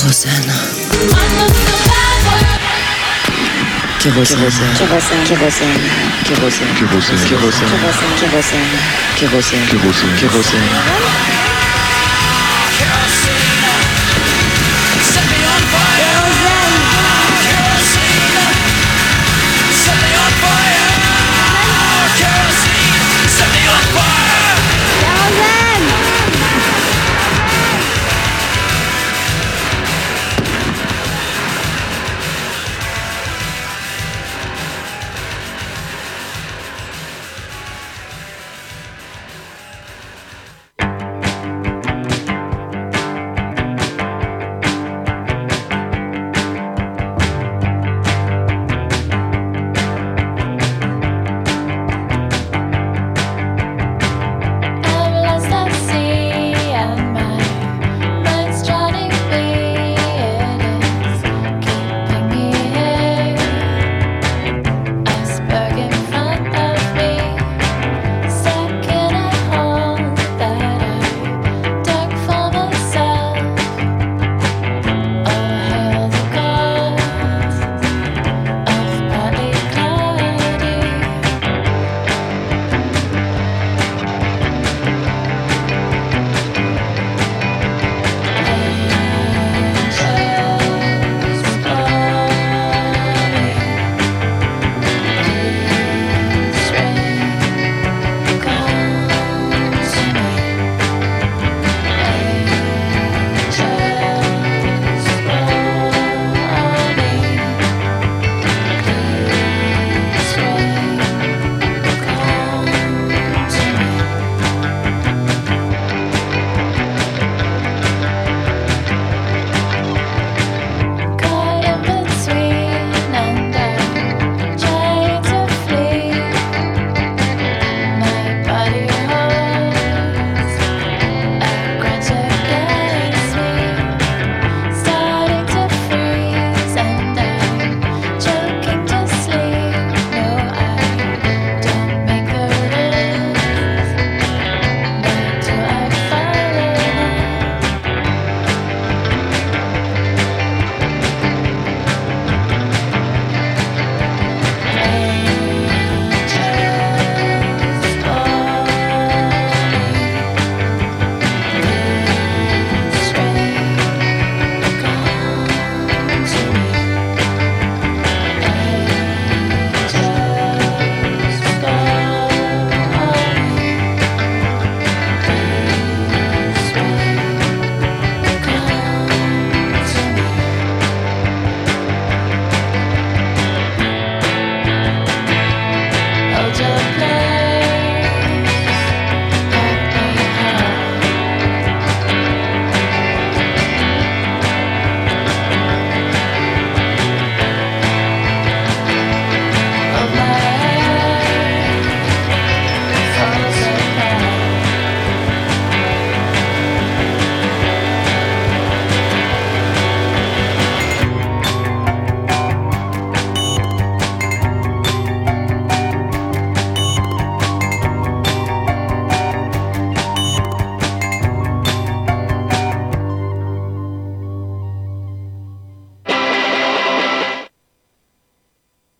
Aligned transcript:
Kérosène. 0.00 0.30
Kérosène. 3.98 4.38
Kérosène. 4.76 5.24
Kérosène. 5.24 5.78
Kérosène. 6.24 6.68
Kérosène. 6.76 7.18
Kérosène. 7.26 7.68
Kérosène. 9.16 9.66
Kérosène. 9.66 10.16
Kérosène. 10.16 11.57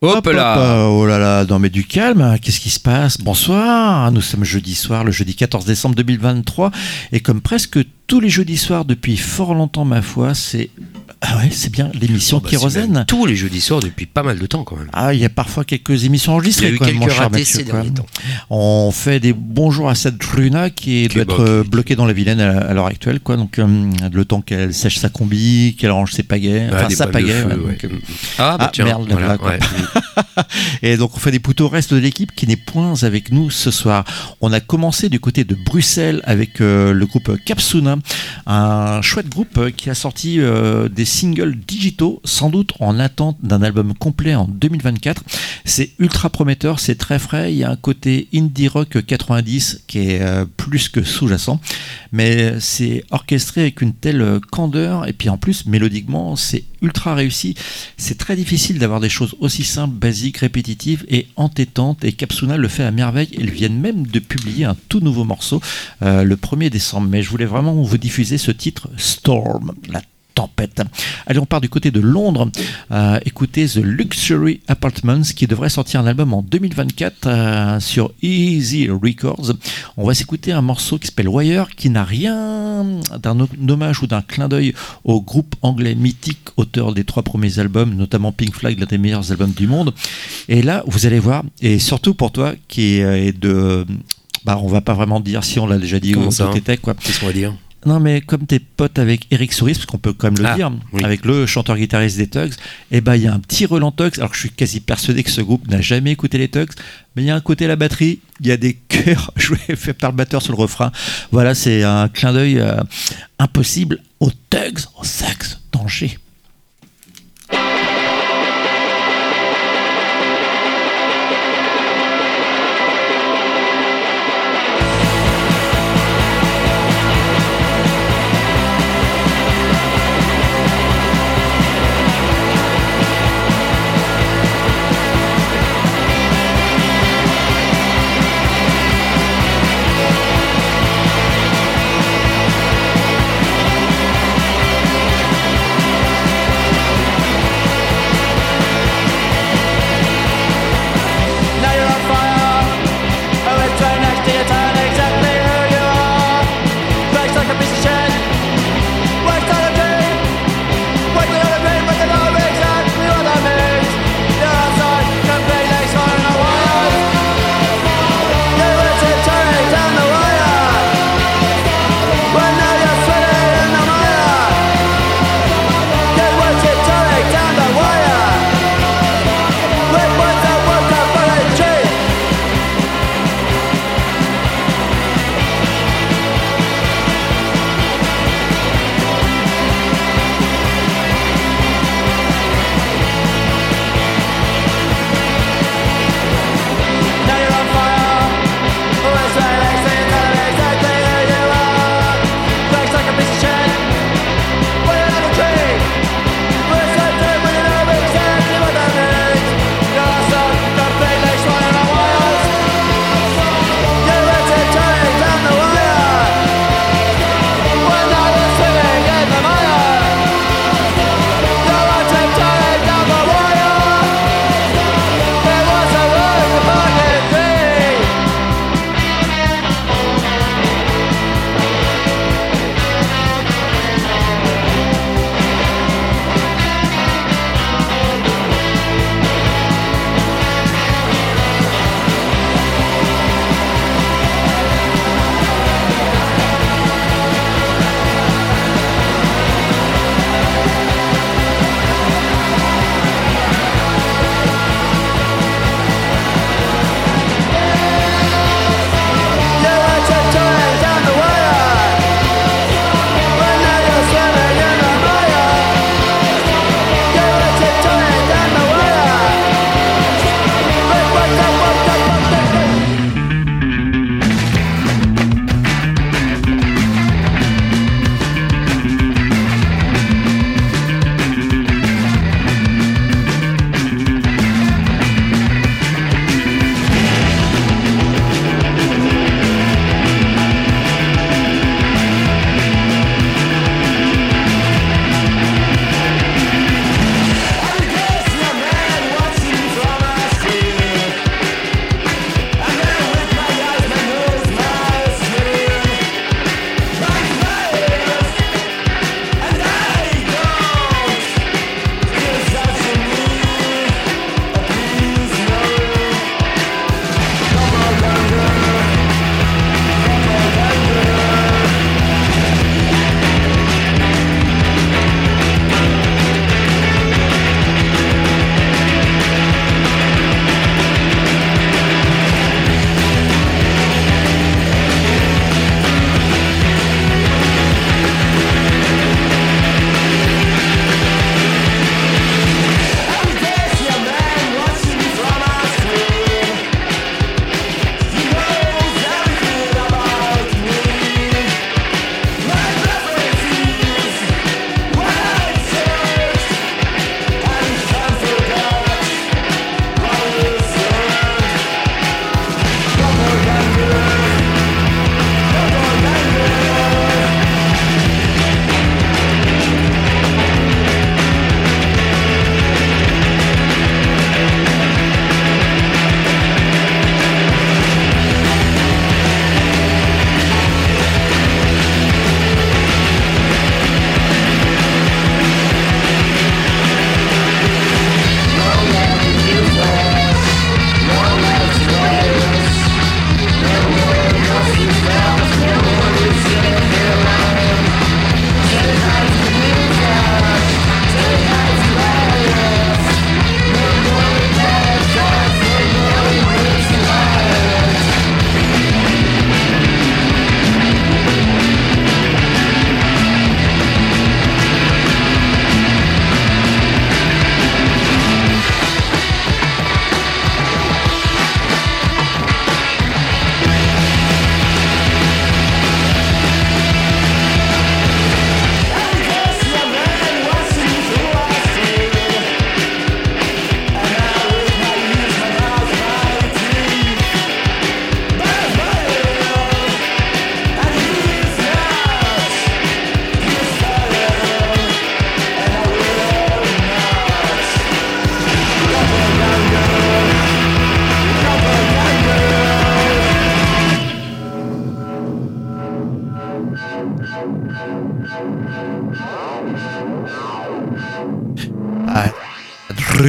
Hop 0.00 0.26
là. 0.26 0.86
Oh 0.86 1.06
là 1.06 1.18
là, 1.18 1.44
non 1.44 1.58
mais 1.58 1.70
du 1.70 1.84
calme, 1.84 2.38
qu'est-ce 2.40 2.60
qui 2.60 2.70
se 2.70 2.78
passe? 2.78 3.18
Bonsoir, 3.18 4.12
nous 4.12 4.20
sommes 4.20 4.44
jeudi 4.44 4.76
soir, 4.76 5.02
le 5.02 5.10
jeudi 5.10 5.34
14 5.34 5.64
décembre 5.64 5.96
2023, 5.96 6.70
et 7.10 7.18
comme 7.18 7.40
presque 7.40 7.80
tous 8.08 8.20
les 8.20 8.30
jeudis 8.30 8.56
soirs 8.56 8.84
depuis 8.84 9.16
fort 9.16 9.54
longtemps 9.54 9.84
ma 9.84 10.02
foi, 10.02 10.34
c'est 10.34 10.70
ah 11.20 11.38
ouais, 11.38 11.48
c'est 11.50 11.70
bien 11.72 11.90
l'émission 12.00 12.36
Oh 12.36 12.40
bah, 12.40 12.48
Kérosène. 12.48 13.04
Tous 13.08 13.26
les 13.26 13.34
jeudis 13.34 13.60
soirs 13.60 13.80
depuis 13.80 14.06
pas 14.06 14.22
mal 14.22 14.38
de 14.38 14.46
temps 14.46 14.62
quand 14.62 14.76
même. 14.76 14.88
Ah, 14.92 15.12
il 15.14 15.20
y 15.20 15.24
a 15.24 15.28
parfois 15.28 15.64
quelques 15.64 16.04
émissions 16.04 16.30
Il 16.32 16.34
y 16.34 16.36
a 16.36 16.38
enregistrées 16.38 16.70
eu 16.70 16.78
quand 16.78 16.84
même, 16.86 17.00
quelques 17.00 17.12
ratés 17.12 17.44
ces 17.44 17.64
derniers 17.64 17.90
temps. 17.90 18.06
On 18.50 18.92
fait 18.92 19.18
des 19.18 19.32
bonjours 19.32 19.90
à 19.90 19.96
cette 19.96 20.22
Luna 20.34 20.70
qui, 20.70 21.08
doit 21.08 21.22
être 21.22 21.36
bloquée. 21.36 21.50
euh, 21.50 21.64
bloquée 21.64 21.96
dans 21.96 22.06
la 22.06 22.12
Vilaine 22.12 22.40
à, 22.40 22.58
à 22.60 22.72
l'heure 22.72 22.86
actuelle, 22.86 23.18
quoi. 23.18 23.36
Donc, 23.36 23.58
euh, 23.58 23.66
le 24.12 24.24
temps 24.24 24.40
qu'elle 24.42 24.72
sèche 24.72 24.98
sa 24.98 25.08
combi, 25.08 25.74
qu'elle 25.76 25.90
range 25.90 26.12
ses 26.12 26.22
pagaies, 26.22 26.68
Ah, 26.70 26.76
enfin 26.86 26.90
sa 26.90 27.08
pagaie. 27.08 27.32
feu, 27.32 27.46
ouais, 27.48 27.54
ouais. 27.54 27.72
donc, 27.72 27.84
euh, 27.84 27.88
Ah, 28.38 28.56
bah 28.56 28.66
Ah, 28.68 28.70
tiens, 28.72 28.84
merde, 28.84 29.08
voilà, 29.10 29.26
là, 29.28 29.38
quoi. 29.38 29.50
ouais. 29.50 29.58
Et 30.82 30.96
donc 30.96 31.16
on 31.16 31.18
fait 31.18 31.32
des 31.32 31.40
poutres 31.40 31.64
au 31.64 31.68
reste 31.68 31.92
de 31.92 31.98
l'équipe 31.98 32.32
qui 32.34 32.46
n'est 32.46 32.56
point 32.56 32.94
avec 33.02 33.32
nous 33.32 33.50
ce 33.50 33.70
soir. 33.72 34.04
On 34.40 34.52
a 34.52 34.60
commencé 34.60 35.08
du 35.08 35.18
côté 35.20 35.42
de 35.44 35.56
Bruxelles 35.56 36.20
avec 36.24 36.60
euh, 36.60 36.92
le 36.92 37.06
groupe 37.06 37.36
Capsuna, 37.44 37.97
un 38.46 39.02
chouette 39.02 39.28
groupe 39.28 39.58
euh, 39.58 39.70
qui 39.70 39.90
a 39.90 39.94
sorti 39.94 40.40
euh, 40.40 40.88
des 40.88 41.04
singles 41.04 41.56
digitaux, 41.56 42.20
sans 42.24 42.50
doute 42.50 42.72
en 42.80 42.98
attente 42.98 43.36
d'un 43.42 43.62
album 43.62 43.94
complet 43.94 44.34
en 44.34 44.46
2024. 44.46 45.22
C'est 45.64 45.90
ultra 45.98 46.30
prometteur, 46.30 46.80
c'est 46.80 46.96
très 46.96 47.18
frais, 47.18 47.52
il 47.52 47.58
y 47.58 47.64
a 47.64 47.70
un 47.70 47.76
côté 47.76 48.28
indie 48.34 48.68
rock 48.68 49.04
90 49.04 49.84
qui 49.86 49.98
est 49.98 50.22
euh, 50.22 50.44
plus 50.56 50.88
que 50.88 51.02
sous-jacent, 51.02 51.60
mais 52.12 52.58
c'est 52.60 53.04
orchestré 53.10 53.62
avec 53.62 53.82
une 53.82 53.92
telle 53.92 54.40
candeur 54.50 55.06
et 55.06 55.12
puis 55.12 55.28
en 55.28 55.36
plus 55.36 55.66
mélodiquement 55.66 56.36
c'est 56.36 56.64
ultra 56.80 57.14
réussi. 57.14 57.54
C'est 57.96 58.18
très 58.18 58.36
difficile 58.36 58.78
d'avoir 58.78 59.00
des 59.00 59.08
choses 59.08 59.34
aussi 59.40 59.64
simples, 59.64 59.94
basiques, 59.94 60.38
répétitives 60.38 61.04
et 61.08 61.26
entêtantes. 61.36 62.04
Et 62.04 62.12
Capsuna 62.12 62.56
le 62.56 62.68
fait 62.68 62.84
à 62.84 62.92
merveille. 62.92 63.28
Ils 63.32 63.50
viennent 63.50 63.80
même 63.80 64.06
de 64.06 64.20
publier 64.20 64.64
un 64.64 64.76
tout 64.88 65.00
nouveau 65.00 65.24
morceau 65.24 65.60
le 66.00 66.34
1er 66.36 66.70
décembre. 66.70 67.08
Mais 67.10 67.22
je 67.22 67.30
voulais 67.30 67.46
vraiment 67.46 67.74
vous 67.74 67.84
diffuser 67.96 68.38
ce 68.38 68.50
titre 68.50 68.88
Storm, 68.96 69.72
la 69.88 70.02
tempête. 70.38 70.82
Allez, 71.26 71.40
on 71.40 71.46
part 71.46 71.60
du 71.60 71.68
côté 71.68 71.90
de 71.90 71.98
Londres. 71.98 72.48
Euh, 72.92 73.18
écoutez 73.24 73.66
The 73.66 73.78
Luxury 73.82 74.60
Apartments 74.68 75.22
qui 75.34 75.48
devrait 75.48 75.68
sortir 75.68 75.98
un 75.98 76.06
album 76.06 76.32
en 76.32 76.42
2024 76.42 77.26
euh, 77.26 77.80
sur 77.80 78.12
Easy 78.22 78.88
Records. 78.88 79.54
On 79.96 80.06
va 80.06 80.14
s'écouter 80.14 80.52
un 80.52 80.62
morceau 80.62 80.96
qui 80.98 81.08
s'appelle 81.08 81.28
Wire 81.28 81.70
qui 81.70 81.90
n'a 81.90 82.04
rien 82.04 83.00
d'un 83.18 83.48
hommage 83.68 84.00
ou 84.00 84.06
d'un 84.06 84.22
clin 84.22 84.48
d'œil 84.48 84.74
au 85.02 85.20
groupe 85.20 85.56
anglais 85.62 85.96
mythique, 85.96 86.50
auteur 86.56 86.94
des 86.94 87.02
trois 87.02 87.24
premiers 87.24 87.58
albums, 87.58 87.92
notamment 87.96 88.30
Pink 88.30 88.54
Flag, 88.54 88.78
l'un 88.78 88.86
des 88.86 88.98
meilleurs 88.98 89.32
albums 89.32 89.50
du 89.50 89.66
monde. 89.66 89.92
Et 90.48 90.62
là, 90.62 90.84
vous 90.86 91.06
allez 91.06 91.18
voir, 91.18 91.42
et 91.62 91.80
surtout 91.80 92.14
pour 92.14 92.30
toi 92.30 92.54
qui 92.68 92.98
est 92.98 93.36
de 93.36 93.84
bah, 94.44 94.56
on 94.62 94.68
va 94.68 94.80
pas 94.80 94.94
vraiment 94.94 95.18
dire 95.18 95.42
si 95.42 95.58
on 95.58 95.66
l'a 95.66 95.78
déjà 95.78 95.98
dit 95.98 96.12
Comment 96.12 96.28
ou 96.28 96.30
ça 96.30 96.50
quoi. 96.80 96.94
Qu'est-ce 96.94 97.18
qu'on 97.18 97.26
va 97.26 97.32
dire? 97.32 97.54
Non, 97.86 98.00
mais 98.00 98.20
comme 98.20 98.44
t'es 98.46 98.58
pote 98.58 98.98
avec 98.98 99.26
Eric 99.30 99.52
Souris, 99.52 99.74
parce 99.74 99.86
qu'on 99.86 99.98
peut 99.98 100.12
quand 100.12 100.30
même 100.32 100.38
le 100.42 100.46
Ah, 100.46 100.54
dire, 100.56 100.72
oui. 100.92 101.04
avec 101.04 101.24
le 101.24 101.46
chanteur-guitariste 101.46 102.16
des 102.18 102.26
Tugs, 102.26 102.52
et 102.90 103.00
ben 103.00 103.14
il 103.14 103.22
y 103.22 103.26
a 103.28 103.32
un 103.32 103.38
petit 103.38 103.66
relent 103.66 103.92
Tugs. 103.92 104.18
Alors 104.18 104.30
que 104.30 104.34
je 104.36 104.40
suis 104.40 104.50
quasi 104.50 104.80
persuadé 104.80 105.22
que 105.22 105.30
ce 105.30 105.40
groupe 105.40 105.68
n'a 105.68 105.80
jamais 105.80 106.10
écouté 106.10 106.38
les 106.38 106.48
Tugs, 106.48 106.72
mais 107.14 107.22
il 107.22 107.26
y 107.26 107.30
a 107.30 107.36
un 107.36 107.40
côté 107.40 107.66
la 107.68 107.76
batterie, 107.76 108.18
il 108.40 108.46
y 108.48 108.50
a 108.52 108.56
des 108.56 108.74
chœurs 108.88 109.32
joués 109.36 109.58
fait 109.76 109.94
par 109.94 110.10
le 110.10 110.16
batteur 110.16 110.42
sur 110.42 110.52
le 110.52 110.58
refrain. 110.58 110.90
Voilà, 111.30 111.54
c'est 111.54 111.84
un 111.84 112.08
clin 112.08 112.32
d'œil 112.32 112.58
euh, 112.58 112.80
impossible 113.38 114.00
aux 114.20 114.30
Tugs, 114.50 114.80
au 115.00 115.04
sax 115.04 115.60
danger. 115.72 116.18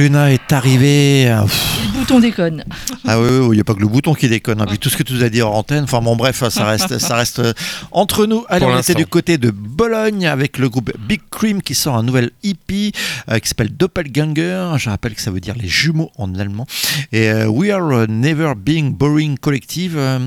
Runa 0.00 0.32
est 0.32 0.50
arrivé. 0.52 1.28
Ah, 1.28 1.42
pff. 1.42 1.78
Le 1.92 1.98
bouton 1.98 2.20
déconne. 2.20 2.64
Ah 3.06 3.20
oui, 3.20 3.28
il 3.48 3.50
n'y 3.50 3.60
a 3.60 3.64
pas 3.64 3.74
que 3.74 3.80
le 3.80 3.86
bouton 3.86 4.14
qui 4.14 4.28
déconne. 4.28 4.60
hein. 4.62 4.66
Puis 4.66 4.78
tout 4.78 4.88
ce 4.88 4.96
que 4.96 5.02
tu 5.02 5.12
nous 5.12 5.22
as 5.22 5.28
dit 5.28 5.42
en 5.42 5.50
antenne. 5.52 5.84
Enfin 5.84 6.00
bon, 6.00 6.16
bref, 6.16 6.42
ça 6.48 6.64
reste, 6.64 6.98
ça 6.98 7.16
reste 7.16 7.40
euh, 7.40 7.52
entre 7.92 8.24
nous. 8.24 8.44
Allez, 8.48 8.64
Pour 8.64 8.74
on 8.74 8.78
était 8.78 8.94
du 8.94 9.04
côté 9.06 9.36
de 9.36 9.50
Bologne 9.50 10.26
avec 10.26 10.56
le 10.56 10.70
groupe 10.70 10.90
Big 10.98 11.20
Cream 11.30 11.60
qui 11.60 11.74
sort 11.74 11.96
un 11.96 12.02
nouvel 12.02 12.30
EP 12.42 12.92
euh, 13.30 13.38
qui 13.40 13.48
s'appelle 13.48 13.76
Doppelganger. 13.76 14.72
Je 14.78 14.88
rappelle 14.88 15.14
que 15.14 15.20
ça 15.20 15.30
veut 15.30 15.40
dire 15.40 15.54
les 15.60 15.68
jumeaux 15.68 16.10
en 16.16 16.34
allemand. 16.36 16.66
Et 17.12 17.28
euh, 17.28 17.46
We 17.48 17.70
Are 17.70 18.06
Never 18.08 18.54
Being 18.56 18.92
Boring 18.94 19.36
Collective. 19.36 19.96
euh, 19.98 20.18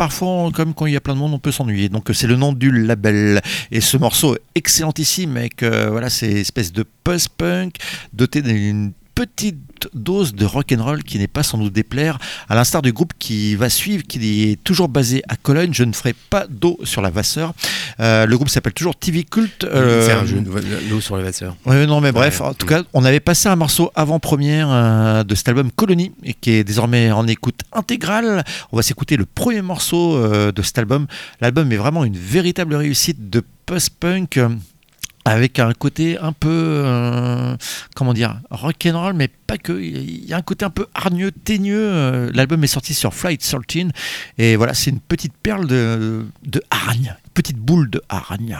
Parfois, 0.00 0.50
comme 0.54 0.72
quand 0.72 0.86
il 0.86 0.94
y 0.94 0.96
a 0.96 1.00
plein 1.02 1.12
de 1.12 1.18
monde, 1.18 1.34
on 1.34 1.38
peut 1.38 1.52
s'ennuyer. 1.52 1.90
Donc, 1.90 2.08
c'est 2.14 2.26
le 2.26 2.36
nom 2.36 2.54
du 2.54 2.70
label. 2.70 3.42
Et 3.70 3.82
ce 3.82 3.98
morceau 3.98 4.34
excellentissime 4.54 5.36
avec, 5.36 5.62
euh, 5.62 5.90
voilà, 5.90 6.08
ces 6.08 6.40
espèces 6.40 6.72
de 6.72 6.86
post-punk 7.04 7.74
doté 8.14 8.40
d'une 8.40 8.92
petite 9.20 9.88
dose 9.92 10.34
de 10.34 10.46
rock'n'roll 10.46 11.02
qui 11.02 11.18
n'est 11.18 11.26
pas 11.26 11.42
sans 11.42 11.58
nous 11.58 11.68
déplaire, 11.68 12.18
à 12.48 12.54
l'instar 12.54 12.80
du 12.80 12.90
groupe 12.92 13.12
qui 13.18 13.54
va 13.54 13.68
suivre, 13.68 14.02
qui 14.04 14.18
est 14.50 14.64
toujours 14.64 14.88
basé 14.88 15.22
à 15.28 15.36
Cologne. 15.36 15.72
Je 15.74 15.84
ne 15.84 15.92
ferai 15.92 16.14
pas 16.30 16.46
d'eau 16.48 16.78
sur 16.84 17.02
la 17.02 17.10
Vasseur. 17.10 17.52
Euh, 18.00 18.24
le 18.24 18.36
groupe 18.36 18.48
s'appelle 18.48 18.72
toujours 18.72 18.96
TV 18.96 19.24
Cult. 19.24 19.64
euh, 19.64 20.06
C'est 20.06 20.12
un 20.12 20.24
jeu 20.24 20.42
l'eau 20.90 21.00
sur 21.02 21.18
les 21.18 21.22
vasseurs. 21.22 21.54
Ouais, 21.66 21.84
non, 21.86 22.00
mais 22.00 22.12
bref, 22.12 22.40
en 22.40 22.54
tout 22.54 22.66
cas, 22.66 22.82
on 22.94 23.04
avait 23.04 23.20
passé 23.20 23.48
un 23.50 23.56
morceau 23.56 23.90
avant-première 23.94 24.68
euh, 24.70 25.22
de 25.22 25.34
cet 25.34 25.48
album 25.48 25.70
Colony 25.70 26.12
et 26.24 26.32
qui 26.32 26.52
est 26.52 26.64
désormais 26.64 27.12
en 27.12 27.26
écoute 27.26 27.60
intégrale. 27.72 28.42
On 28.72 28.76
va 28.78 28.82
s'écouter 28.82 29.18
le 29.18 29.26
premier 29.26 29.60
morceau 29.60 30.16
euh, 30.16 30.50
de 30.50 30.62
cet 30.62 30.78
album. 30.78 31.06
L'album 31.42 31.70
est 31.72 31.76
vraiment 31.76 32.04
une 32.04 32.16
véritable 32.16 32.74
réussite 32.74 33.28
de 33.28 33.42
post-punk. 33.66 34.40
Avec 35.24 35.58
un 35.58 35.72
côté 35.72 36.18
un 36.18 36.32
peu, 36.32 36.48
euh, 36.50 37.56
comment 37.94 38.14
dire, 38.14 38.40
rock'n'roll, 38.50 39.14
mais 39.14 39.28
pas 39.28 39.58
que. 39.58 39.72
Il 39.72 40.24
y 40.24 40.32
a 40.32 40.36
un 40.36 40.42
côté 40.42 40.64
un 40.64 40.70
peu 40.70 40.86
hargneux, 40.94 41.30
teigneux. 41.30 41.90
Euh, 41.90 42.30
L'album 42.34 42.62
est 42.64 42.68
sorti 42.68 42.94
sur 42.94 43.12
Flight 43.14 43.40
13. 43.40 43.88
Et 44.38 44.56
voilà, 44.56 44.74
c'est 44.74 44.90
une 44.90 45.00
petite 45.00 45.34
perle 45.42 45.66
de, 45.66 46.26
de 46.44 46.62
petite 47.34 47.58
boule 47.58 47.90
de 47.90 48.02
hargne. 48.08 48.56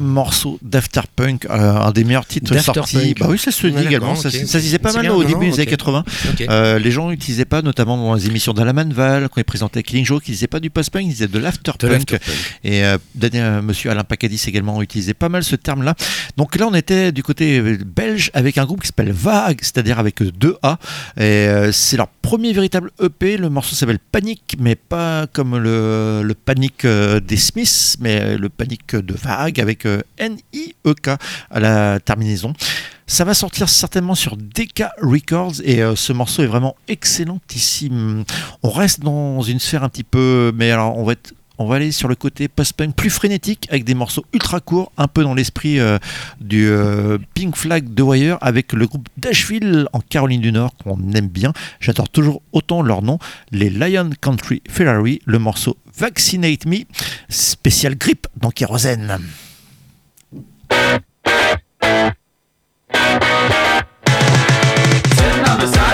Morceau 0.00 0.58
d'Afterpunk, 0.62 1.46
euh, 1.46 1.74
un 1.76 1.90
des 1.92 2.04
meilleurs 2.04 2.26
titres 2.26 2.56
sortis. 2.60 3.14
Bah 3.18 3.26
oui, 3.28 3.38
ça 3.38 3.50
se 3.50 3.66
dit 3.66 3.74
Ouais, 3.74 3.84
également. 3.86 4.14
Ça, 4.16 4.30
se- 4.30 4.38
ça 4.46 4.58
se 4.58 4.58
disait 4.58 4.78
pas 4.78 4.92
mal 4.92 5.02
bien, 5.02 5.12
au 5.12 5.22
non, 5.22 5.28
début 5.28 5.46
des 5.50 5.54
années 5.54 5.66
80. 5.66 6.04
Ok. 6.30 6.44
Euh, 6.48 6.78
les 6.78 6.90
gens 6.90 7.08
n'utilisaient 7.10 7.44
pas, 7.44 7.62
notamment 7.62 7.96
dans 7.96 8.14
les 8.14 8.26
émissions 8.26 8.52
d'Alaman 8.52 8.92
Val, 8.92 9.28
quand 9.28 9.40
ils 9.40 9.44
présentaient 9.44 9.82
Killing 9.82 10.04
Joke, 10.04 10.22
ils 10.28 10.32
disaient 10.32 10.46
pas 10.46 10.60
du 10.60 10.70
post-punk, 10.70 11.02
ils 11.04 11.08
disaient 11.10 11.28
de 11.28 11.38
l'afterpunk. 11.38 12.16
Et 12.64 12.84
euh, 12.84 12.98
euh, 13.34 13.62
monsieur 13.62 13.90
Alain 13.90 14.04
Pacadis 14.04 14.42
également 14.46 14.80
utilisait 14.82 15.14
pas 15.14 15.28
mal 15.28 15.44
ce 15.44 15.56
terme-là. 15.56 15.94
Donc 16.36 16.56
là, 16.56 16.66
on 16.68 16.74
était 16.74 17.12
du 17.12 17.22
côté 17.22 17.58
euh, 17.58 17.78
belge 17.84 18.30
avec 18.34 18.58
un 18.58 18.64
groupe 18.64 18.80
qui 18.82 18.88
s'appelle 18.88 19.12
Vague, 19.12 19.58
c'est-à-dire 19.62 19.98
avec 19.98 20.22
deux 20.22 20.56
A. 20.62 20.78
Et 21.20 21.48
c'est 21.72 21.96
leur 21.96 22.08
premier 22.08 22.52
véritable 22.52 22.90
EP. 23.02 23.36
Le 23.36 23.48
morceau 23.50 23.74
s'appelle 23.74 23.98
Panic, 23.98 24.56
mais 24.58 24.74
pas 24.74 25.26
comme 25.32 25.56
le, 25.58 26.22
le 26.22 26.34
Panic 26.34 26.84
euh, 26.84 27.20
des 27.20 27.36
Smiths, 27.36 27.96
mais 28.00 28.36
le 28.36 28.48
Panic 28.48 28.94
de 28.96 29.14
Vague 29.14 29.60
avec 29.60 29.84
N-I-E-K 30.18 31.10
à 31.50 31.60
la 31.60 32.00
terminaison. 32.00 32.52
Ça 33.06 33.24
va 33.24 33.32
sortir 33.32 33.70
certainement 33.70 34.14
sur 34.14 34.36
DK 34.36 34.84
Records 35.00 35.62
et 35.64 35.82
euh, 35.82 35.96
ce 35.96 36.12
morceau 36.12 36.42
est 36.42 36.46
vraiment 36.46 36.76
excellentissime. 36.88 38.24
On 38.62 38.70
reste 38.70 39.00
dans 39.00 39.40
une 39.40 39.58
sphère 39.58 39.82
un 39.82 39.88
petit 39.88 40.04
peu, 40.04 40.52
mais 40.54 40.70
alors 40.70 40.98
on 40.98 41.04
va 41.04 41.14
on 41.58 41.66
va 41.66 41.76
aller 41.76 41.90
sur 41.90 42.06
le 42.08 42.14
côté 42.14 42.46
post-punk 42.46 42.94
plus 42.94 43.10
frénétique 43.10 43.66
avec 43.70 43.84
des 43.84 43.94
morceaux 43.94 44.24
ultra 44.32 44.60
courts, 44.60 44.92
un 44.96 45.08
peu 45.08 45.24
dans 45.24 45.34
l'esprit 45.34 45.80
euh, 45.80 45.98
du 46.40 46.68
euh, 46.68 47.18
Pink 47.34 47.56
Flag 47.56 47.92
de 47.94 48.02
Wire 48.02 48.38
avec 48.40 48.72
le 48.72 48.86
groupe 48.86 49.08
Dashville 49.16 49.88
en 49.92 50.00
Caroline 50.00 50.40
du 50.40 50.52
Nord 50.52 50.72
qu'on 50.76 51.12
aime 51.14 51.28
bien. 51.28 51.52
J'adore 51.80 52.08
toujours 52.08 52.42
autant 52.52 52.82
leur 52.82 53.02
nom, 53.02 53.18
les 53.50 53.70
Lion 53.70 54.10
Country 54.20 54.62
Ferrari, 54.68 55.20
le 55.24 55.38
morceau 55.38 55.76
Vaccinate 55.96 56.64
Me, 56.66 56.84
spécial 57.28 57.96
grippe 57.96 58.28
dans 58.36 58.50
Kérosène. 58.50 59.18
Sitting 60.70 61.04
on 65.44 65.58
the 65.58 65.66
sideline, 65.66 65.87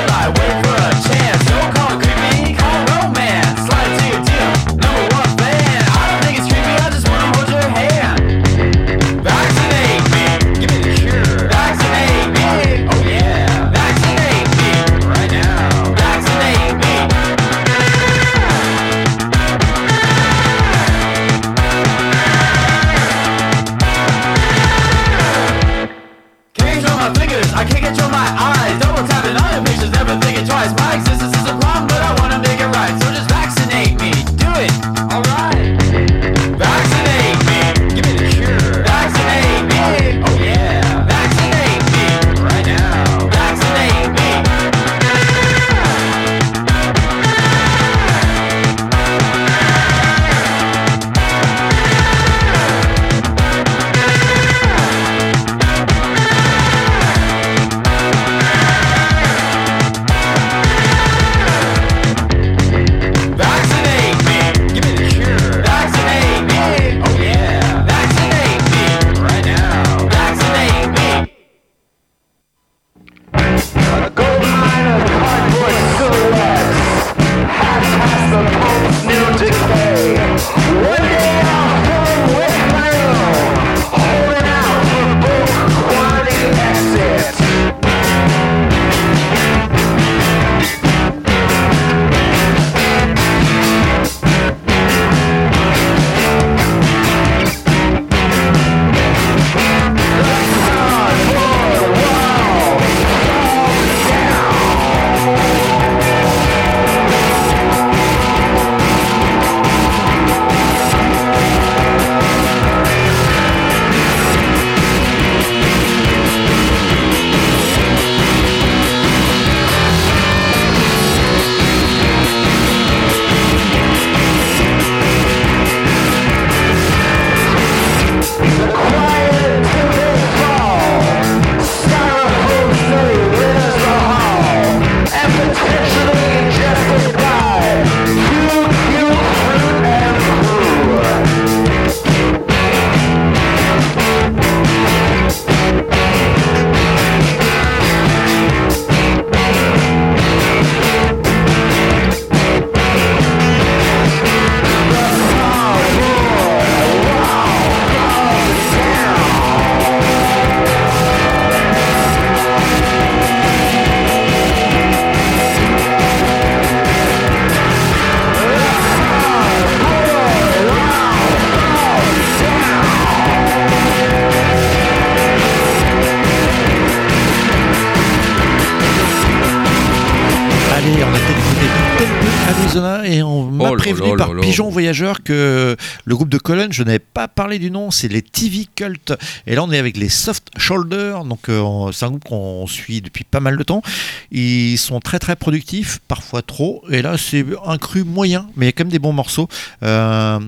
prévenu 184.44 184.56
là 184.56 184.64
par 184.64 184.64
là 184.64 184.64
là. 184.64 184.64
Pigeon 184.64 184.68
Voyageur 184.70 185.22
que 185.22 185.76
le 186.04 186.14
groupe 186.14 186.28
de 186.28 186.38
Cologne, 186.38 186.72
je 186.72 186.82
n'avais 186.82 186.98
pas 186.98 187.28
parlé 187.28 187.58
du 187.58 187.70
nom, 187.70 187.90
c'est 187.90 188.08
les 188.08 188.22
TV 188.22 188.66
Cult. 188.74 189.14
Et 189.46 189.54
là, 189.54 189.62
on 189.64 189.70
est 189.70 189.78
avec 189.78 189.96
les 189.96 190.08
Soft 190.08 190.50
Shoulder, 190.56 191.18
donc 191.28 191.48
euh, 191.48 191.92
c'est 191.92 192.04
un 192.04 192.10
groupe 192.10 192.24
qu'on 192.24 192.66
suit 192.66 193.00
depuis 193.00 193.24
pas 193.24 193.40
mal 193.40 193.56
de 193.56 193.62
temps. 193.62 193.82
Ils 194.30 194.78
sont 194.78 195.00
très 195.00 195.18
très 195.18 195.36
productifs, 195.36 196.00
parfois 196.08 196.42
trop. 196.42 196.84
Et 196.90 197.02
là, 197.02 197.16
c'est 197.18 197.44
un 197.66 197.78
cru 197.78 198.04
moyen, 198.04 198.46
mais 198.56 198.66
il 198.66 198.68
y 198.68 198.70
a 198.70 198.72
quand 198.72 198.84
même 198.84 198.92
des 198.92 198.98
bons 198.98 199.12
morceaux. 199.12 199.48
Euh, 199.82 200.38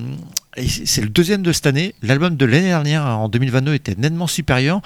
c'est 0.57 1.03
le 1.03 1.09
deuxième 1.09 1.43
de 1.43 1.53
cette 1.53 1.67
année. 1.67 1.95
L'album 2.03 2.37
de 2.37 2.45
l'année 2.45 2.69
dernière, 2.69 3.05
en 3.05 3.29
2022, 3.29 3.75
était 3.75 3.95
nettement 3.97 4.27
supérieur. 4.27 4.81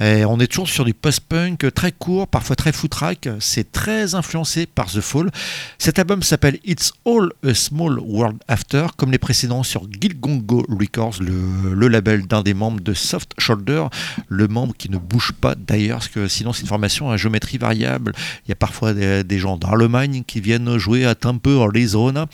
Et 0.00 0.24
on 0.24 0.38
est 0.38 0.46
toujours 0.46 0.68
sur 0.68 0.84
du 0.84 0.94
post-punk 0.94 1.72
très 1.74 1.92
court, 1.92 2.28
parfois 2.28 2.56
très 2.56 2.72
footrack. 2.72 3.28
C'est 3.40 3.72
très 3.72 4.14
influencé 4.14 4.66
par 4.66 4.86
The 4.86 5.00
Fall. 5.00 5.30
Cet 5.78 5.98
album 5.98 6.22
s'appelle 6.22 6.58
It's 6.64 6.92
All 7.04 7.30
a 7.44 7.54
Small 7.54 7.98
World 7.98 8.38
After, 8.48 8.86
comme 8.96 9.10
les 9.10 9.18
précédents 9.18 9.62
sur 9.62 9.86
Gilgongo 10.00 10.64
Records, 10.68 11.16
le, 11.20 11.88
label 11.88 12.26
d'un 12.26 12.42
des 12.42 12.54
membres 12.54 12.80
de 12.80 12.94
Soft 12.94 13.32
Shoulder, 13.38 13.84
le 14.28 14.48
membre 14.48 14.74
qui 14.76 14.90
ne 14.90 14.98
bouge 14.98 15.32
pas 15.32 15.54
d'ailleurs, 15.54 15.98
parce 15.98 16.08
que 16.08 16.28
sinon 16.28 16.52
c'est 16.52 16.62
une 16.62 16.68
formation 16.68 17.10
à 17.10 17.16
géométrie 17.16 17.58
variable. 17.58 18.12
Il 18.46 18.50
y 18.50 18.52
a 18.52 18.56
parfois 18.56 18.92
des, 18.94 19.38
gens 19.38 19.56
d'Arlemagne 19.56 20.22
qui 20.26 20.40
viennent 20.40 20.78
jouer 20.78 21.04
à 21.04 21.14
Tempe, 21.14 21.46
Arizona. 21.46 22.26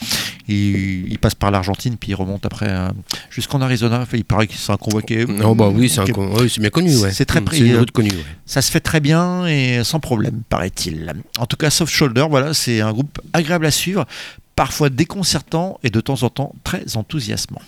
Il, 0.49 1.11
il 1.11 1.19
passe 1.19 1.35
par 1.35 1.51
l'Argentine, 1.51 1.97
puis 1.99 2.11
il 2.11 2.15
remonte 2.15 2.45
après 2.47 2.69
euh, 2.69 2.89
jusqu'en 3.31 3.61
Arizona. 3.61 4.07
Il 4.13 4.25
paraît 4.25 4.47
que 4.47 4.55
c'est 4.57 4.73
un 4.73 4.77
convoi 4.77 5.03
qui 5.03 5.15
est- 5.15 5.29
Non, 5.29 5.55
bah 5.55 5.69
oui, 5.69 5.89
c'est 5.89 6.01
un 6.01 6.05
oui, 6.05 6.53
bien 6.59 6.71
connu. 6.71 6.97
Ouais. 6.97 7.13
C'est 7.13 7.25
très 7.25 7.41
Mm, 7.41 7.45
C'est 7.51 7.59
une 7.61 7.77
route 7.79 7.91
connue. 7.91 8.11
ouais. 8.11 8.25
Ça 8.47 8.63
se 8.63 8.71
fait 8.71 8.81
très 8.81 9.01
bien 9.01 9.47
et 9.47 9.83
sans 9.85 10.01
problème, 10.01 10.43
paraît-il. 10.49 11.13
En 11.39 11.47
tout 11.47 11.57
cas, 11.57 11.71
Soft 11.71 11.93
Shoulder, 11.93 12.27
voilà, 12.31 12.55
c'est 12.55 12.81
un 12.81 12.93
groupe 12.93 13.21
agréable 13.33 13.67
à 13.67 13.71
suivre, 13.71 14.07
parfois 14.57 14.91
déconcertant 14.91 15.79
et 15.83 15.91
de 15.91 16.01
temps 16.01 16.23
en 16.23 16.29
temps 16.31 16.55
très 16.65 16.97
enthousiasmant. 16.97 17.63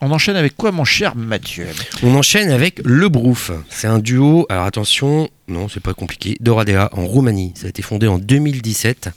On 0.00 0.10
enchaîne 0.10 0.34
avec 0.34 0.56
quoi, 0.56 0.72
mon 0.72 0.84
cher 0.84 1.14
Mathieu? 1.14 1.68
On 2.02 2.14
enchaîne 2.16 2.50
avec 2.50 2.80
Le 2.84 3.08
Brouf. 3.08 3.52
C'est 3.68 3.86
un 3.86 4.00
duo, 4.00 4.46
alors 4.48 4.64
attention, 4.64 5.28
non, 5.46 5.68
c'est 5.68 5.78
pas 5.78 5.94
compliqué, 5.94 6.36
d'Oradea 6.40 6.88
en 6.92 7.06
Roumanie. 7.06 7.52
Ça 7.54 7.66
a 7.66 7.68
été 7.68 7.82
fondé 7.82 8.08
en 8.08 8.18
2017. 8.18 9.10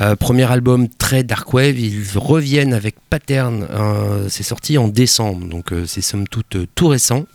Euh, 0.00 0.16
premier 0.16 0.50
album 0.50 0.88
très 0.88 1.22
dark 1.22 1.52
wave, 1.54 1.78
ils 1.78 2.02
reviennent 2.16 2.74
avec 2.74 2.96
Pattern. 3.10 3.66
euh, 3.70 4.26
c'est 4.28 4.42
sorti 4.42 4.76
en 4.78 4.88
décembre, 4.88 5.46
donc 5.46 5.72
euh, 5.72 5.84
c'est 5.86 6.00
somme 6.00 6.26
toute 6.26 6.56
tout 6.74 6.88
récent. 6.88 7.26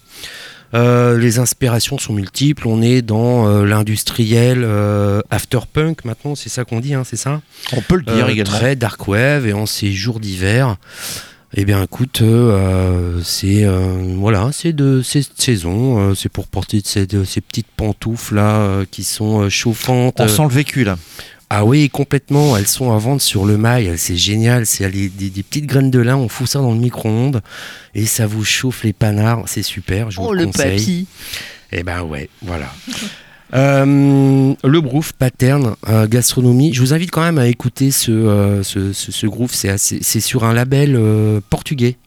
Les 0.73 1.39
inspirations 1.39 1.97
sont 1.97 2.13
multiples. 2.13 2.67
On 2.67 2.81
est 2.83 3.01
dans 3.01 3.63
l'industriel 3.65 4.63
afterpunk 5.31 6.05
maintenant, 6.05 6.35
c'est 6.35 6.49
ça 6.49 6.63
qu'on 6.63 6.79
dit, 6.79 6.93
hein, 6.93 7.03
c'est 7.03 7.15
ça? 7.15 7.41
On 7.73 7.81
peut 7.81 7.95
le 7.95 8.03
dire 8.03 8.29
également. 8.29 8.55
Très 8.55 8.75
dark 8.75 9.07
wave 9.07 9.47
et 9.47 9.53
en 9.53 9.65
ces 9.65 9.91
jours 9.91 10.19
d'hiver. 10.19 10.77
Eh 11.55 11.65
bien, 11.65 11.81
écoute, 11.81 12.21
euh, 12.21 13.21
c'est 13.23 13.63
euh, 13.65 14.13
voilà, 14.17 14.51
c'est 14.53 14.71
de 14.71 15.01
cette 15.01 15.41
saison. 15.41 16.11
euh, 16.11 16.13
c'est 16.13 16.29
pour 16.29 16.45
porter 16.45 16.79
de 16.81 16.85
ces, 16.85 17.07
de 17.07 17.23
ces 17.23 17.41
petites 17.41 17.65
pantoufles 17.75 18.35
là 18.35 18.83
qui 18.91 19.03
sont 19.03 19.49
chauffantes. 19.49 20.19
On 20.19 20.27
sent 20.27 20.43
le 20.43 20.49
vécu 20.49 20.83
là. 20.83 20.97
Ah 21.49 21.65
oui, 21.65 21.89
complètement. 21.89 22.55
Elles 22.57 22.67
sont 22.67 22.91
à 22.93 22.97
vendre 22.97 23.21
sur 23.21 23.45
le 23.45 23.57
mail. 23.57 23.97
C'est 23.97 24.15
génial. 24.15 24.65
C'est 24.65 24.89
des, 24.89 25.09
des- 25.09 25.29
des 25.29 25.43
petites 25.43 25.65
graines 25.65 25.89
de 25.91 25.99
lin. 25.99 26.15
On 26.15 26.29
fout 26.29 26.47
ça 26.47 26.59
dans 26.59 26.71
le 26.73 26.79
micro-ondes 26.79 27.41
et 27.95 28.05
ça 28.05 28.27
vous 28.27 28.43
chauffe 28.43 28.83
les 28.83 28.93
panards. 28.93 29.43
C'est 29.47 29.63
super. 29.63 30.11
Je 30.11 30.17
vous 30.17 30.33
le 30.33 30.45
conseille. 30.51 31.05
Eh 31.71 31.83
ben 31.83 32.01
ouais, 32.03 32.29
voilà. 32.41 32.71
Euh, 33.55 34.53
le 34.63 34.79
groove 34.81 35.11
pattern 35.15 35.75
euh, 35.87 36.07
gastronomie. 36.07 36.71
Je 36.71 36.81
vous 36.81 36.93
invite 36.93 37.09
quand 37.09 37.23
même 37.23 37.39
à 37.39 37.47
écouter 37.47 37.89
ce 37.89 38.11
euh, 38.11 38.61
ce, 38.61 38.93
ce, 38.93 39.11
ce 39.11 39.25
groove. 39.25 39.51
C'est 39.55 39.69
assez- 39.69 39.97
c'est 40.03 40.19
sur 40.19 40.43
un 40.43 40.53
label 40.53 40.95
euh, 40.95 41.41
portugais. 41.49 41.97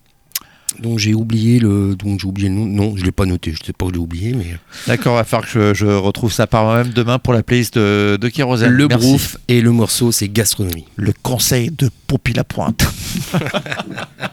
Donc 0.81 0.99
j'ai 0.99 1.15
oublié 1.15 1.59
le 1.59 1.95
donc 1.95 2.21
j'ai 2.21 2.27
oublié 2.27 2.49
le 2.49 2.55
nom. 2.55 2.67
Non, 2.67 2.97
je 2.97 3.05
l'ai 3.05 3.13
pas 3.13 3.25
noté. 3.27 3.53
Je 3.53 3.65
sais 3.65 3.73
pas 3.73 3.87
que 3.87 3.93
j'ai 3.95 3.99
oublié, 4.01 4.33
mais 4.35 4.57
D'accord, 4.87 5.15
il 5.15 5.19
va 5.19 5.25
falloir 5.25 5.51
que 5.51 5.75
je, 5.75 5.75
je 5.75 5.87
retrouve 5.87 6.33
ça 6.33 6.47
par 6.47 6.65
moi-même 6.65 6.89
demain 6.93 7.19
pour 7.19 7.33
la 7.35 7.43
playlist 7.43 7.75
de, 7.79 8.17
de 8.21 8.29
Kérosène. 8.29 8.71
le 8.71 8.89
Merci. 8.89 9.05
groove 9.07 9.39
et 9.49 9.61
le 9.61 9.71
morceau 9.71 10.13
c'est 10.13 10.29
gastronomie. 10.29 10.87
Le 10.97 11.13
conseil 11.23 11.71
de 11.71 11.91
Pompie 12.07 12.33
la 12.33 12.45
Pointe. 12.45 12.85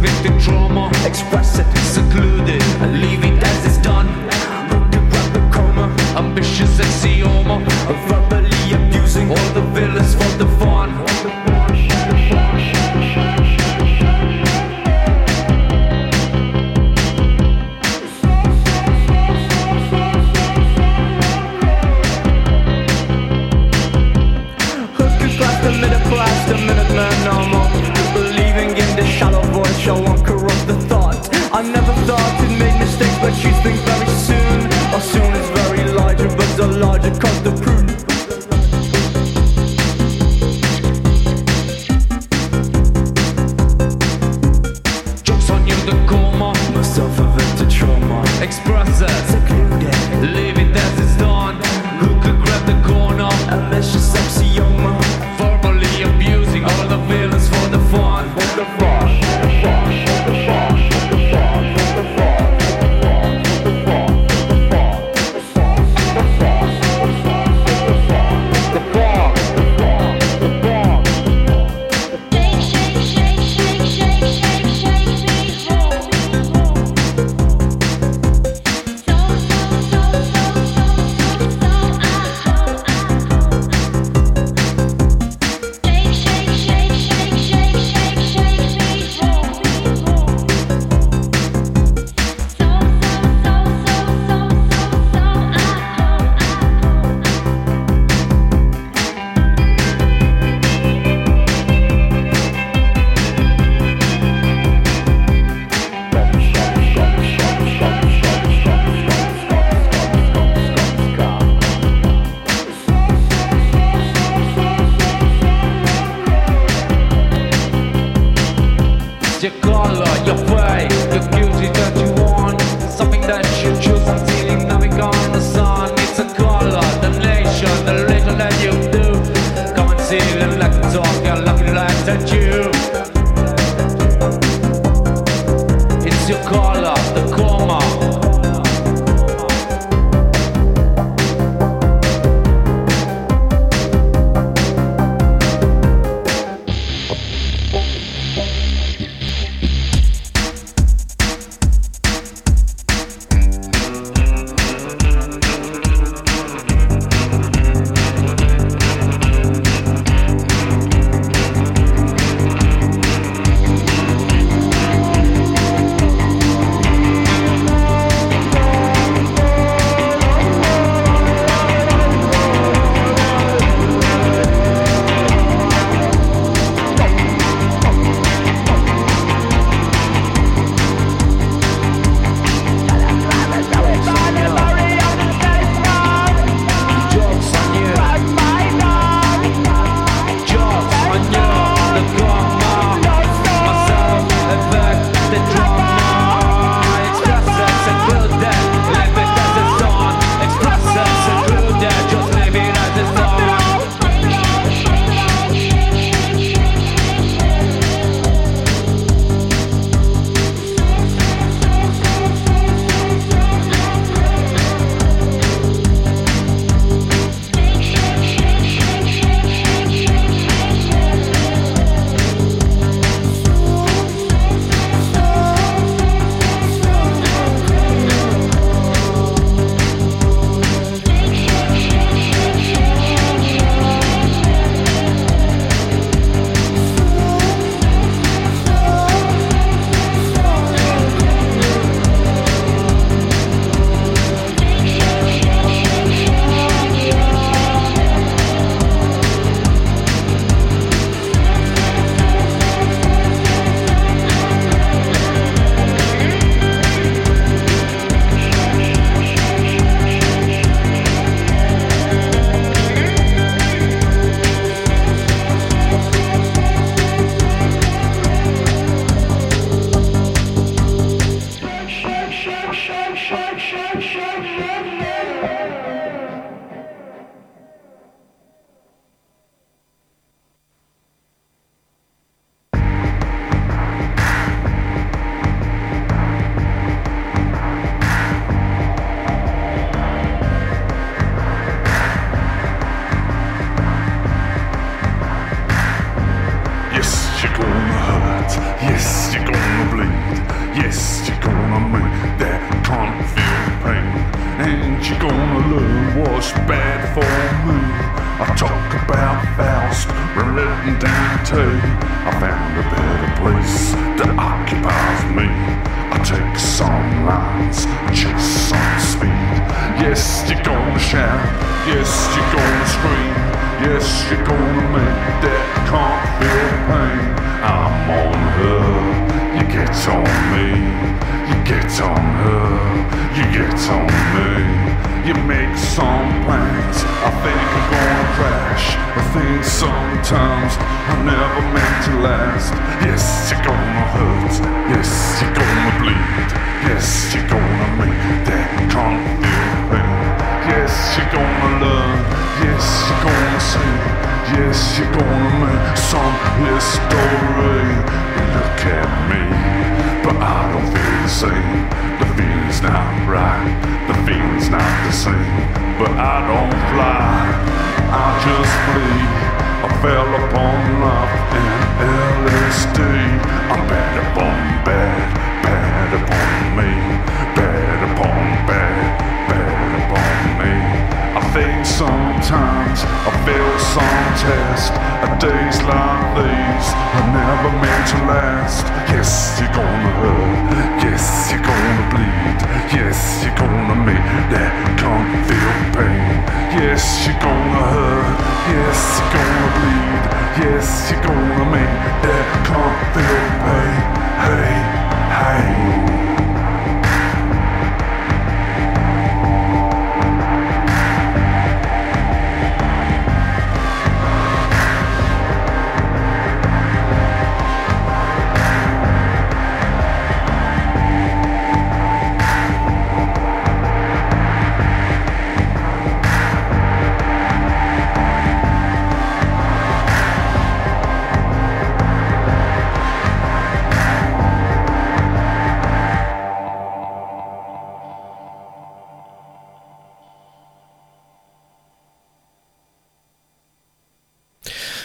myself 0.00 0.24
evicted 0.24 0.40
trauma. 0.40 0.90
Express 1.04 1.58
it, 1.58 1.66
secluded, 1.78 2.59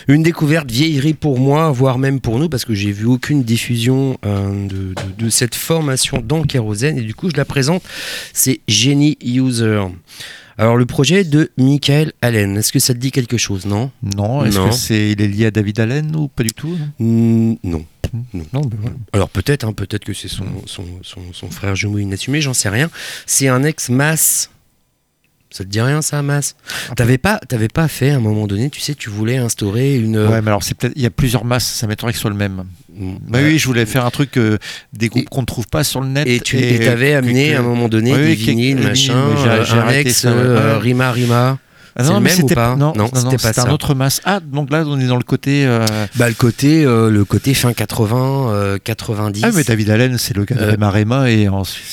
Une 0.07 0.23
découverte 0.23 0.69
vieillerie 0.69 1.13
pour 1.15 1.39
moi, 1.39 1.71
voire 1.71 1.97
même 1.97 2.19
pour 2.19 2.37
nous, 2.39 2.49
parce 2.49 2.65
que 2.65 2.73
j'ai 2.75 2.91
vu 2.91 3.05
aucune 3.05 3.43
diffusion 3.43 4.17
euh, 4.25 4.67
de, 4.67 4.93
de- 4.93 5.25
de 5.25 5.29
cette 5.29 5.55
formation 5.55 6.21
dans 6.25 6.43
Kérosène, 6.43 6.97
et 6.97 7.01
du 7.01 7.15
coup 7.15 7.29
je 7.29 7.35
la 7.37 7.45
présente, 7.45 7.83
c'est 8.33 8.59
Genie 8.67 9.17
User. 9.23 9.81
Alors 10.57 10.77
le 10.77 10.85
projet 10.85 11.23
de 11.25 11.51
Michael 11.57 12.13
Allen, 12.21 12.55
est-ce 12.57 12.71
que 12.71 12.79
ça 12.79 12.93
te 12.93 12.99
dit 12.99 13.11
quelque 13.11 13.37
chose, 13.37 13.65
non? 13.65 13.91
Non, 14.15 14.45
est-ce 14.45 14.57
Non. 14.57 14.69
que 14.69 14.75
c'est 14.75 15.11
il 15.11 15.21
est 15.21 15.27
lié 15.27 15.47
à 15.47 15.51
David 15.51 15.79
Allen 15.81 16.15
ou 16.15 16.27
pas 16.29 16.43
du 16.43 16.53
tout? 16.53 16.77
Non 16.99 17.57
Non. 17.63 17.85
Non, 18.33 18.61
mais 18.69 18.77
voilà. 18.79 18.95
Alors 19.11 19.29
peut-être, 19.29 19.65
hein, 19.65 19.73
peut-être 19.73 20.05
que 20.05 20.13
c'est 20.13 20.29
son, 20.29 20.45
son, 20.65 20.85
son, 21.01 21.19
son 21.33 21.49
frère 21.49 21.75
jumeau 21.75 21.97
inassumé, 21.97 22.39
j'en 22.39 22.53
sais 22.53 22.69
rien. 22.69 22.89
C'est 23.25 23.49
un 23.49 23.63
ex-mass. 23.63 24.49
Ça 25.55 25.63
te 25.63 25.69
dit 25.69 25.79
rien 25.79 26.01
ça, 26.01 26.21
mass 26.21 26.55
T'avais 26.97 27.17
pas, 27.17 27.39
t'avais 27.47 27.69
pas 27.69 27.87
fait 27.87 28.09
à 28.09 28.17
un 28.17 28.19
moment 28.19 28.45
donné, 28.45 28.69
tu 28.69 28.81
sais, 28.81 28.93
tu 28.93 29.09
voulais 29.09 29.37
instaurer 29.37 29.95
une. 29.95 30.17
Ouais, 30.17 30.41
mais 30.41 30.47
alors 30.49 30.63
c'est 30.63 30.75
peut-être 30.75 30.91
il 30.97 31.01
y 31.01 31.05
a 31.05 31.09
plusieurs 31.09 31.45
masses, 31.45 31.63
ça 31.65 31.87
m'étonnerait 31.87 32.11
que 32.11 32.17
ce 32.17 32.23
soit 32.23 32.29
le 32.29 32.35
même. 32.35 32.65
Mm, 32.93 33.13
Bah 33.29 33.39
oui, 33.41 33.57
je 33.57 33.65
voulais 33.65 33.85
faire 33.85 34.05
un 34.05 34.09
truc 34.11 34.35
euh, 34.37 34.57
des 34.91 35.07
groupes 35.07 35.23
Et- 35.23 35.25
qu'on 35.27 35.41
ne 35.41 35.45
trouve 35.45 35.67
pas 35.67 35.85
sur 35.85 36.01
le 36.01 36.07
net. 36.07 36.27
Et 36.27 36.41
tu 36.41 36.57
et 36.57 36.77
t'avais 36.79 37.11
que- 37.11 37.15
amené 37.17 37.51
que- 37.51 37.55
à 37.55 37.59
un 37.59 37.63
moment 37.63 37.87
donné 37.87 38.11
Oui, 38.13 38.19
des 38.19 38.35
vinyles, 38.35 38.79
machin, 38.81 39.29
j'ai- 39.41 39.49
euh, 39.49 39.87
ouais. 39.87 40.03
euh, 40.25 40.73
Ouais. 40.73 40.79
Rima 40.81 41.11
Rima. 41.13 41.57
Ah 41.97 42.03
non, 42.03 42.15
le 42.15 42.19
mais 42.19 42.29
c'était 42.29 42.55
pas 42.55 42.75
non, 42.75 42.93
Non, 42.95 43.09
non, 43.13 43.31
c'était 43.37 43.59
un 43.61 43.69
autre 43.71 43.95
masse. 43.95 44.21
Ah, 44.25 44.39
donc 44.41 44.69
là 44.69 44.83
on 44.85 44.99
est 44.99 45.07
dans 45.07 45.15
le 45.15 45.23
côté. 45.23 45.65
euh, 45.65 45.85
Bah 46.15 46.27
le 46.27 46.33
côté, 46.35 46.83
euh, 46.83 47.09
le 47.09 47.23
côté 47.23 47.53
fin 47.53 47.71
80, 47.71 48.49
euh, 48.51 48.77
90. 48.83 49.41
Ah 49.45 49.51
mais 49.55 49.63
David 49.63 49.89
Allen, 49.89 50.17
c'est 50.17 50.35
le 50.35 50.43
gars 50.43 50.55
de 50.55 50.61
Euh, 50.61 50.71
Rema 50.71 50.89
Rema 50.91 51.29
et 51.31 51.47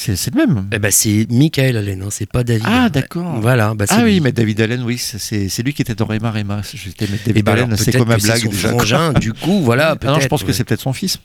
c'est 0.06 0.34
le 0.34 0.44
même. 0.46 0.66
Eh 0.72 0.78
ben, 0.78 0.90
c'est 0.90 1.26
Michael 1.30 1.76
Allen, 1.76 2.02
hein, 2.02 2.08
c'est 2.10 2.26
pas 2.30 2.42
David. 2.42 2.64
Ah 2.66 2.88
d'accord. 2.88 3.38
Voilà, 3.40 3.74
bah, 3.74 3.84
Ah 3.90 4.00
oui, 4.04 4.14
lui. 4.14 4.20
mais 4.20 4.32
David 4.32 4.60
Allen, 4.60 4.82
oui, 4.84 4.98
c'est- 4.98 5.62
lui 5.62 5.72
qui 5.72 5.82
était 5.82 5.94
dans 5.94 6.06
Rema 6.06 6.30
Rema. 6.32 6.62
Je 6.62 6.76
vais 6.84 7.12
mettre 7.12 7.22
Eh 7.26 7.28
David 7.28 7.44
ben, 7.44 7.52
Allen, 7.52 7.76
c'est 7.76 7.92
comme 7.92 8.08
ma 8.08 8.16
blague 8.16 8.48
déjà. 8.48 8.68
frangin, 8.70 9.12
du 9.12 9.32
coup, 9.32 9.60
voilà. 9.62 9.96
Ah 10.02 10.06
non, 10.06 10.18
je 10.20 10.26
pense 10.26 10.42
que 10.42 10.52
c'est 10.52 10.64
peut-être 10.64 10.80
son 10.82 10.92
fils. 10.92 11.18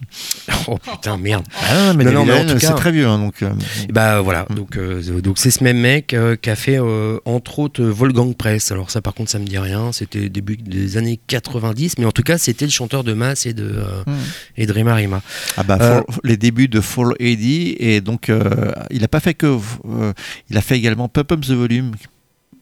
Oh 0.70 0.78
putain, 0.78 1.18
merde. 1.18 1.46
Ah 1.72 1.94
mais 1.96 2.04
Non, 2.04 2.26
David 2.26 2.30
Allen, 2.50 2.60
c'est 2.60 2.76
très 2.76 2.92
vieux, 2.92 3.08
hein, 3.08 3.18
donc. 3.20 3.42
euh, 3.42 3.50
Et 3.88 3.92
Bah 3.94 4.20
voilà, 4.22 4.46
donc 4.50 4.76
euh, 4.78 5.02
donc 5.22 5.38
c'est 5.38 5.50
ce 5.52 5.64
même 5.64 5.78
mec 5.80 6.14
euh, 6.14 6.36
qui 6.36 6.50
a 6.50 6.56
fait 6.56 6.78
euh, 6.80 7.20
entre 7.26 7.60
autres 7.60 7.82
euh, 7.82 7.90
Wolfgang 7.92 8.36
Press. 8.36 8.67
Alors 8.72 8.92
ça 8.92 9.02
par 9.02 9.14
contre 9.14 9.30
ça 9.32 9.40
me 9.40 9.46
dit 9.46 9.58
rien, 9.58 9.92
c'était 9.92 10.30
début 10.30 10.58
des 10.58 10.98
années 10.98 11.20
90, 11.28 11.98
mais 12.00 12.06
en 12.06 12.12
tout 12.12 12.24
cas 12.24 12.38
c'était 12.38 12.66
le 12.66 12.72
chanteur 12.72 13.04
de 13.04 13.14
Mass 13.14 13.46
et 13.46 13.54
de 13.54 13.64
euh, 13.64 14.04
Mm. 14.06 14.12
et 14.58 14.66
de 14.66 14.72
Rima 14.74 14.96
Rima. 14.96 15.22
Ah 15.58 15.64
bah, 15.64 15.78
Euh, 15.82 16.02
Fall- 16.02 16.20
les 16.24 16.38
débuts 16.38 16.68
de 16.68 16.82
Fall 16.82 17.14
80 17.20 17.76
et 17.80 18.02
donc 18.02 18.30
euh, 18.30 18.72
il 18.92 19.04
a 19.04 19.08
pas 19.08 19.20
fait 19.20 19.34
que 19.34 19.48
euh, 19.86 20.14
il 20.50 20.58
a 20.58 20.62
fait 20.62 20.78
également 20.78 21.08
Pump 21.10 21.32
Up 21.32 21.42
the 21.42 21.52
Volume 21.52 21.92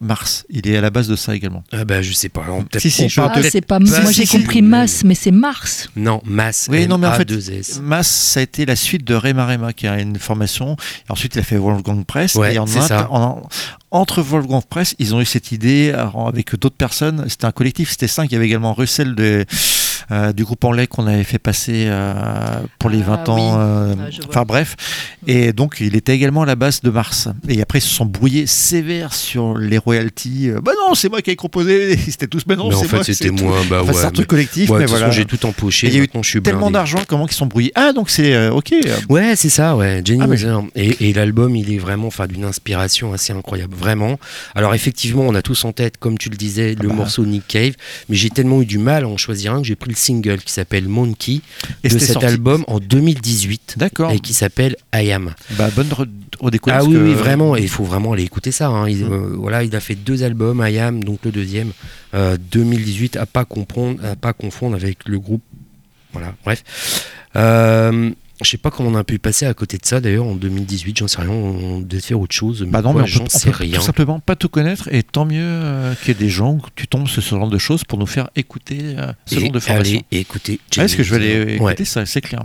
Mars 0.01 0.45
il 0.49 0.67
est 0.67 0.77
à 0.77 0.81
la 0.81 0.89
base 0.89 1.07
de 1.07 1.15
ça 1.15 1.35
également 1.35 1.63
Ah 1.71 1.85
bah 1.85 2.01
je 2.01 2.11
sais 2.13 2.29
pas, 2.29 2.45
on 2.49 2.63
peut-être 2.63 2.81
Si, 2.81 3.19
on 3.19 3.23
Ah, 3.23 3.41
c'est 3.49 3.61
pas. 3.61 3.79
pas- 3.79 3.85
Moi, 3.85 4.05
si, 4.07 4.13
j'ai 4.13 4.25
si, 4.25 4.37
compris 4.37 4.61
masse, 4.61 5.03
mais 5.03 5.15
c'est 5.15 5.31
Mars. 5.31 5.89
Non, 5.95 6.21
Mass. 6.25 6.67
Oui, 6.69 6.87
non, 6.87 6.97
mais 6.97 7.07
en 7.07 7.13
fait, 7.13 7.29
M-A-2-S. 7.31 7.79
Mass 7.81 8.07
ça 8.07 8.39
a 8.39 8.43
été 8.43 8.65
la 8.65 8.75
suite 8.75 9.03
de 9.05 9.15
Rema 9.15 9.45
Rema 9.45 9.73
qui 9.73 9.87
a 9.87 9.99
une 9.99 10.17
formation 10.19 10.75
et 11.07 11.11
ensuite 11.11 11.35
il 11.35 11.39
a 11.39 11.43
fait 11.43 11.57
Wolfgang 11.57 12.03
Press 12.05 12.35
Ouais, 12.35 12.55
et 12.55 12.59
en 12.59 12.67
ça. 12.67 13.07
en- 13.11 13.41
entre 13.91 14.21
Wolfgang 14.21 14.63
Press 14.69 14.95
ils 14.99 15.15
ont 15.15 15.21
eu 15.21 15.25
cette 15.25 15.51
idée 15.51 15.93
avec 16.27 16.55
d'autres 16.59 16.75
personnes 16.75 17.25
c'était 17.29 17.45
un 17.45 17.51
collectif 17.51 17.91
c'était 17.91 18.07
cinq 18.07 18.25
il 18.31 18.33
y 18.33 18.35
avait 18.35 18.45
également 18.45 18.73
Russell 18.73 19.15
de, 19.15 19.45
euh, 20.11 20.33
du 20.33 20.43
groupe 20.43 20.63
anglais 20.63 20.87
qu'on 20.87 21.07
avait 21.07 21.23
fait 21.23 21.39
passer 21.39 21.85
euh, 21.87 22.13
pour 22.79 22.89
les 22.89 23.01
Ah, 23.01 23.23
20 23.25 23.29
ans 23.29 23.35
oui. 23.37 23.57
euh, 23.59 23.95
Ah, 23.99 24.25
enfin 24.29 24.43
bref 24.43 24.75
et 25.27 25.53
donc 25.53 25.77
il 25.79 25.95
était 25.95 26.13
également 26.13 26.43
à 26.43 26.45
la 26.45 26.55
base 26.55 26.81
de 26.81 26.89
Mars 26.89 27.27
et 27.47 27.61
après 27.61 27.79
ils 27.79 27.81
se 27.81 27.89
sont 27.93 28.05
brouillés 28.05 28.47
sévères 28.47 29.13
sur 29.13 29.57
les 29.57 29.77
royalties 29.77 30.49
Euh, 30.49 30.61
bah 30.61 30.71
non 30.87 30.95
c'est 30.95 31.09
moi 31.09 31.21
qui 31.21 31.31
ai 31.31 31.35
composé 31.35 31.93
ils 32.07 32.13
étaient 32.13 32.27
tous 32.27 32.43
mais 32.47 32.55
non 32.55 32.69
Mais 32.69 32.75
en 32.75 32.79
c'est 32.79 32.87
fait 32.87 32.95
moi 32.97 33.03
c'était 33.03 33.31
moi, 33.31 33.57
bah 33.69 33.79
Enfin, 33.81 33.91
ouais. 33.91 33.99
c'est 33.99 34.05
un 34.05 34.11
truc 34.11 34.27
collectif 34.27 34.69
Ouais, 34.69 34.79
mais 34.79 34.85
voilà 34.85 35.09
j'ai 35.11 35.25
tout 35.25 35.43
empoché. 35.45 35.87
Il 35.87 35.93
y 35.93 35.95
a 35.95 35.99
eu 35.99 36.01
maintenant, 36.01 36.23
je 36.23 36.29
suis 36.29 36.41
tellement 36.41 36.71
d'argent 36.71 36.99
comment 37.07 37.25
qu'ils 37.25 37.35
sont 37.37 37.45
brouillés? 37.45 37.71
Ah 37.75 37.93
donc 37.93 38.09
c'est 38.09 38.33
euh, 38.33 38.51
ok 38.51 38.73
Ouais, 39.09 39.35
c'est 39.35 39.49
ça, 39.49 39.75
ouais. 39.75 40.01
Jenny 40.03 40.21
Ah, 40.23 40.27
mais-. 40.27 40.39
Et, 40.75 41.09
et 41.09 41.13
l'album, 41.13 41.55
il 41.55 41.71
est 41.73 41.77
vraiment, 41.77 42.07
enfin, 42.07 42.27
d'une 42.27 42.43
inspiration 42.45 43.13
assez 43.13 43.33
incroyable, 43.33 43.73
vraiment. 43.75 44.19
Alors 44.55 44.73
effectivement, 44.73 45.23
on 45.23 45.35
a 45.35 45.41
tous 45.41 45.63
en 45.65 45.71
tête, 45.71 45.97
comme 45.97 46.17
tu 46.17 46.29
le 46.29 46.37
disais, 46.37 46.75
le 46.81 46.87
bah. 46.89 46.93
morceau 46.95 47.25
Nick 47.25 47.47
Cave, 47.47 47.73
mais 48.09 48.15
j'ai 48.15 48.29
tellement 48.29 48.61
eu 48.61 48.65
du 48.65 48.77
mal 48.77 49.03
à 49.03 49.07
en 49.07 49.17
choisir 49.17 49.53
un 49.53 49.61
que 49.61 49.67
j'ai 49.67 49.75
pris 49.85 49.91
le 49.91 49.97
single 49.97 50.39
qui 50.39 50.51
s'appelle 50.51 50.87
Monkey 50.87 51.41
Et 51.83 51.89
de 51.89 51.97
cet 51.99 52.13
sorti- 52.13 52.25
album 52.25 52.63
en 52.67 52.79
2018 52.79 53.75
D'accord. 53.77 54.09
et 54.11 54.19
qui 54.19 54.33
s'appelle 54.33 54.75
I 54.93 55.11
Am. 55.11 55.33
Bah, 55.51 55.69
bonne 55.75 55.89
re- 55.89 56.07
redécouverte. 56.39 56.81
Ah 56.83 56.85
oui, 56.89 56.97
oui, 56.97 57.13
vraiment, 57.13 57.55
et 57.55 57.61
il 57.61 57.69
faut 57.69 57.83
vraiment 57.83 58.13
aller 58.13 58.23
écouter 58.23 58.51
ça. 58.51 58.67
hein. 58.69 58.89
Il, 58.89 59.05
Mm. 59.05 59.13
euh, 59.13 59.35
voilà, 59.37 59.63
il 59.63 59.75
a 59.75 59.79
fait 59.79 59.93
deux 59.95 60.23
albums, 60.23 60.65
I 60.67 60.79
Am, 60.79 61.03
donc 61.03 61.19
le 61.23 61.31
deuxième, 61.31 61.71
euh, 62.15 62.35
2018, 62.51 63.15
à 63.17 63.25
pas 63.27 63.45
comprendre, 63.45 63.99
à 64.03 64.15
pas 64.15 64.33
confondre 64.33 64.75
avec 64.75 65.07
le 65.07 65.19
groupe 65.19 65.43
Voilà, 66.13 66.33
bref. 66.45 66.63
Euh, 67.35 68.09
je 68.43 68.49
sais 68.49 68.57
pas 68.57 68.69
comment 68.71 68.89
on 68.89 68.95
a 68.95 69.03
pu 69.03 69.17
passer 69.19 69.45
à 69.45 69.53
côté 69.53 69.77
de 69.77 69.85
ça 69.85 70.01
d'ailleurs 70.01 70.25
en 70.25 70.35
2018, 70.35 70.97
j'en 70.97 71.07
sais 71.07 71.21
rien, 71.21 71.29
on 71.31 71.79
devait 71.79 72.01
faire 72.01 72.19
autre 72.19 72.35
chose. 72.35 72.61
Mais 72.63 72.71
Bah 72.71 72.81
non, 72.81 72.91
quoi, 72.93 73.03
mais 73.03 73.09
on 73.15 73.19
peut, 73.19 73.23
on 73.25 73.29
sais 73.39 73.49
peut 73.51 73.57
rien. 73.57 73.75
tout 73.79 73.81
simplement 73.85 74.19
pas 74.19 74.35
tout 74.35 74.49
connaître 74.49 74.89
et 74.91 75.03
tant 75.03 75.25
mieux 75.25 75.39
euh, 75.41 75.93
qu'il 75.95 76.09
y 76.09 76.11
ait 76.11 76.13
des 76.19 76.29
gens 76.29 76.57
que 76.57 76.69
tu 76.75 76.87
tombes 76.87 77.07
sur 77.07 77.23
ce 77.23 77.29
genre 77.35 77.49
de 77.49 77.57
choses 77.57 77.83
pour 77.83 77.97
nous 77.99 78.05
faire 78.07 78.29
écouter 78.35 78.95
euh, 78.97 79.13
ce 79.25 79.35
Et 79.35 79.39
genre 79.39 79.51
de 79.51 79.59
formation. 79.59 79.97
allez 80.11 80.19
écoutez. 80.19 80.59
Ah, 80.77 80.83
Est-ce 80.83 80.95
que 80.97 81.03
je 81.03 81.15
vais 81.15 81.25
aller 81.43 81.45
Ouais. 81.59 81.71
écouter 81.71 81.85
ça, 81.85 82.05
c'est 82.05 82.21
clair. 82.21 82.43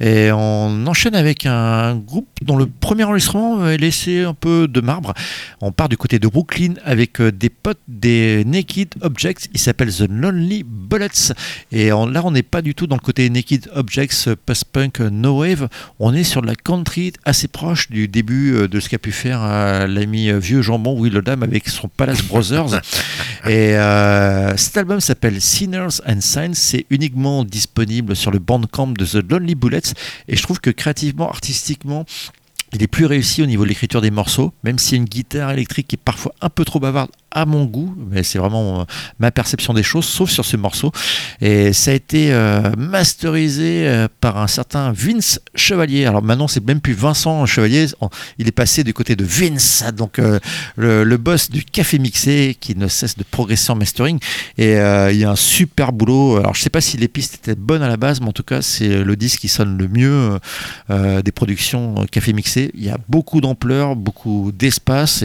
Et 0.00 0.30
on 0.32 0.86
enchaîne 0.86 1.14
avec 1.14 1.44
un 1.46 1.94
groupe 1.96 2.28
dont 2.42 2.56
le 2.56 2.66
premier 2.66 3.04
enregistrement 3.04 3.68
est 3.68 3.76
laissé 3.76 4.22
un 4.24 4.32
peu 4.34 4.66
de 4.66 4.80
marbre. 4.80 5.12
On 5.60 5.72
part 5.72 5.88
du 5.88 5.96
côté 5.98 6.18
de 6.18 6.26
Brooklyn 6.26 6.74
avec 6.84 7.20
euh, 7.20 7.30
des 7.30 7.50
potes 7.50 7.78
des 7.86 8.44
Naked 8.46 8.94
Objects. 9.02 9.48
Il 9.52 9.60
s'appelle 9.60 9.92
The 9.94 10.06
Lonely 10.08 10.64
Bullets. 10.66 11.32
Et 11.70 11.92
on- 11.92 12.06
là, 12.06 12.22
on 12.24 12.30
n'est 12.30 12.42
pas 12.42 12.62
du 12.62 12.74
tout 12.74 12.86
dans 12.86 12.96
le 12.96 13.00
côté 13.00 13.28
Naked 13.28 13.70
Objects, 13.74 14.28
euh, 14.28 14.36
post-punk, 14.46 15.00
euh, 15.00 15.10
no 15.10 15.40
wave. 15.40 15.68
On 15.98 16.14
est 16.14 16.24
sur 16.24 16.40
de 16.42 16.46
la 16.46 16.54
country 16.54 17.12
assez 17.24 17.48
proche 17.48 17.90
du 17.90 18.08
début 18.08 18.68
de 18.68 18.80
ce 18.80 18.88
qu'a 18.88 18.98
pu 18.98 19.12
faire 19.12 19.40
l'ami 19.86 20.30
vieux 20.40 20.62
jambon 20.62 20.98
Will 20.98 21.16
Oldham 21.16 21.42
avec 21.42 21.68
son 21.68 21.88
Palace 21.88 22.22
Brothers. 22.22 22.80
Et 23.46 23.76
euh, 23.76 24.56
cet 24.56 24.76
album 24.76 25.00
s'appelle 25.00 25.40
Sinners 25.40 26.00
and 26.06 26.20
Signs. 26.20 26.54
C'est 26.54 26.86
uniquement 26.90 27.44
disponible 27.44 28.14
sur 28.16 28.30
le 28.30 28.38
bandcamp 28.38 28.88
de 28.88 29.04
The 29.04 29.30
Lonely 29.30 29.54
Bullets. 29.54 29.89
Et 30.28 30.36
je 30.36 30.42
trouve 30.42 30.60
que 30.60 30.70
créativement, 30.70 31.28
artistiquement, 31.28 32.04
il 32.72 32.82
est 32.82 32.88
plus 32.88 33.06
réussi 33.06 33.42
au 33.42 33.46
niveau 33.46 33.64
de 33.64 33.68
l'écriture 33.68 34.00
des 34.00 34.10
morceaux, 34.10 34.52
même 34.62 34.78
s'il 34.78 34.92
y 34.92 34.94
a 34.94 35.02
une 35.02 35.08
guitare 35.08 35.50
électrique 35.50 35.88
qui 35.88 35.96
est 35.96 36.02
parfois 36.02 36.34
un 36.40 36.50
peu 36.50 36.64
trop 36.64 36.78
bavarde 36.78 37.10
à 37.30 37.46
mon 37.46 37.64
goût, 37.64 37.94
mais 38.10 38.22
c'est 38.22 38.38
vraiment 38.38 38.80
euh, 38.80 38.84
ma 39.18 39.30
perception 39.30 39.72
des 39.72 39.82
choses, 39.82 40.04
sauf 40.04 40.30
sur 40.30 40.44
ce 40.44 40.56
morceau. 40.56 40.92
Et 41.40 41.72
ça 41.72 41.92
a 41.92 41.94
été 41.94 42.32
euh, 42.32 42.72
masterisé 42.76 43.86
euh, 43.86 44.08
par 44.20 44.38
un 44.38 44.48
certain 44.48 44.92
Vince 44.92 45.40
Chevalier. 45.54 46.06
Alors 46.06 46.22
maintenant, 46.22 46.48
c'est 46.48 46.64
même 46.64 46.80
plus 46.80 46.92
Vincent 46.92 47.46
Chevalier, 47.46 47.86
il 48.38 48.48
est 48.48 48.52
passé 48.52 48.82
du 48.84 48.92
côté 48.92 49.14
de 49.16 49.24
Vince, 49.24 49.84
donc 49.96 50.20
le, 50.76 51.16
boss 51.16 51.50
du 51.50 51.64
Café 51.64 51.98
Mixé, 51.98 52.56
qui 52.58 52.74
ne 52.76 52.88
cesse 52.88 53.16
de 53.16 53.24
progresser 53.24 53.70
en 53.70 53.76
mastering. 53.76 54.18
Et 54.58 54.72
il 54.72 55.16
y 55.16 55.24
a 55.24 55.30
un 55.30 55.36
super 55.36 55.92
boulot. 55.92 56.36
Alors 56.36 56.54
je 56.54 56.62
sais 56.62 56.70
pas 56.70 56.80
si 56.80 56.96
les 56.96 57.08
pistes 57.08 57.34
étaient 57.34 57.54
bonnes 57.54 57.82
à 57.82 57.88
la 57.88 57.96
base, 57.96 58.20
mais 58.20 58.28
en 58.28 58.32
tout 58.32 58.42
cas, 58.42 58.62
c'est 58.62 59.04
le 59.04 59.16
disque 59.16 59.40
qui 59.40 59.48
sonne 59.48 59.76
le 59.76 59.88
mieux 59.88 60.38
des 60.88 61.32
productions 61.32 62.06
Café 62.10 62.32
Mixé. 62.32 62.70
Il 62.74 62.84
y 62.84 62.90
a 62.90 62.98
beaucoup 63.08 63.40
d'ampleur, 63.40 63.96
beaucoup 63.96 64.52
d'espace. 64.52 65.24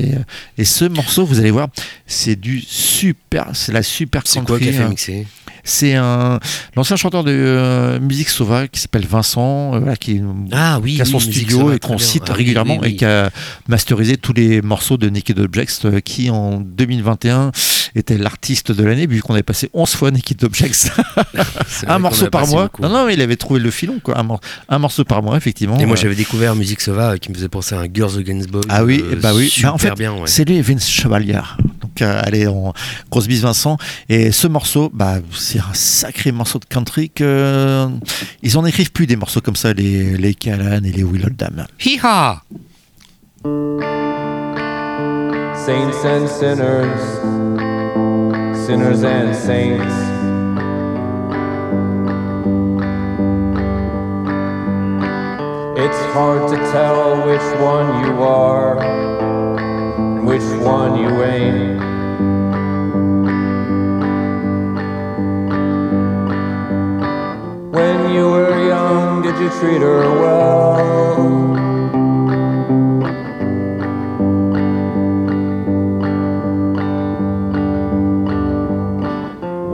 Et 0.58 0.66
ce 0.66 0.86
morceau, 0.86 1.26
vous 1.26 1.40
allez 1.40 1.52
voir, 1.52 1.70
c'est 2.06 2.36
du 2.36 2.62
super, 2.62 3.50
c'est 3.54 3.72
la 3.72 3.84
super 3.84 4.22
C'est 4.26 4.40
quoi 4.44 4.58
country, 4.60 4.72
qui 4.72 4.78
a 4.78 4.82
fait 4.82 4.90
mixer 4.90 5.28
C'est 5.64 5.96
un 5.96 6.40
l'ancien 6.76 6.96
chanteur 6.96 7.24
de 7.24 7.32
euh, 7.32 8.00
musique 8.00 8.30
sauvage 8.30 8.70
qui 8.72 8.80
s'appelle 8.80 9.06
Vincent, 9.08 9.74
euh, 9.74 9.80
voilà, 9.80 9.96
qui, 9.96 10.22
Ah 10.52 10.80
oui, 10.82 10.96
qui 10.96 11.02
a 11.02 11.06
son 11.06 11.18
oui, 11.18 11.24
studio 11.24 11.74
et 11.74 11.80
qu'on 11.80 11.98
cite 11.98 12.26
Ah 12.28 12.34
régulièrement 12.34 12.78
oui. 12.82 12.90
et 12.90 12.96
qui 12.96 13.06
a 13.06 13.32
masterisé 13.68 14.18
tous 14.18 14.34
les 14.34 14.62
morceaux 14.62 14.98
de 14.98 15.10
Naked 15.10 15.40
Objects, 15.40 15.86
euh, 15.86 16.00
qui 16.00 16.30
en 16.30 16.60
2021 16.60 17.52
était 17.96 18.18
l'artiste 18.18 18.72
de 18.72 18.84
l'année, 18.84 19.08
vu 19.08 19.22
qu'on 19.22 19.34
avait 19.34 19.44
passé 19.44 19.70
11 19.74 19.90
fois 19.96 20.12
Naked 20.12 20.44
Objects. 20.44 20.92
Un 21.88 22.00
morceau 22.00 22.26
a 22.26 22.30
par 22.30 22.48
mois. 22.48 22.64
beaucoup. 22.64 22.82
Non, 22.82 22.90
non, 22.90 23.06
mais 23.06 23.14
il 23.14 23.22
avait 23.22 23.36
trouvé 23.38 23.60
le 23.60 23.72
filon, 23.72 24.00
quoi. 24.04 24.18
Un, 24.18 24.24
mor- 24.24 24.42
un 24.70 24.80
morceau 24.80 25.04
par 25.06 25.24
mois, 25.24 25.38
effectivement. 25.38 25.78
Et 25.80 25.86
moi 25.86 25.96
Euh, 25.96 26.00
j'avais 26.02 26.16
découvert 26.16 26.56
Musique 26.56 26.82
Sauvage 26.82 27.20
qui 27.20 27.30
me 27.30 27.36
faisait 27.36 27.48
penser 27.50 27.76
à 27.76 27.80
un 27.80 27.88
Girls 27.92 28.18
Against 28.20 28.50
Boys. 28.50 28.62
Ah 28.70 28.84
oui, 28.84 29.02
euh, 29.04 29.16
bah 29.16 29.32
oui. 29.34 29.50
Super 29.50 29.70
Bah, 29.72 29.76
en 29.76 29.78
fait, 29.78 29.94
bien, 29.96 30.14
ouais. 30.14 30.22
C'est 30.26 30.46
lui, 30.46 30.62
Vince 30.62 30.88
Chevalier. 30.90 31.40
Donc, 31.82 32.02
euh, 32.02 32.22
allez, 32.24 32.48
on... 32.48 32.74
grosse 33.10 33.28
bise 33.28 33.42
Vincent. 33.42 33.78
Et 34.10 34.32
ce 34.32 34.48
morceau, 34.48 34.92
bah, 34.94 35.20
c'est 35.34 35.60
un 35.60 35.74
sacré 35.74 36.32
morceau 36.32 36.60
de 36.60 36.66
country 36.66 37.10
que 37.10 37.88
ils 38.44 38.58
en 38.58 38.66
écrivent 38.66 38.92
plus 38.92 39.08
des 39.08 39.16
morceaux 39.16 39.42
comme 39.42 39.56
ça, 39.56 39.74
les 39.74 40.18
les 40.18 40.34
Callan 40.34 40.84
et 40.84 40.92
les 40.92 41.04
Will 41.04 41.26
Oldham. 41.26 41.66
Hi-ha 41.84 42.42
Saints 45.66 46.06
and 46.06 46.28
sinners, 46.28 47.65
sinners 48.66 49.04
and 49.04 49.36
saints. 49.36 49.94
It's 55.78 56.02
hard 56.16 56.50
to 56.50 56.56
tell 56.72 57.28
which 57.28 57.48
one 57.62 58.08
you 58.08 58.24
are 58.24 58.80
and 58.82 60.26
which 60.26 60.42
one 60.64 61.00
you 61.00 61.24
ain't. 61.24 61.80
When 67.72 68.14
you 68.16 68.32
were 68.32 68.68
young, 68.68 69.22
did 69.22 69.38
you 69.40 69.50
treat 69.60 69.82
her 69.82 70.10
well? 70.22 71.55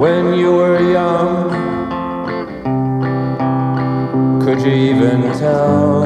When 0.01 0.33
you 0.33 0.51
were 0.53 0.81
young, 0.91 1.51
could 4.41 4.59
you 4.61 4.73
even 4.73 5.21
tell? 5.37 6.05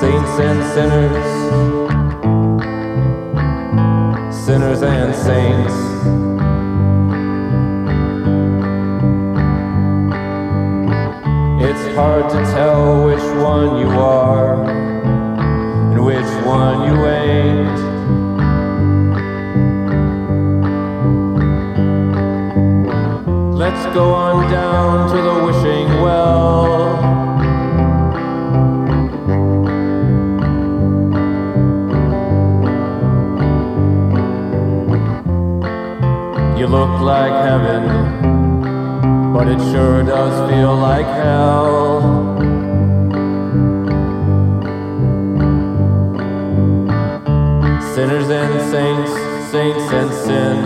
Saints 0.00 0.34
and 0.48 0.60
sinners, 0.74 1.28
sinners 4.44 4.82
and 4.82 5.14
saints. 5.14 5.76
It's 11.62 11.94
hard 11.94 12.28
to 12.28 12.38
tell 12.56 13.06
which 13.06 13.22
one 13.40 13.78
you 13.78 13.88
are 13.88 14.81
which 16.04 16.32
one 16.44 16.78
you 16.88 17.06
ain't. 17.06 17.78
Let's 23.54 23.84
go 23.94 24.12
on 24.12 24.50
down 24.50 25.08
to 25.10 25.18
the 25.22 25.34
wishing 25.44 25.86
well. 26.02 26.72
You 36.58 36.66
look 36.66 37.00
like 37.00 37.32
heaven, 37.46 37.82
but 39.32 39.46
it 39.46 39.60
sure 39.70 40.02
does 40.02 40.50
feel 40.50 40.74
like 40.74 41.06
hell. 41.06 42.31
Sinners 47.94 48.30
and 48.30 48.60
saints, 48.70 49.12
saints 49.50 49.92
and 49.92 50.10
sin. 50.24 50.56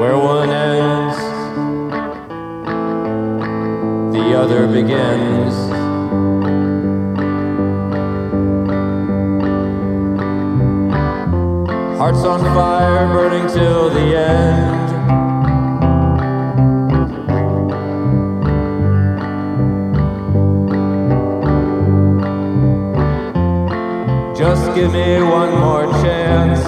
Where 0.00 0.18
one 0.18 0.50
ends, 0.50 1.18
the 4.12 4.36
other 4.36 4.66
begins. 4.66 5.54
Hearts 11.96 12.24
on 12.24 12.40
fire, 12.56 13.06
burning 13.14 13.46
till 13.46 13.88
the 13.90 14.16
end. 14.18 14.83
Just 24.44 24.74
give 24.74 24.92
me 24.92 25.22
one 25.22 25.58
more 25.58 25.86
chance. 26.02 26.62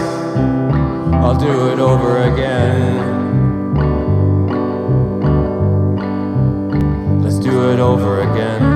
I'll 1.12 1.38
do 1.38 1.68
it 1.72 1.78
over 1.78 2.22
again. 2.22 2.80
Let's 7.22 7.38
do 7.38 7.70
it 7.72 7.78
over 7.78 8.22
again. 8.22 8.75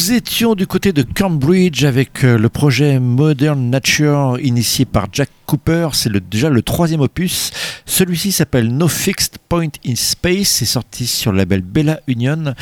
Nous 0.00 0.12
étions 0.12 0.54
du 0.54 0.66
côté 0.66 0.94
de 0.94 1.02
Cambridge 1.02 1.84
avec 1.84 2.24
euh, 2.24 2.38
le 2.38 2.48
projet 2.48 2.98
Modern 2.98 3.68
Nature 3.68 4.38
initié 4.40 4.86
par 4.86 5.08
Jack 5.12 5.28
Cooper. 5.44 5.90
C'est 5.92 6.10
déjà 6.30 6.48
le 6.48 6.62
troisième 6.62 7.02
opus. 7.02 7.50
Celui-ci 7.84 8.32
s'appelle 8.32 8.74
No 8.74 8.88
Fixed 8.88 9.36
Point 9.50 9.68
in 9.86 9.94
Space. 9.96 10.48
C'est 10.48 10.64
sorti 10.64 11.06
sur 11.06 11.32
le 11.32 11.38
label 11.38 11.60
Bella 11.60 12.00
Union. 12.06 12.54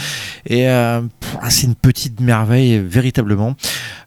Et 0.46 0.68
euh, 0.68 1.00
ah, 1.40 1.50
c'est 1.50 1.68
une 1.68 1.76
petite 1.76 2.18
merveille, 2.20 2.80
véritablement. 2.80 3.54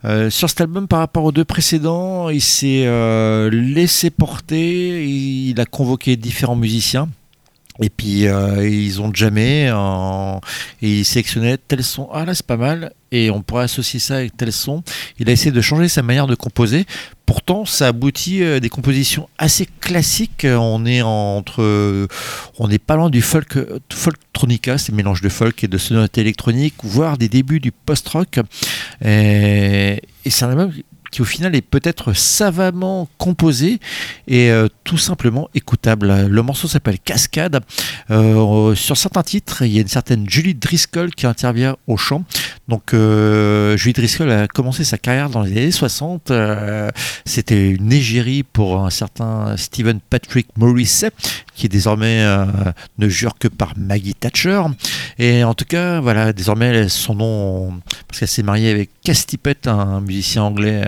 Euh, 0.04 0.30
sur 0.30 0.50
cet 0.50 0.60
album, 0.60 0.90
par 0.90 1.00
rapport 1.00 1.24
aux 1.24 1.32
deux 1.32 1.46
précédents, 1.46 2.28
il 2.28 2.42
s'est 2.42 2.86
laissé 3.50 4.10
porter. 4.10 5.08
Il 5.08 5.58
a 5.62 5.66
convoqué 5.66 6.18
différents 6.18 6.58
musiciens. 6.58 7.08
Et 7.82 7.90
puis 7.90 8.28
euh, 8.28 8.68
ils 8.68 9.02
ont 9.02 9.12
jamais 9.14 9.72
et 10.82 11.00
ils 11.00 11.06
sélectionnaient 11.06 11.58
tel 11.58 11.84
son. 11.84 12.10
Ah 12.14 12.26
là 12.26 12.36
c'est 12.36 12.46
pas 12.46 12.58
mal. 12.58 12.94
Et 13.12 13.30
on 13.30 13.42
pourrait 13.42 13.64
associer 13.64 14.00
ça 14.00 14.18
avec 14.18 14.38
tel 14.38 14.54
son. 14.54 14.84
Il 15.20 15.28
a 15.30 15.34
essayé 15.34 15.52
de 15.52 15.62
changer 15.62 15.90
sa 15.90 16.02
manière 16.02 16.28
de 16.28 16.36
composer. 16.36 16.86
Pourtant, 17.26 17.66
ça 17.66 17.88
aboutit 17.88 18.44
à 18.44 18.60
des 18.60 18.70
compositions 18.70 19.28
assez 19.38 19.68
classiques. 19.82 20.46
On 20.50 20.86
est 20.86 21.02
entre, 21.02 22.08
on 22.58 22.68
n'est 22.68 22.80
pas 22.80 22.96
loin 22.96 23.10
du 23.10 23.22
folk, 23.22 23.58
folktronica, 23.92 24.78
c'est 24.78 24.94
mélange 24.94 25.22
de 25.22 25.30
folk 25.30 25.64
et 25.64 25.68
de 25.68 25.78
sonorité 25.78 26.22
électronique, 26.22 26.76
voire 26.84 27.18
des 27.18 27.28
débuts 27.28 27.60
du 27.60 27.72
post-rock. 27.72 28.40
Et, 29.04 30.02
et 30.26 30.30
c'est 30.30 30.46
un 30.46 30.50
album 30.50 30.72
qui 31.12 31.22
au 31.22 31.26
final 31.26 31.56
est 31.56 31.62
peut-être 31.62 32.14
savamment 32.14 33.08
composé 33.18 33.80
et 34.28 34.50
euh, 34.50 34.68
tout 34.84 34.98
simplement 34.98 35.50
écoutable. 35.54 36.28
Le 36.28 36.42
morceau 36.42 36.68
s'appelle 36.68 37.00
Cascade. 37.00 37.62
Euh, 38.10 38.76
sur 38.76 38.98
certains 38.98 39.24
titres, 39.24 39.64
il 39.64 39.72
y 39.74 39.78
a 39.78 39.82
une 39.82 39.88
certaine 39.88 40.30
Julie 40.30 40.56
Driscoll 40.56 41.12
qui 41.12 41.28
intervient 41.28 41.76
au 41.88 41.98
chant. 41.98 42.24
Donc 42.68 42.94
euh, 42.94 43.76
Julie 43.78 43.94
Driscoll 43.94 44.32
a 44.32 44.48
commencé 44.48 44.84
sa 44.84 44.98
carrière 44.98 45.30
dans 45.30 45.42
les 45.42 45.52
années 45.52 45.72
60. 45.72 46.32
Euh, 46.32 46.90
C'était 47.26 47.70
une 47.70 47.92
égérie 47.92 48.44
pour 48.44 48.84
un 48.84 48.90
certain 48.90 49.56
Stephen 49.58 50.00
Patrick 50.10 50.48
Morrisset 50.58 51.12
qui 51.54 51.70
désormais 51.70 52.26
ne 52.98 53.10
jure 53.10 53.38
que 53.38 53.48
par 53.48 53.74
Maggie 53.78 54.16
Thatcher. 54.16 54.62
Et 55.20 55.44
en 55.44 55.54
tout 55.54 55.66
cas, 55.66 56.00
voilà, 56.00 56.34
désormais 56.34 56.90
son 56.90 57.14
nom, 57.14 57.82
parce 58.08 58.20
qu'elle 58.20 58.28
s'est 58.28 58.42
mariée 58.42 58.72
avec 58.72 58.90
Cass 59.04 59.28
Tippett, 59.28 59.68
un 59.68 60.02
musicien 60.02 60.44
anglais 60.44 60.84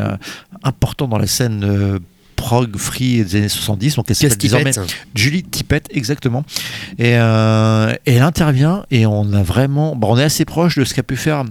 important 0.64 1.08
dans 1.08 1.18
la 1.18 1.28
scène 1.28 1.64
euh, 1.64 2.00
prog 2.36 2.76
free 2.78 3.24
des 3.24 3.36
années 3.38 3.50
70. 3.50 3.96
Donc 3.96 4.06
elle 4.10 4.16
s'appelle 4.16 4.38
désormais 4.38 4.72
Julie 5.16 5.44
Tippett, 5.44 5.88
exactement. 5.92 6.44
Et, 6.98 7.16
euh, 7.18 7.94
et 8.06 8.16
elle 8.16 8.24
intervient 8.24 8.86
et 8.92 9.06
on 9.06 9.32
a 9.34 9.44
vraiment, 9.44 9.96
bon, 9.96 10.14
on 10.14 10.18
est 10.18 10.24
assez 10.24 10.46
proche 10.46 10.78
de 10.78 10.84
ce 10.84 10.94
qu'a 10.94 11.04
pu 11.04 11.16
faire, 11.16 11.46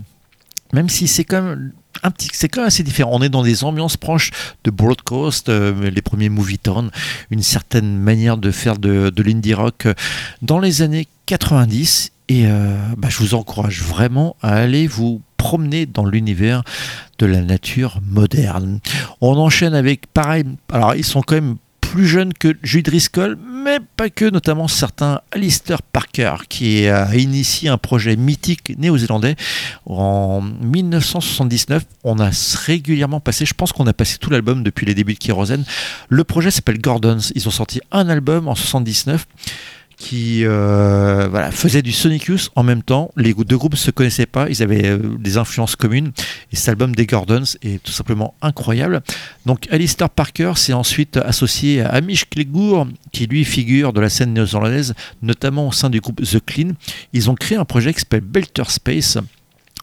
même 0.72 0.88
si 0.88 1.08
c'est 1.08 1.24
quand 1.24 1.42
même 1.42 1.72
un 2.02 2.10
petit, 2.10 2.30
c'est 2.32 2.48
quand 2.48 2.60
même 2.60 2.68
assez 2.68 2.82
différent. 2.82 3.10
On 3.12 3.22
est 3.22 3.28
dans 3.28 3.42
des 3.42 3.64
ambiances 3.64 3.96
proches 3.96 4.30
de 4.64 4.70
Broadcast, 4.70 5.48
euh, 5.48 5.90
les 5.90 6.02
premiers 6.02 6.28
Movietown, 6.28 6.90
une 7.30 7.42
certaine 7.42 7.98
manière 7.98 8.36
de 8.36 8.50
faire 8.50 8.78
de, 8.78 9.10
de 9.10 9.22
l'indie 9.22 9.54
rock 9.54 9.86
euh, 9.86 9.94
dans 10.40 10.58
les 10.58 10.82
années 10.82 11.06
90. 11.26 12.12
Et 12.28 12.46
euh, 12.46 12.76
bah, 12.96 13.08
je 13.10 13.18
vous 13.18 13.34
encourage 13.34 13.82
vraiment 13.82 14.36
à 14.42 14.54
aller 14.54 14.86
vous 14.86 15.20
promener 15.36 15.86
dans 15.86 16.06
l'univers 16.06 16.62
de 17.18 17.26
la 17.26 17.40
nature 17.40 18.00
moderne. 18.06 18.80
On 19.20 19.36
enchaîne 19.36 19.74
avec 19.74 20.06
pareil. 20.06 20.44
Alors 20.72 20.94
ils 20.94 21.04
sont 21.04 21.22
quand 21.22 21.34
même 21.34 21.56
plus 21.92 22.06
jeunes 22.06 22.32
que 22.32 22.56
Julie 22.62 22.84
Driscoll, 22.84 23.36
mais 23.36 23.78
pas 23.98 24.08
que, 24.08 24.24
notamment 24.24 24.66
certains 24.66 25.20
Alistair 25.30 25.82
Parker, 25.82 26.36
qui 26.48 26.88
a 26.88 27.14
initié 27.14 27.68
un 27.68 27.76
projet 27.76 28.16
mythique 28.16 28.72
néo-zélandais 28.78 29.36
en 29.84 30.40
1979. 30.40 31.84
On 32.02 32.18
a 32.18 32.30
régulièrement 32.64 33.20
passé, 33.20 33.44
je 33.44 33.52
pense 33.52 33.72
qu'on 33.72 33.86
a 33.86 33.92
passé 33.92 34.16
tout 34.16 34.30
l'album 34.30 34.62
depuis 34.62 34.86
les 34.86 34.94
débuts 34.94 35.12
de 35.12 35.18
Kérosène. 35.18 35.66
Le 36.08 36.24
projet 36.24 36.50
s'appelle 36.50 36.80
Gordons. 36.80 37.18
Ils 37.34 37.46
ont 37.46 37.52
sorti 37.52 37.82
un 37.90 38.08
album 38.08 38.48
en 38.48 38.54
79 38.54 39.26
qui 40.02 40.44
euh, 40.44 41.28
voilà, 41.30 41.52
faisait 41.52 41.80
du 41.80 41.92
Sonic 41.92 42.24
Youth 42.24 42.50
en 42.56 42.64
même 42.64 42.82
temps. 42.82 43.12
Les 43.16 43.32
deux 43.34 43.56
groupes 43.56 43.74
ne 43.74 43.78
se 43.78 43.92
connaissaient 43.92 44.26
pas, 44.26 44.48
ils 44.48 44.60
avaient 44.60 44.86
euh, 44.86 44.98
des 44.98 45.36
influences 45.36 45.76
communes. 45.76 46.10
Et 46.50 46.56
cet 46.56 46.70
album 46.70 46.92
des 46.92 47.06
Gordons 47.06 47.44
est 47.62 47.80
tout 47.80 47.92
simplement 47.92 48.34
incroyable. 48.42 49.02
Donc 49.46 49.68
Alistair 49.70 50.10
Parker 50.10 50.54
s'est 50.56 50.72
ensuite 50.72 51.18
associé 51.18 51.82
à 51.82 51.90
Amish 51.90 52.28
Cleggour, 52.28 52.88
qui 53.12 53.28
lui 53.28 53.44
figure 53.44 53.92
de 53.92 54.00
la 54.00 54.08
scène 54.08 54.32
néo-zélandaise, 54.32 54.94
notamment 55.22 55.68
au 55.68 55.72
sein 55.72 55.88
du 55.88 56.00
groupe 56.00 56.20
The 56.20 56.44
Clean. 56.44 56.72
Ils 57.12 57.30
ont 57.30 57.36
créé 57.36 57.56
un 57.56 57.64
projet 57.64 57.94
qui 57.94 58.00
s'appelle 58.00 58.22
Belter 58.22 58.64
Space. 58.70 59.18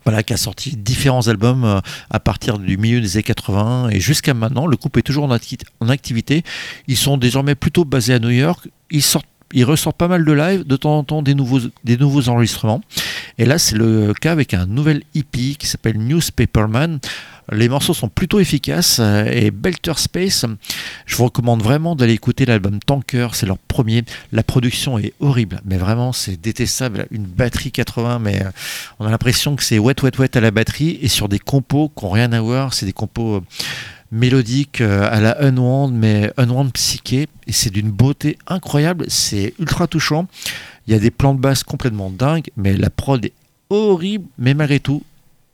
Voilà, 0.03 0.24
qui 0.24 0.34
a 0.34 0.38
sorti 0.38 0.76
différents 0.76 1.30
albums 1.30 1.63
euh, 1.63 1.80
à 2.09 2.20
partir 2.20 2.59
du 2.59 2.78
milieu 2.78 2.99
des 2.99 3.15
années 3.15 3.24
80 3.24 3.89
et 3.91 4.01
jusqu'à 4.01 4.34
maintenant. 4.34 4.67
Le 4.67 4.76
groupe 4.76 4.97
est 4.97 5.01
toujours 5.01 5.24
en 5.24 5.89
activité. 5.89 6.43
Ils 6.88 6.97
sont 6.97 7.15
désormais 7.15 7.55
plutôt 7.55 7.86
basés 7.86 8.15
à 8.15 8.20
New 8.20 8.30
York. 8.30 8.67
Ils 8.91 9.01
sortent 9.01 9.26
il 9.54 9.66
ressort 9.66 9.93
pas 9.93 10.08
mal 10.08 10.26
de 10.26 10.32
live, 10.32 10.66
de 10.66 10.76
temps 10.76 10.97
en 10.97 11.04
temps 11.04 11.22
des 11.22 11.34
nouveaux, 11.34 11.60
des 11.84 11.97
nouveaux 11.97 12.30
enregistrements. 12.30 12.82
Et 13.38 13.45
là, 13.45 13.58
c'est 13.58 13.76
le 13.76 14.14
cas 14.14 14.32
avec 14.32 14.54
un 14.54 14.66
nouvel 14.66 15.04
EP 15.16 15.56
qui 15.56 15.68
s'appelle 15.68 15.97
Newspaperman. 15.97 17.00
Les 17.52 17.68
morceaux 17.68 17.95
sont 17.95 18.10
plutôt 18.10 18.39
efficaces 18.39 19.00
euh, 19.00 19.26
et 19.26 19.50
Belter 19.50 19.93
Space, 19.97 20.45
je 21.08 21.16
vous 21.16 21.26
recommande 21.26 21.64
vraiment 21.64 21.95
d'aller 21.95 22.14
écouter 22.14 22.45
l'album 22.45 22.80
Tanker, 22.80 23.30
c'est 23.34 23.47
leur 23.47 23.58
premier. 23.58 24.04
La 24.32 24.43
production 24.43 25.00
est 25.00 25.14
horrible, 25.20 25.60
mais 25.66 25.78
vraiment 25.78 26.14
c'est 26.14 26.39
détestable. 26.39 27.08
Une 27.10 27.26
batterie 27.26 27.72
80, 27.72 28.20
mais 28.20 28.43
euh, 28.43 28.50
on 29.00 29.08
a 29.08 29.10
l'impression 29.10 29.56
que 29.56 29.64
c'est 29.64 29.80
wet, 29.80 29.95
wet, 30.04 30.20
wet 30.20 30.38
à 30.38 30.41
la 30.41 30.52
batterie 30.52 31.00
et 31.02 31.08
sur 31.08 31.28
des 31.28 31.39
compos 31.39 31.91
qui 31.97 32.06
n'ont 32.06 32.12
rien 32.12 32.32
à 32.34 32.41
voir. 32.41 32.76
C'est 32.76 32.86
des 32.86 32.93
compos 32.93 33.41
mélodiques 34.12 34.82
euh, 34.82 35.07
à 35.10 35.20
la 35.20 35.41
Unwound, 35.43 35.93
mais 35.93 36.32
Unwound 36.38 36.72
psyché, 36.74 37.28
et 37.47 37.51
c'est 37.51 37.70
d'une 37.70 37.91
beauté 37.91 38.38
incroyable. 38.47 39.05
C'est 39.07 39.53
ultra 39.60 39.88
touchant. 39.88 40.28
Il 40.88 40.93
y 40.93 40.95
a 40.95 40.99
des 40.99 41.12
plans 41.12 41.36
de 41.36 41.39
basse 41.39 41.64
complètement 41.64 42.10
dingues, 42.10 42.49
mais 42.57 42.76
la 42.76 42.89
prod 42.89 43.24
est 43.24 43.34
horrible, 43.70 44.26
mais 44.38 44.53
malgré 44.53 44.80
tout, 44.80 45.03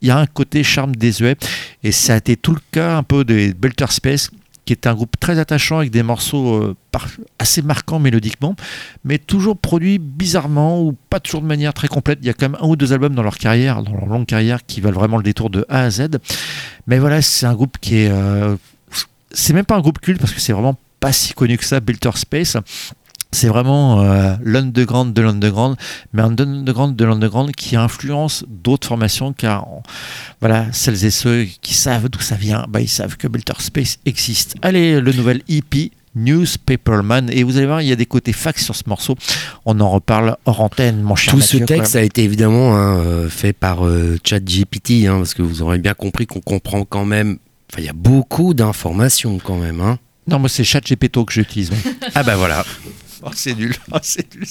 il 0.00 0.08
y 0.08 0.10
a 0.10 0.18
un 0.18 0.26
côté 0.26 0.62
charme 0.62 0.94
désuet. 0.96 1.36
Et 1.82 1.92
ça 1.92 2.14
a 2.14 2.16
été 2.16 2.36
tout 2.36 2.54
le 2.54 2.60
cas 2.72 2.96
un 2.96 3.02
peu 3.02 3.24
des 3.24 3.52
Belter 3.52 3.90
Space, 3.90 4.30
qui 4.66 4.72
est 4.72 4.86
un 4.86 4.94
groupe 4.94 5.18
très 5.18 5.38
attachant 5.38 5.78
avec 5.78 5.90
des 5.90 6.02
morceaux 6.02 6.54
euh, 6.56 6.76
assez 7.38 7.62
marquants 7.62 8.00
mélodiquement, 8.00 8.56
mais 9.04 9.18
toujours 9.18 9.56
produits 9.56 9.98
bizarrement 9.98 10.82
ou 10.82 10.94
pas 11.08 11.20
toujours 11.20 11.40
de 11.40 11.46
manière 11.46 11.72
très 11.72 11.88
complète. 11.88 12.18
Il 12.20 12.26
y 12.26 12.30
a 12.30 12.34
quand 12.34 12.48
même 12.50 12.58
un 12.60 12.66
ou 12.66 12.76
deux 12.76 12.92
albums 12.92 13.14
dans 13.14 13.22
leur 13.22 13.38
carrière, 13.38 13.82
dans 13.82 13.92
leur 13.92 14.06
longue 14.06 14.26
carrière, 14.26 14.66
qui 14.66 14.80
valent 14.80 14.98
vraiment 14.98 15.16
le 15.16 15.22
détour 15.22 15.50
de 15.50 15.64
A 15.68 15.82
à 15.82 15.90
Z. 15.90 16.08
Mais 16.86 16.98
voilà, 16.98 17.22
c'est 17.22 17.46
un 17.46 17.54
groupe 17.54 17.78
qui 17.80 17.96
est. 17.96 18.10
euh, 18.10 18.56
c'est 19.30 19.52
même 19.52 19.64
pas 19.64 19.76
un 19.76 19.80
groupe 19.80 20.00
culte 20.00 20.20
parce 20.20 20.32
que 20.32 20.40
c'est 20.40 20.52
vraiment 20.52 20.76
pas 20.98 21.12
si 21.12 21.32
connu 21.32 21.56
que 21.58 21.64
ça, 21.64 21.80
Belter 21.80 22.10
Space. 22.16 22.56
C'est 23.36 23.48
vraiment 23.48 24.00
euh, 24.00 24.34
l'underground 24.42 25.12
de 25.12 25.20
l'underground, 25.20 25.76
mais 26.14 26.22
un 26.22 26.34
underground 26.38 26.96
de 26.96 27.04
l'underground 27.04 27.52
qui 27.54 27.76
influence 27.76 28.44
d'autres 28.48 28.88
formations 28.88 29.32
car 29.34 29.68
on- 29.70 29.82
voilà, 30.40 30.66
celles 30.72 31.04
et 31.04 31.10
ceux 31.10 31.46
qui 31.60 31.74
savent 31.74 32.08
d'où 32.08 32.20
ça 32.20 32.36
vient, 32.36 32.64
bah, 32.68 32.80
ils 32.80 32.88
savent 32.88 33.16
que 33.18 33.28
Belter 33.28 33.52
Space 33.60 33.98
existe. 34.06 34.54
Allez, 34.62 35.00
le 35.00 35.12
nouvel 35.12 35.42
EP 35.48 35.90
Newspaperman 36.14 37.28
et 37.30 37.42
vous 37.42 37.58
allez 37.58 37.66
voir, 37.66 37.82
il 37.82 37.88
y 37.88 37.92
a 37.92 37.96
des 37.96 38.06
côtés 38.06 38.32
fax 38.32 38.64
sur 38.64 38.74
ce 38.74 38.84
morceau. 38.86 39.16
On 39.66 39.78
en 39.80 39.90
reparle 39.90 40.36
hors 40.46 40.60
antenne, 40.62 41.02
mon 41.02 41.14
cher 41.14 41.34
Tout 41.34 41.40
ce 41.42 41.58
texte 41.66 41.94
a 41.96 42.02
été 42.02 42.22
évidemment 42.24 42.74
hein, 42.74 42.98
euh, 43.00 43.28
fait 43.28 43.52
par 43.52 43.84
euh, 43.86 44.16
ChatGPT, 44.24 45.06
hein, 45.06 45.18
parce 45.18 45.34
que 45.34 45.42
vous 45.42 45.60
aurez 45.60 45.78
bien 45.78 45.92
compris 45.94 46.26
qu'on 46.26 46.40
comprend 46.40 46.84
quand 46.84 47.04
même. 47.04 47.36
Enfin, 47.70 47.82
il 47.82 47.84
y 47.84 47.90
a 47.90 47.92
beaucoup 47.94 48.54
d'informations 48.54 49.38
quand 49.44 49.58
même. 49.58 49.80
Hein. 49.82 49.98
Non, 50.26 50.38
moi 50.38 50.48
c'est 50.48 50.64
ChatGPT 50.64 51.22
que 51.26 51.32
j'utilise. 51.34 51.70
Ah 52.14 52.22
bah 52.22 52.36
voilà. 52.36 52.64
Oh, 53.28 53.30
c'est 53.34 53.54
nul. 53.56 53.74
Oh, 53.90 53.98
c'est 54.02 54.32
nul. 54.36 54.46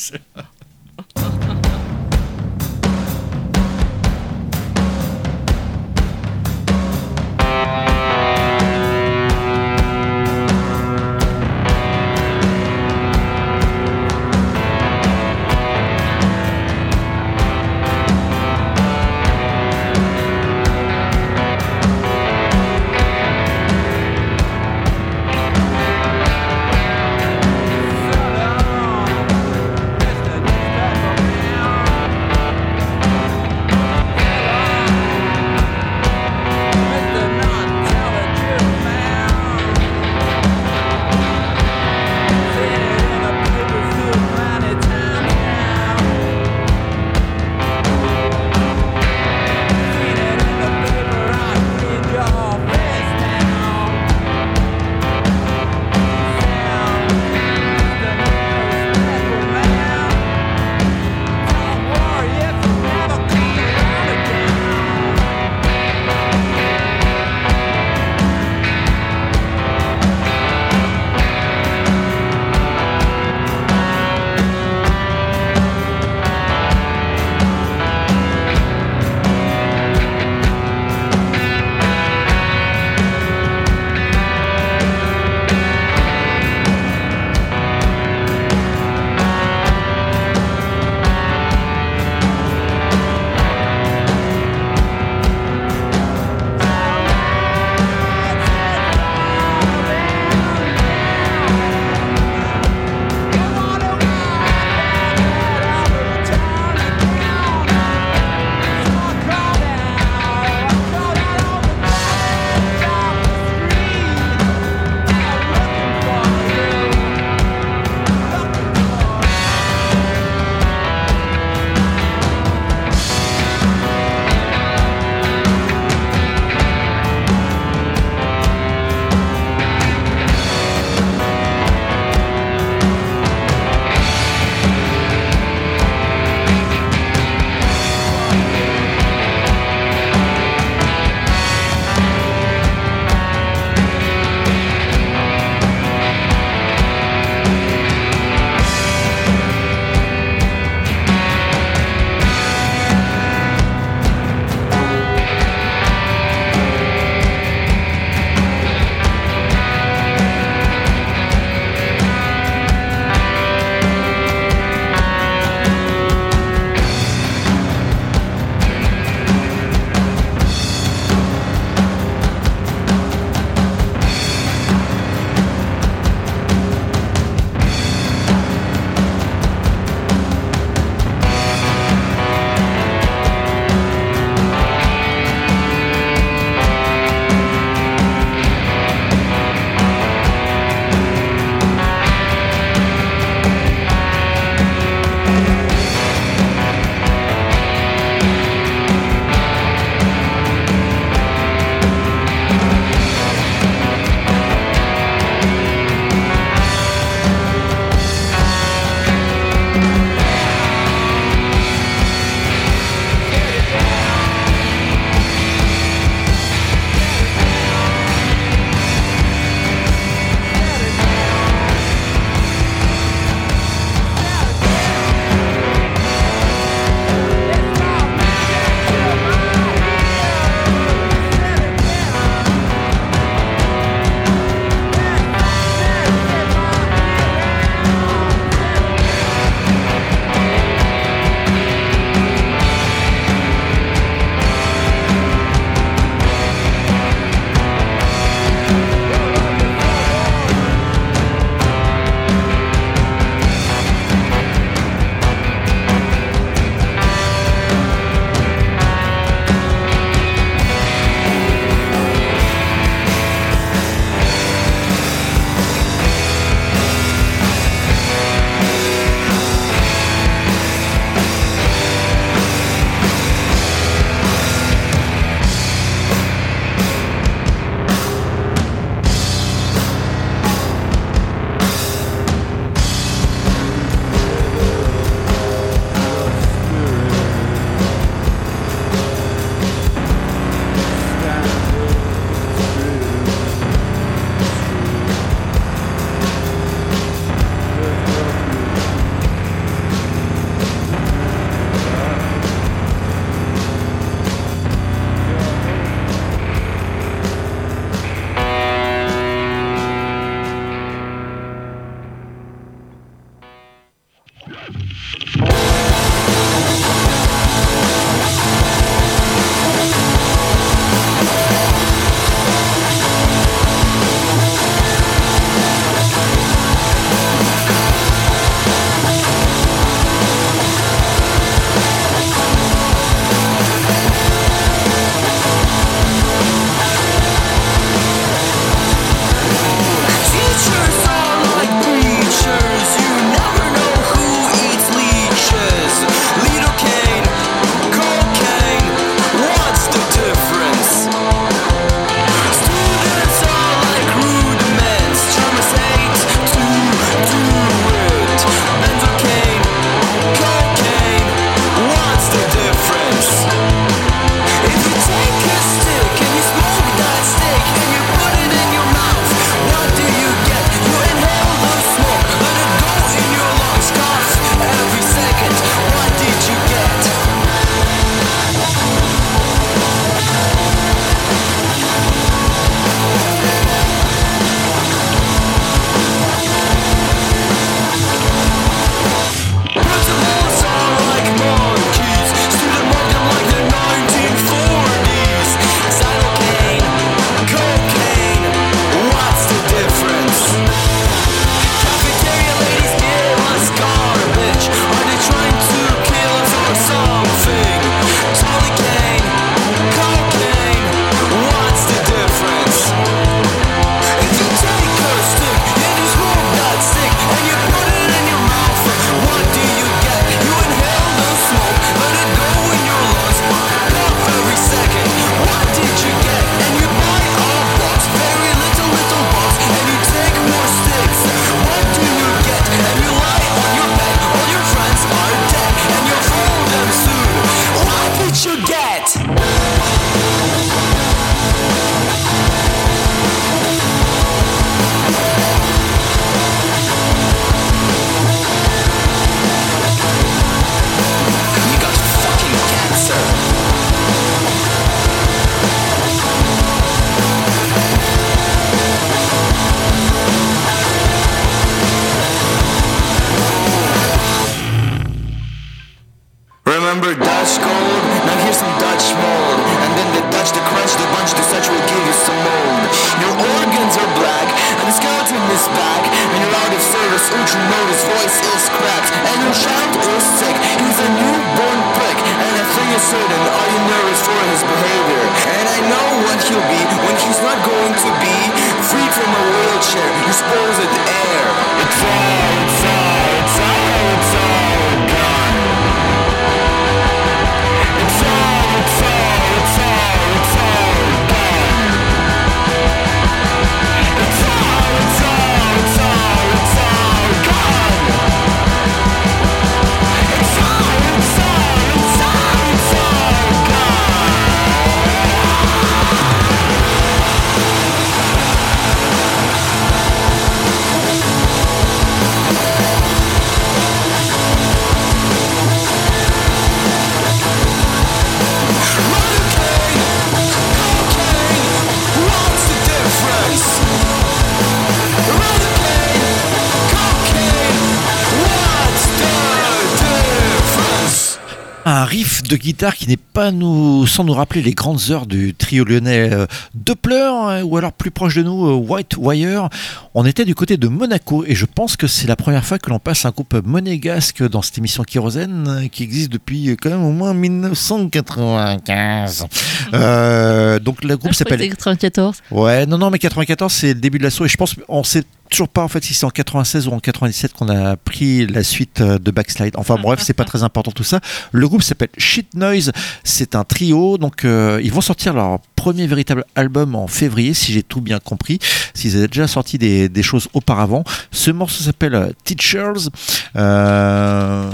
Guitare 542.57 542.95
qui 542.95 543.07
n'est 543.07 543.17
pas 543.17 543.51
nous, 543.51 544.05
sans 544.07 544.23
nous 544.23 544.33
rappeler 544.33 544.61
les 544.61 544.73
grandes 544.73 544.99
heures 545.09 545.25
du 545.25 545.53
trio 545.53 545.83
lyonnais 545.83 546.31
euh, 546.31 546.45
Doppler, 546.73 547.29
hein, 547.31 547.63
ou 547.63 547.77
alors 547.77 547.93
plus 547.93 548.11
proche 548.11 548.35
de 548.35 548.43
nous, 548.43 548.67
euh, 548.67 548.73
White 548.73 549.17
Wire. 549.17 549.69
On 550.17 550.25
était 550.25 550.45
du 550.45 550.55
côté 550.55 550.77
de 550.77 550.87
Monaco 550.87 551.43
et 551.45 551.55
je 551.55 551.65
pense 551.65 551.97
que 551.97 552.07
c'est 552.07 552.25
la 552.25 552.37
première 552.37 552.63
fois 552.63 552.79
que 552.79 552.89
l'on 552.89 552.99
passe 552.99 553.25
un 553.25 553.31
groupe 553.31 553.53
monégasque 553.65 554.47
dans 554.47 554.61
cette 554.61 554.77
émission 554.77 555.03
Kérosène 555.03 555.67
euh, 555.67 555.89
qui 555.89 556.03
existe 556.03 556.31
depuis 556.31 556.69
euh, 556.69 556.77
quand 556.81 556.89
même 556.89 557.03
au 557.03 557.11
moins 557.11 557.33
1995. 557.33 559.47
Euh, 559.93 560.79
donc 560.79 561.03
le 561.03 561.15
groupe 561.15 561.29
Ah, 561.31 561.37
s'appelle 561.37 561.59
c'était 561.59 561.75
94. 561.75 562.41
Ouais, 562.51 562.87
non, 562.87 562.97
non, 562.97 563.11
mais 563.11 563.19
94, 563.19 563.71
c'est 563.71 563.93
le 563.93 563.99
début 563.99 564.17
de 564.17 564.23
l'assaut. 564.23 564.45
Et 564.45 564.49
je 564.49 564.57
pense, 564.57 564.75
on 564.89 565.03
sait 565.03 565.23
toujours 565.49 565.69
pas 565.69 565.83
en 565.83 565.87
fait 565.87 566.03
si 566.03 566.13
c'est 566.13 566.25
en 566.25 566.29
96 566.29 566.87
ou 566.87 566.91
en 566.91 566.99
97 566.99 567.53
qu'on 567.53 567.69
a 567.69 567.95
pris 567.97 568.47
la 568.47 568.63
suite 568.63 569.01
de 569.01 569.31
Backslide. 569.31 569.73
Enfin 569.77 569.97
bref, 570.01 570.19
c'est 570.21 570.33
pas 570.33 570.43
très 570.45 570.63
important 570.63 570.91
tout 570.91 571.03
ça. 571.03 571.19
Le 571.51 571.67
groupe 571.67 571.83
s'appelle 571.83 572.09
Shit 572.17 572.53
Noise. 572.55 572.91
C'est 573.23 573.55
un 573.55 573.63
trio. 573.63 574.17
Donc 574.17 574.45
euh, 574.45 574.79
ils 574.83 574.91
vont 574.91 575.01
sortir 575.01 575.33
leur 575.33 575.59
premier 575.75 576.07
véritable 576.07 576.45
album 576.55 576.95
en 576.95 577.07
février, 577.07 577.53
si 577.53 577.71
j'ai 577.71 577.83
tout 577.83 578.01
bien 578.01 578.19
compris. 578.19 578.59
S'ils 578.93 579.17
avaient 579.17 579.27
déjà 579.27 579.47
sorti 579.47 579.77
des, 579.77 580.04
des 580.09 580.23
choses 580.23 580.47
auparavant. 580.53 581.03
Ce 581.31 581.51
morceau 581.51 581.83
s'appelle 581.83 582.15
euh, 582.15 582.29
Teachers. 582.43 583.09
Euh, 583.55 584.69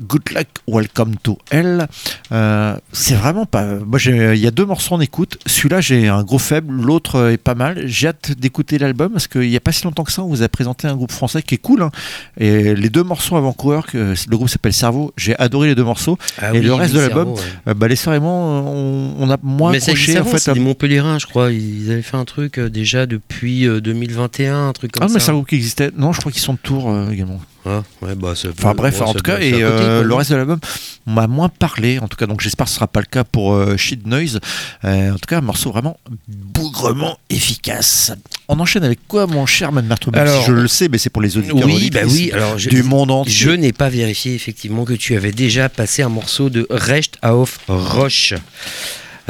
Good 0.00 0.30
Luck, 0.34 0.46
Welcome 0.66 1.16
to 1.22 1.38
Hell. 1.50 1.86
Euh, 2.32 2.76
c'est 2.92 3.14
vraiment 3.14 3.46
pas. 3.46 3.64
Moi, 3.84 3.98
il 4.06 4.36
y 4.38 4.46
a 4.46 4.50
deux 4.50 4.64
morceaux 4.64 4.94
en 4.94 5.00
écoute. 5.00 5.38
Celui-là, 5.46 5.80
j'ai 5.80 6.08
un 6.08 6.22
gros 6.22 6.38
faible. 6.38 6.72
L'autre 6.74 7.30
est 7.30 7.36
pas 7.38 7.54
mal. 7.54 7.82
J'ai 7.86 8.08
hâte 8.08 8.32
d'écouter 8.38 8.78
l'album 8.78 9.12
parce 9.12 9.26
qu'il 9.28 9.48
n'y 9.48 9.56
a 9.56 9.60
pas 9.60 9.72
si 9.72 9.84
longtemps 9.84 10.04
que 10.04 10.12
ça, 10.12 10.22
on 10.22 10.28
vous 10.28 10.42
a 10.42 10.48
présenté 10.48 10.86
un 10.88 10.96
groupe 10.96 11.12
français 11.12 11.42
qui 11.42 11.54
est 11.56 11.58
cool. 11.58 11.82
hein. 11.82 11.90
Et 12.38 12.74
les 12.74 12.88
deux 12.88 13.02
morceaux 13.02 13.36
avant-coureurs, 13.36 13.86
que 13.86 14.14
le 14.28 14.36
groupe 14.36 14.48
s'appelle 14.48 14.72
Cerveau. 14.72 15.12
J'ai 15.16 15.36
adoré 15.38 15.68
les 15.68 15.74
deux 15.74 15.84
morceaux. 15.84 16.18
Ah 16.40 16.54
et 16.54 16.58
oui, 16.60 16.64
le 16.64 16.74
reste 16.74 16.94
de 16.94 17.00
l'album, 17.00 17.34
ouais. 17.66 17.74
bah, 17.74 17.88
les 17.88 17.96
sœurs 17.96 18.14
et 18.14 18.20
moi, 18.20 18.32
on, 18.32 19.14
on 19.18 19.30
a 19.30 19.36
moins 19.42 19.72
Mais 19.72 19.80
ça 19.80 19.90
accroché 19.92 20.12
existe 20.12 20.18
en 20.18 20.20
avant, 20.22 20.30
fait. 20.30 20.38
c'est 20.38 20.50
à- 20.50 20.54
des 20.54 20.60
Montpellierins, 20.60 21.18
je 21.18 21.26
crois. 21.26 21.50
Ils 21.52 21.90
avaient 21.90 22.02
fait 22.02 22.16
un 22.16 22.24
truc 22.24 22.58
déjà 22.60 23.06
depuis 23.06 23.66
euh, 23.66 23.80
2021, 23.80 24.69
un 24.70 24.72
truc 24.72 24.92
comme 24.92 25.02
Ah, 25.02 25.06
mais 25.12 25.18
ça. 25.18 25.26
c'est 25.26 25.30
un 25.30 25.34
groupe 25.34 25.48
qui 25.48 25.56
existait. 25.56 25.90
Non, 25.96 26.12
je 26.12 26.20
crois 26.20 26.32
qu'ils 26.32 26.40
sont 26.40 26.54
de 26.54 26.58
Tours 26.58 26.90
euh, 26.90 27.10
également. 27.10 27.40
Ah, 27.66 27.82
ouais, 28.00 28.14
bah, 28.14 28.34
ça 28.34 28.48
Enfin 28.48 28.72
bref, 28.74 28.98
bon, 29.00 29.04
en 29.04 29.08
ça 29.08 29.14
tout 29.18 29.22
cas, 29.22 29.38
et 29.38 29.50
côté, 29.50 29.62
euh, 29.64 30.02
le 30.02 30.14
reste 30.14 30.30
de 30.30 30.36
l'album 30.36 30.58
m'a 31.06 31.26
moins 31.26 31.50
parlé, 31.50 31.98
en 31.98 32.08
tout 32.08 32.16
cas, 32.16 32.24
donc 32.26 32.40
j'espère 32.40 32.64
que 32.64 32.70
ce 32.70 32.76
sera 32.76 32.86
pas 32.88 33.00
le 33.00 33.06
cas 33.06 33.22
pour 33.22 33.52
euh, 33.52 33.76
Shit 33.76 34.06
Noise. 34.06 34.40
Euh, 34.84 35.10
en 35.10 35.14
tout 35.14 35.26
cas, 35.28 35.38
un 35.38 35.42
morceau 35.42 35.70
vraiment 35.70 35.98
bougrement 36.26 37.18
efficace. 37.28 38.12
On 38.48 38.58
enchaîne 38.60 38.84
avec 38.84 39.06
quoi, 39.06 39.26
mon 39.26 39.44
cher 39.44 39.72
Man 39.72 39.84
Marteau 39.86 40.10
si 40.12 40.18
Alors, 40.18 40.42
Je 40.44 40.52
le 40.52 40.68
sais, 40.68 40.88
mais 40.88 40.96
c'est 40.96 41.10
pour 41.10 41.20
les 41.20 41.36
auditeurs 41.36 41.66
Oui, 41.66 41.90
bah 41.90 42.00
oui. 42.06 42.30
Alors, 42.32 42.58
je, 42.58 42.70
du 42.70 42.82
monde 42.82 43.10
entier. 43.10 43.32
je 43.32 43.50
n'ai 43.50 43.72
pas 43.72 43.90
vérifié 43.90 44.34
effectivement 44.34 44.84
que 44.86 44.94
tu 44.94 45.14
avais 45.14 45.32
déjà 45.32 45.68
passé 45.68 46.02
un 46.02 46.08
morceau 46.08 46.48
de 46.48 46.66
Recht 46.70 47.18
auf 47.22 47.58
Roche. 47.68 48.32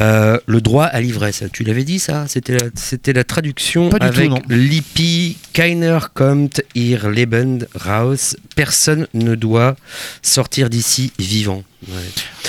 Euh, 0.00 0.38
le 0.46 0.60
droit 0.60 0.84
à 0.84 1.00
l'ivresse, 1.00 1.44
tu 1.52 1.62
l'avais 1.62 1.84
dit 1.84 1.98
ça 1.98 2.24
C'était 2.26 2.54
la, 2.54 2.66
c'était 2.74 3.12
la 3.12 3.24
traduction 3.24 3.90
Pas 3.90 3.98
du 3.98 4.10
tout, 4.10 4.34
avec. 4.34 4.44
Lippi, 4.48 5.36
keiner 5.52 5.98
kommt 6.14 6.62
ihr 6.74 7.08
Leben 7.10 7.66
raus, 7.74 8.36
personne 8.56 9.06
ne 9.14 9.34
doit 9.34 9.76
sortir 10.22 10.70
d'ici 10.70 11.12
vivant. 11.18 11.64
Ouais. 11.88 11.94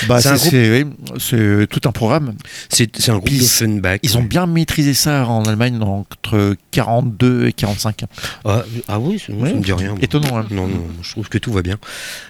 Bah, 0.08 0.20
c'est 0.20 0.82
oui, 0.82 0.86
c'est 1.18 1.66
tout 1.70 1.80
un 1.88 1.92
programme. 1.92 2.34
C'est 2.68 3.08
un 3.08 3.14
groupe 3.14 3.24
Puis 3.26 3.38
de 3.38 3.44
Funback. 3.44 4.00
Ils 4.02 4.18
ont 4.18 4.22
bien 4.22 4.46
maîtrisé 4.46 4.92
ça 4.94 5.26
en 5.26 5.44
Allemagne 5.44 5.80
entre 5.82 6.54
42 6.70 7.46
et 7.46 7.52
45. 7.52 8.04
Ah, 8.44 8.64
ah 8.88 8.98
oui, 9.00 9.18
ça, 9.18 9.32
Ouais, 9.32 9.48
ça 9.50 9.54
me 9.56 9.62
dit 9.62 9.72
rien. 9.72 9.94
étonnant, 10.02 10.38
hein. 10.38 10.46
Non, 10.50 10.66
non, 10.66 10.84
je 11.02 11.10
trouve 11.12 11.28
que 11.28 11.38
tout 11.38 11.52
va 11.52 11.62
bien 11.62 11.78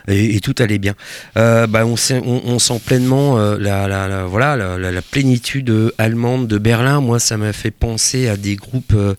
et, 0.06 0.36
et 0.36 0.40
tout 0.40 0.54
allait 0.60 0.78
bien. 0.78 0.94
Euh, 1.36 1.66
bah, 1.66 1.84
on, 1.86 1.96
sait- 1.96 2.22
on, 2.24 2.42
on 2.44 2.58
sent 2.58 2.80
pleinement 2.84 3.36
euh, 3.38 3.56
la, 3.58 3.88
la- 3.88 4.06
la- 4.06 4.24
voilà, 4.24 4.56
la, 4.78 5.02
plénitude 5.02 5.70
euh, 5.70 5.92
allemande 5.98 6.46
de 6.46 6.58
Berlin. 6.58 7.00
Moi, 7.00 7.18
ça 7.18 7.36
m'a 7.36 7.52
fait 7.52 7.70
penser 7.72 8.28
à 8.28 8.36
des 8.36 8.54
groupes 8.54 8.92
euh, 8.94 9.14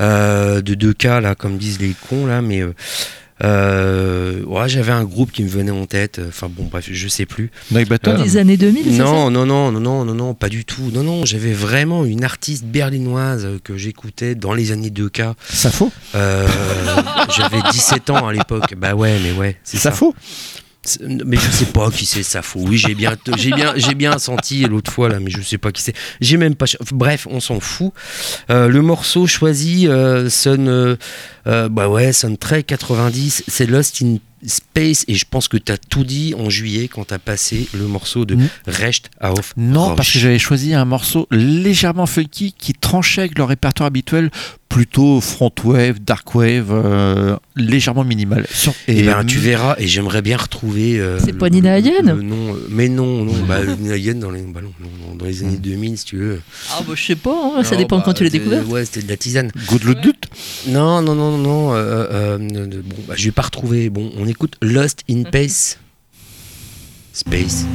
euh, 0.00 0.62
de 0.62 0.72
deux 0.74 0.94
cas, 0.94 1.20
là, 1.20 1.34
comme 1.34 1.58
disent 1.58 1.80
les 1.80 1.94
cons, 2.08 2.24
là, 2.24 2.40
mais. 2.40 2.62
Euh, 3.42 4.20
euh, 4.40 4.44
ouais, 4.44 4.68
j'avais 4.68 4.92
un 4.92 5.04
groupe 5.04 5.32
qui 5.32 5.42
me 5.42 5.48
venait 5.48 5.70
en 5.70 5.86
tête. 5.86 6.20
Enfin 6.28 6.48
bon, 6.50 6.68
bref, 6.70 6.88
je 6.90 7.08
sais 7.08 7.26
plus. 7.26 7.50
Neubaton. 7.70 8.22
Des 8.22 8.36
années 8.36 8.56
2000, 8.56 8.84
c'est 8.84 8.90
ça 8.98 9.04
Non, 9.04 9.30
non, 9.30 9.46
non, 9.46 9.72
non, 9.72 9.80
non, 9.80 10.04
non, 10.04 10.14
non, 10.14 10.34
pas 10.34 10.48
du 10.48 10.64
tout. 10.64 10.90
Non, 10.92 11.02
non, 11.02 11.24
j'avais 11.24 11.52
vraiment 11.52 12.04
une 12.04 12.24
artiste 12.24 12.64
berlinoise 12.64 13.44
euh, 13.44 13.58
que 13.62 13.76
j'écoutais 13.76 14.34
dans 14.34 14.52
les 14.52 14.72
années 14.72 14.90
2K. 14.90 15.34
Ça 15.48 15.70
faux 15.70 15.90
Euh, 16.14 16.46
j'avais 17.36 17.60
17 17.72 18.10
ans 18.10 18.26
à 18.28 18.32
l'époque. 18.32 18.74
Bah 18.76 18.94
ouais, 18.94 19.18
mais 19.22 19.32
ouais, 19.32 19.56
c'est 19.64 19.76
Ça 19.78 19.90
ça. 19.90 19.96
faux 19.96 20.14
Mais 21.06 21.36
je 21.36 21.50
sais 21.50 21.66
pas 21.66 21.90
qui 21.90 22.06
c'est 22.06 22.22
Safo. 22.22 22.60
Oui, 22.60 22.78
j'ai 22.78 22.94
bien, 22.94 23.14
j'ai 23.36 23.50
bien, 23.50 23.74
j'ai 23.76 23.94
bien 23.94 24.18
senti 24.18 24.62
l'autre 24.64 24.90
fois 24.90 25.08
là, 25.10 25.20
mais 25.20 25.30
je 25.30 25.42
sais 25.42 25.58
pas 25.58 25.72
qui 25.72 25.82
c'est. 25.82 25.94
J'ai 26.22 26.38
même 26.38 26.54
pas. 26.54 26.64
Bref, 26.92 27.26
on 27.30 27.38
s'en 27.40 27.60
fout. 27.60 27.92
Euh, 28.48 28.66
le 28.68 28.80
morceau 28.80 29.26
choisi 29.26 29.86
euh, 29.88 30.30
sonne, 30.30 30.68
euh, 30.68 30.96
euh, 31.46 31.68
bah 31.68 31.88
ouais, 31.88 32.12
sonne 32.14 32.38
très 32.38 32.62
90. 32.62 33.44
C'est 33.46 33.66
Lost 33.66 34.00
in 34.02 34.16
Space 34.46 35.04
et 35.06 35.14
je 35.16 35.26
pense 35.28 35.48
que 35.48 35.58
tu 35.58 35.70
as 35.70 35.76
tout 35.76 36.02
dit 36.02 36.34
en 36.34 36.48
juillet 36.48 36.88
quand 36.88 37.08
tu 37.08 37.12
as 37.12 37.18
passé 37.18 37.68
le 37.74 37.86
morceau 37.86 38.24
de 38.24 38.36
Mm. 38.36 38.48
Recht 38.68 39.10
auf 39.20 39.52
Non, 39.58 39.88
Roche. 39.88 39.96
parce 39.96 40.10
que 40.12 40.18
j'avais 40.18 40.38
choisi 40.38 40.72
un 40.72 40.86
morceau 40.86 41.26
légèrement 41.30 42.06
funky 42.06 42.54
qui 42.56 42.72
tranchait 42.72 43.20
avec 43.20 43.36
leur 43.38 43.48
répertoire 43.48 43.88
habituel, 43.88 44.30
plutôt 44.70 45.20
front 45.20 45.52
wave, 45.64 45.98
dark 46.00 46.34
wave, 46.34 46.68
euh, 46.70 47.36
légèrement 47.56 48.04
minimal. 48.04 48.46
Sur- 48.50 48.72
Et, 48.88 49.02
ben, 49.02 49.18
euh, 49.18 49.24
tu 49.24 49.38
verras, 49.38 49.74
et 49.78 49.86
j'aimerais 49.86 50.22
bien 50.22 50.36
retrouver. 50.38 50.98
euh, 50.98 51.18
C'est 51.18 51.32
le- 51.32 51.38
pas 51.38 51.50
Nina 51.50 51.78
le- 51.78 51.86
Hagen 51.88 52.14
le 52.16 52.22
nom, 52.22 52.54
euh, 52.54 52.66
Mais 52.70 52.88
non, 52.88 53.24
non, 53.24 53.34
bah, 53.46 53.58
Nina 53.78 53.94
Hagen 53.94 54.14
dans 54.20 54.30
les, 54.30 54.40
bah 54.42 54.60
non, 54.62 54.72
non, 54.80 55.16
dans 55.16 55.24
les 55.26 55.42
années 55.42 55.56
2000, 55.58 55.98
si 55.98 56.04
tu 56.06 56.16
veux. 56.16 56.40
Ah 56.70 56.80
bah 56.86 56.94
je 56.96 57.02
sais 57.04 57.16
pas, 57.16 57.52
hein, 57.56 57.64
ça 57.64 57.72
Non, 57.74 57.78
dépend 57.82 57.98
bah, 57.98 58.02
quand 58.06 58.12
tu 58.14 58.22
l'as 58.24 58.30
découvert. 58.30 58.66
Ouais, 58.70 58.84
c'était 58.84 59.02
de 59.02 59.08
la 59.10 59.16
tisane. 59.16 59.50
Good 59.68 59.82
Luck 59.84 60.00
Dut 60.00 60.14
Non, 60.68 61.02
non, 61.02 61.14
non, 61.16 61.36
non. 61.36 61.74
euh, 61.74 61.76
euh, 61.76 62.38
euh, 62.40 62.66
bon, 62.84 62.96
bah, 63.08 63.14
je 63.16 63.24
vais 63.24 63.32
pas 63.32 63.42
retrouver. 63.42 63.90
Bon, 63.90 64.10
on 64.16 64.26
écoute 64.28 64.54
Lost 64.62 65.00
in 65.10 65.24
Space. 65.26 65.78
Space. 67.12 67.66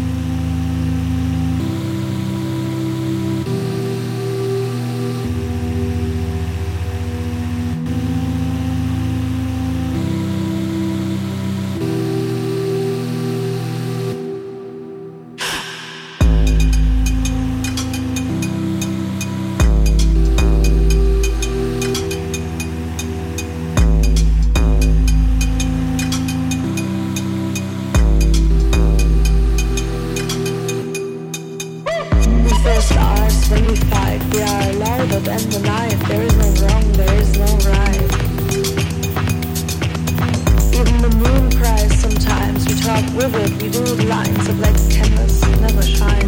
dark 42.95 43.07
we 43.15 43.69
bewildered 43.69 44.05
lines 44.07 44.47
of 44.47 44.59
legs 44.59 44.87
tenders 44.95 45.41
never 45.59 45.81
shine. 45.81 46.27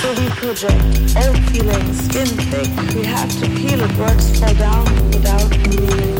So 0.00 0.08
we 0.20 0.26
project 0.40 1.16
all 1.16 1.34
feelings 1.48 1.96
skin 2.04 2.30
thick. 2.50 2.70
We 2.94 3.04
have 3.06 3.30
to 3.40 3.46
peel 3.56 3.80
it. 3.80 3.96
Words 3.98 4.38
fall 4.38 4.54
down 4.54 4.84
without 5.08 5.50
meaning. 5.68 6.14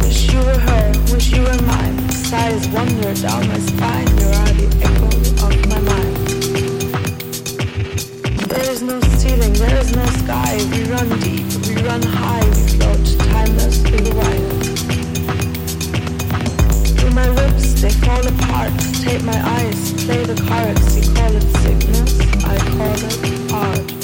Wish 0.00 0.32
you 0.32 0.38
were 0.38 0.60
her. 0.68 0.92
Wish 1.12 1.28
you 1.32 1.42
were 1.42 1.62
mine. 1.62 1.96
Sighs 2.10 2.68
wander 2.68 3.14
down 3.14 3.48
my 3.48 3.58
spine. 3.58 4.08
You 4.20 4.28
are 4.40 4.52
the 4.60 4.68
echo 4.86 5.08
of 5.46 5.54
my 5.72 5.80
mind. 5.90 6.14
There 8.48 8.70
is 8.70 8.82
no 8.82 9.00
ceiling. 9.20 9.52
There 9.52 9.78
is 9.78 9.94
no 9.94 10.06
sky. 10.22 10.52
We 10.72 10.84
run 10.84 11.08
deep. 11.20 11.46
We 11.66 11.74
run 11.82 12.02
high. 12.02 12.46
We 12.56 12.62
float 12.76 13.04
timeless 13.30 13.82
through 13.82 14.04
the 14.08 14.14
wild. 14.14 14.47
My 17.18 17.28
lips, 17.30 17.82
they 17.82 17.90
fall 17.90 18.24
apart. 18.28 18.72
Tape 19.02 19.22
my 19.22 19.40
eyes, 19.58 19.92
play 20.04 20.22
the 20.24 20.40
cards. 20.46 20.96
You 20.96 21.14
call 21.16 21.34
it 21.34 21.42
sickness, 21.62 22.20
I 22.44 22.56
call 22.76 22.94
it 22.94 23.52
art. 23.52 23.97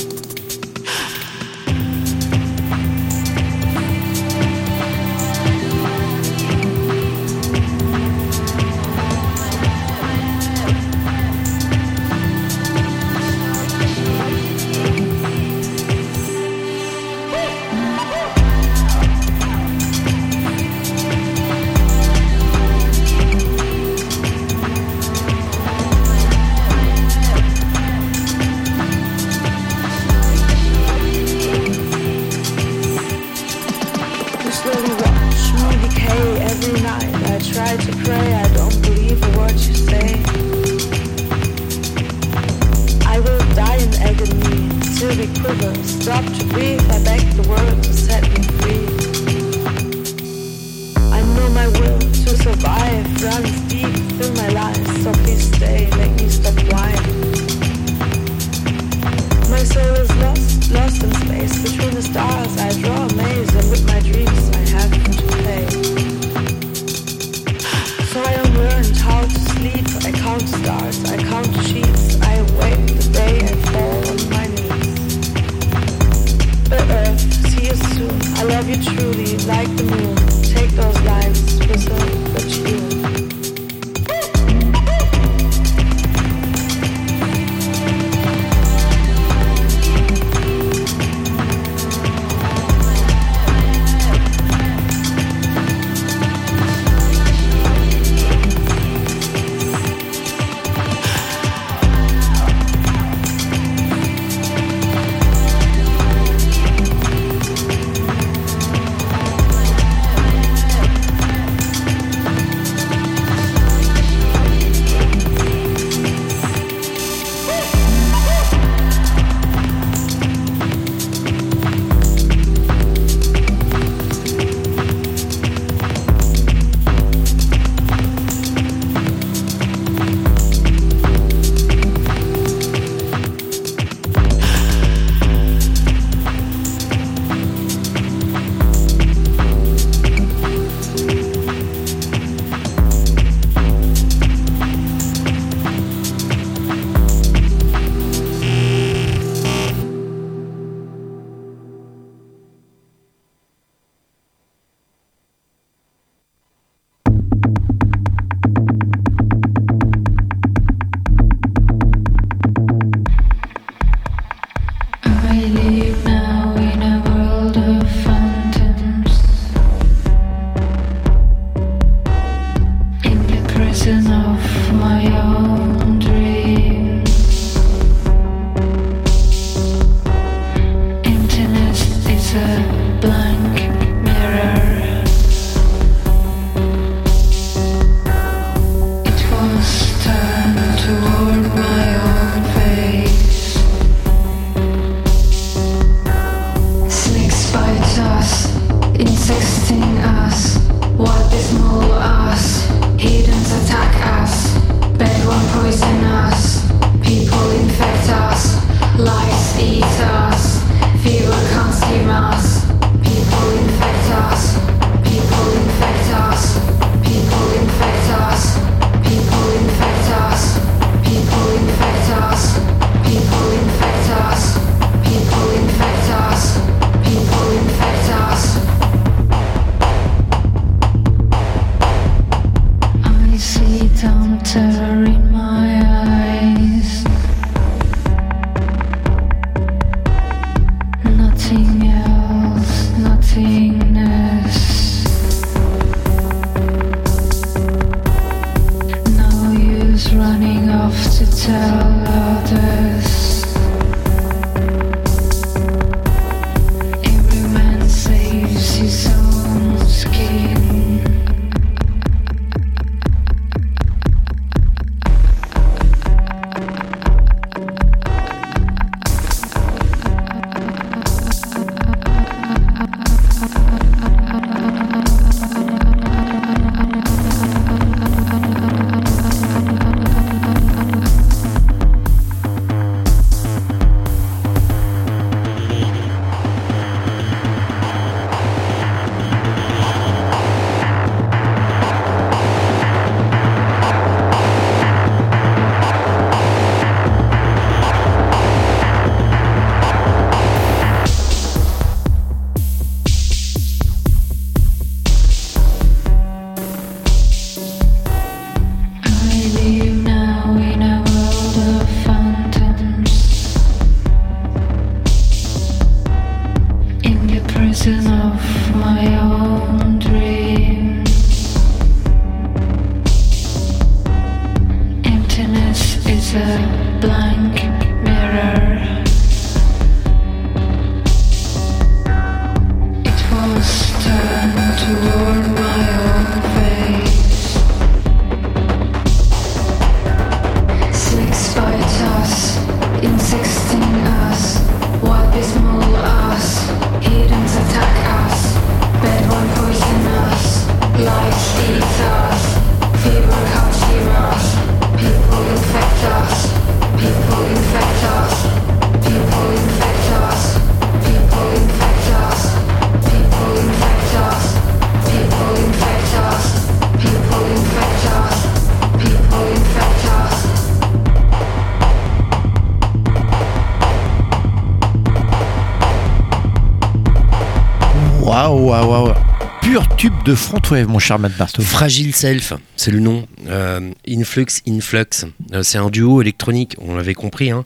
Waouh, 378.74 378.90
waouh. 378.90 379.14
Pur 379.62 379.86
tube 379.96 380.24
de 380.24 380.34
front 380.34 380.60
wave, 380.68 380.88
mon 380.88 380.98
cher 380.98 381.16
Matt 381.20 381.36
Bartow. 381.36 381.62
Fragile 381.62 382.12
Self, 382.12 382.54
c'est 382.74 382.90
le 382.90 382.98
nom. 382.98 383.24
Euh, 383.46 383.92
Influx, 384.08 384.62
Influx. 384.66 385.26
Euh, 385.52 385.62
c'est 385.62 385.78
un 385.78 385.90
duo 385.90 386.20
électronique, 386.20 386.74
on 386.80 386.96
l'avait 386.96 387.14
compris, 387.14 387.52
hein. 387.52 387.64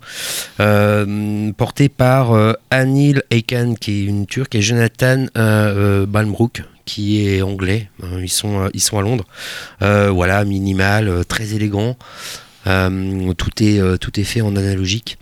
Euh, 0.60 1.50
porté 1.52 1.88
par 1.88 2.36
Anil 2.70 3.22
Ekan, 3.30 3.72
qui 3.80 4.02
est 4.02 4.04
une 4.04 4.26
turque, 4.26 4.54
et 4.54 4.60
Jonathan 4.60 5.24
Balmbrook, 5.34 6.62
qui 6.84 7.26
est 7.26 7.40
anglais. 7.40 7.88
Ils, 8.20 8.28
sont, 8.28 8.68
à 8.68 9.00
Londres. 9.00 9.24
Voilà, 9.80 10.44
minimal, 10.44 11.24
très 11.26 11.54
élégant. 11.54 11.96
Tout 12.66 13.62
est 13.62 14.24
fait 14.24 14.42
en 14.42 14.56
analogique. 14.56 15.16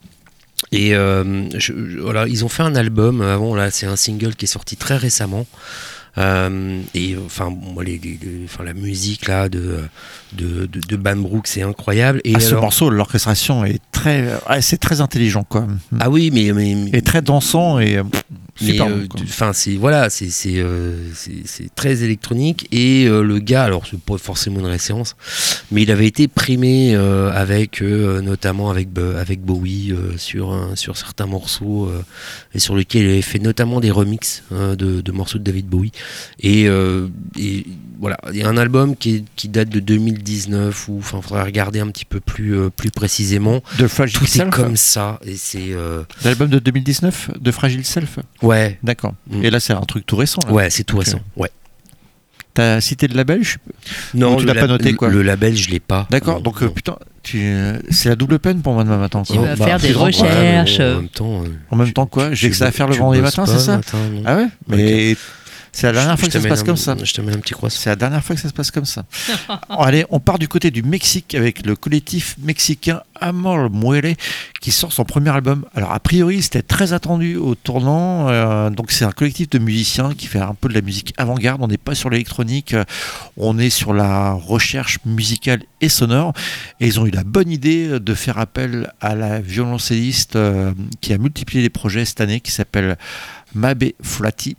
Et 0.77 0.95
euh, 0.95 1.49
je- 1.59 1.73
voilà, 2.01 2.27
ils 2.29 2.45
ont 2.45 2.49
fait 2.49 2.63
un 2.63 2.75
album 2.77 3.21
avant, 3.23 3.55
là, 3.55 3.71
c'est 3.71 3.87
un 3.87 3.97
single 3.97 4.35
qui 4.35 4.45
est 4.45 4.49
sorti 4.49 4.77
très 4.77 4.97
récemment. 4.97 5.47
Euh, 6.19 6.81
et 6.95 7.15
enfin, 7.27 7.51
moi, 7.51 7.85
les, 7.85 7.99
les- 7.99 8.19
les- 8.23 8.45
enfin, 8.47 8.65
la 8.65 8.73
musique 8.73 9.27
là 9.29 9.49
de 9.51 9.81
de, 10.33 10.65
de, 10.67 10.81
de 10.81 10.97
Bam 10.97 11.23
Brook, 11.23 11.47
c'est 11.47 11.63
incroyable. 11.63 12.21
Et 12.25 12.35
Ah, 12.37 12.41
ce 12.41 12.55
morceau, 12.55 12.89
l'orchestration 12.91 13.65
est 13.67 13.81
très, 13.93 14.33
ouais, 14.49 14.63
c'est 14.63 14.79
très 14.79 15.01
intelligent, 15.03 15.45
quoi. 15.45 15.67
ah 16.01 16.09
oui, 16.11 16.31
mais, 16.33 16.53
mais, 16.55 16.89
Et 16.95 17.03
très 17.03 17.21
dansant 17.21 17.79
et 17.81 18.01
mais, 18.61 18.73
super. 18.73 18.87
euh, 18.89 19.07
enfin 19.25 19.53
c'est 19.53 19.75
voilà 19.77 20.11
c'est 20.11 20.31
c'est 20.31 20.55
euh, 20.59 20.97
très 21.75 22.03
électronique. 22.03 22.69
Et 22.73 23.07
euh, 23.07 23.23
le 23.23 23.39
gars 23.39 23.65
alors 23.65 23.87
c'est 23.91 23.99
pas 24.01 24.19
forcément 24.19 24.61
une 24.61 24.67
référence 24.67 25.17
mais 25.71 25.83
il 25.83 25.91
avait 25.91 26.07
été 26.07 26.29
primé 26.29 26.95
euh, 26.95 27.31
avec 27.33 27.83
euh, 27.83 28.21
notamment 28.21 28.71
avec 28.71 28.89
avec 29.19 29.41
Bowie 29.43 29.93
euh, 29.93 30.17
sur 30.17 30.53
un- 30.53 30.77
sur 30.77 30.97
certains 30.97 31.27
morceaux 31.27 31.87
euh, 31.87 32.03
et 32.55 32.59
sur 32.59 32.77
lesquels 32.77 33.03
il 33.05 33.11
avait 33.11 33.23
fait 33.23 33.39
notamment 33.39 33.81
des 33.81 33.91
remixes 33.91 34.43
euh, 34.53 34.77
de, 34.77 35.01
de 35.01 35.13
morceaux 35.13 35.39
de 35.39 35.45
David 35.45 35.67
Bowie. 35.67 35.93
Et, 36.41 36.67
euh, 36.69 37.09
et 37.39 37.67
voilà. 37.99 38.17
Il 38.31 38.37
y 38.39 38.43
a 38.43 38.49
un 38.49 38.57
album 38.57 38.95
qui, 38.97 39.17
est- 39.17 39.25
qui 39.37 39.49
date 39.49 39.69
de 39.69 39.81
2019 39.81 40.89
ou 40.89 40.99
enfin 40.99 41.21
faudrait 41.21 41.43
regarder 41.43 41.81
un 41.81 41.89
petit 41.89 42.05
peu 42.05 42.21
plus 42.21 42.57
euh, 42.57 42.71
plus 42.71 42.91
précisément. 42.91 43.63
De 43.79 43.87
Fragile 43.87 44.19
tout 44.19 44.25
est 44.25 44.29
Self. 44.29 44.51
comme 44.51 44.77
ça 44.77 45.19
et 45.25 45.37
c'est 45.37 45.73
euh, 45.73 46.03
L'album 46.25 46.49
de 46.49 46.59
2019 46.59 47.31
de 47.41 47.51
Fragile 47.51 47.85
Self. 47.85 48.19
ouais 48.43 48.46
D'accord. 48.83 49.15
Mm. 49.31 49.45
Et 49.45 49.51
là, 49.51 49.61
c'est 49.61 49.73
un 49.73 49.81
truc 49.81 50.07
tout 50.07 50.17
récent. 50.17 50.41
là. 50.47 50.53
ouais 50.53 50.71
c'est 50.71 50.85
tout 50.85 50.99
récent 50.99 51.21
ouais 51.37 51.51
T'as 52.55 52.81
cité 52.81 53.07
le 53.07 53.15
label 53.15 53.43
je... 53.45 53.57
Non, 54.15 54.33
Ou 54.35 54.37
tu 54.41 54.47
le 54.47 54.55
l'as 54.55 54.61
pas 54.61 54.67
noté, 54.67 54.95
quoi. 54.95 55.11
Le 55.11 55.21
label, 55.21 55.55
je 55.55 55.69
l'ai 55.69 55.79
pas. 55.79 56.07
D'accord, 56.11 56.41
donc 56.41 56.63
euh, 56.63 56.69
putain, 56.71 56.97
tu, 57.23 57.39
euh, 57.43 57.77
c'est 57.91 58.09
la 58.09 58.17
double 58.17 58.39
peine 58.39 58.63
pour 58.63 58.73
moi 58.73 58.83
demain 58.83 58.97
matin. 58.97 59.23
Il 59.29 59.37
quoi. 59.37 59.45
va 59.49 59.57
Bah, 59.57 59.65
faire 59.67 59.79
des 59.79 59.91
grand, 59.93 60.11
quoi. 60.11 60.23
recherches. 60.27 60.79
Ouais, 60.79 60.85
en 60.95 60.97
même 60.97 61.09
temps, 61.11 61.43
euh, 61.43 61.49
En 61.71 61.77
même 61.77 61.93
temps, 61.93 62.07
quoi 62.07 62.33
J'ai 62.33 62.49
que 62.49 62.57
ça 62.57 62.69
à 62.69 62.71
faire 62.71 62.87
le 62.87 62.95
tu 62.95 63.01
vendredi 63.01 63.21
matin, 63.21 63.45
c'est 63.45 63.59
ça 63.59 63.73
le 63.73 63.77
matin, 63.77 63.99
non 64.11 64.23
Ah 64.25 64.37
ouais? 64.37 64.47
Mais 64.69 65.17
c'est 65.77 65.89
la 65.89 65.93
dernière 65.93 66.19
fois 66.19 66.27
que 66.27 66.33
ça 66.33 66.41
se 66.41 66.49
passe 66.49 66.63
comme 66.63 66.79
ça. 66.79 66.97
Je 67.03 67.13
te 67.13 67.21
mets 67.21 67.35
un 67.35 67.39
petit 67.39 67.53
croissant. 67.53 67.79
C'est 67.79 67.91
la 67.91 67.97
dernière 67.97 68.25
fois 68.25 68.35
que 68.35 68.41
ça 68.41 68.49
se 68.49 68.55
passe 68.55 68.71
comme 68.71 68.87
ça. 68.87 69.05
Allez, 69.69 70.07
on 70.09 70.21
part 70.21 70.39
du 70.39 70.49
côté 70.49 70.71
du 70.71 70.83
Mexique 70.83 71.35
avec 71.35 71.67
le 71.67 71.77
collectif 71.77 72.37
mexicain 72.39 73.03
Amor 73.21 73.69
Muere 73.71 74.15
qui 74.63 74.73
sort 74.73 74.91
son 74.95 75.05
premier 75.05 75.29
album. 75.29 75.67
Alors, 75.75 75.93
a 75.93 76.01
priori, 76.01 76.41
c'était 76.41 76.63
très 76.63 76.95
attendu 76.95 77.37
au 77.37 77.55
tournant. 77.55 78.31
euh, 78.31 78.71
donc, 78.71 78.91
c'est 78.91 79.05
un 79.05 79.13
collectif 79.13 79.51
de 79.51 79.59
musiciens 79.59 80.15
qui 80.15 80.29
fait 80.29 80.39
un 80.39 80.55
peu 80.55 80.71
de 80.71 80.75
la 80.75 80.81
musique 80.81 81.13
avant-garde. 81.19 81.61
On 81.63 81.69
n'est 81.69 81.77
pas 81.77 81.95
sur 81.95 82.09
l'électronique, 82.09 82.73
euh, 82.73 82.85
on 83.37 83.59
est 83.59 83.69
sur 83.69 83.93
la 83.93 84.33
recherche 84.33 84.99
musicale 85.05 85.63
et 85.83 85.91
sonore. 85.91 86.33
Et 86.81 86.87
ils 86.87 86.99
ont 87.01 87.05
eu 87.05 87.11
la 87.11 87.25
bonne 87.25 87.51
idée 87.51 88.01
de 88.01 88.15
faire 88.15 88.39
appel 88.39 88.91
à 89.03 89.15
la 89.15 89.43
violoncelliste 89.43 90.37
euh, 90.37 90.73
qui 91.03 91.13
a 91.13 91.19
multiplié 91.19 91.63
les 91.63 91.69
projets 91.69 92.07
cette 92.07 92.23
année, 92.23 92.41
qui 92.41 92.51
s'appelle 92.51 92.97
Mabe 93.57 93.85
Flati, 94.03 94.57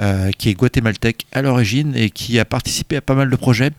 euh, 0.00 0.30
qui 0.36 0.48
est 0.48 0.54
guatémaltèque 0.54 1.26
à 1.32 1.42
l'origine 1.42 1.94
et 1.94 2.10
qui 2.10 2.38
a 2.40 2.44
participé 2.44 2.96
à 2.96 3.00
pas 3.00 3.14
mal 3.14 3.30
de 3.30 3.36
projets. 3.36 3.70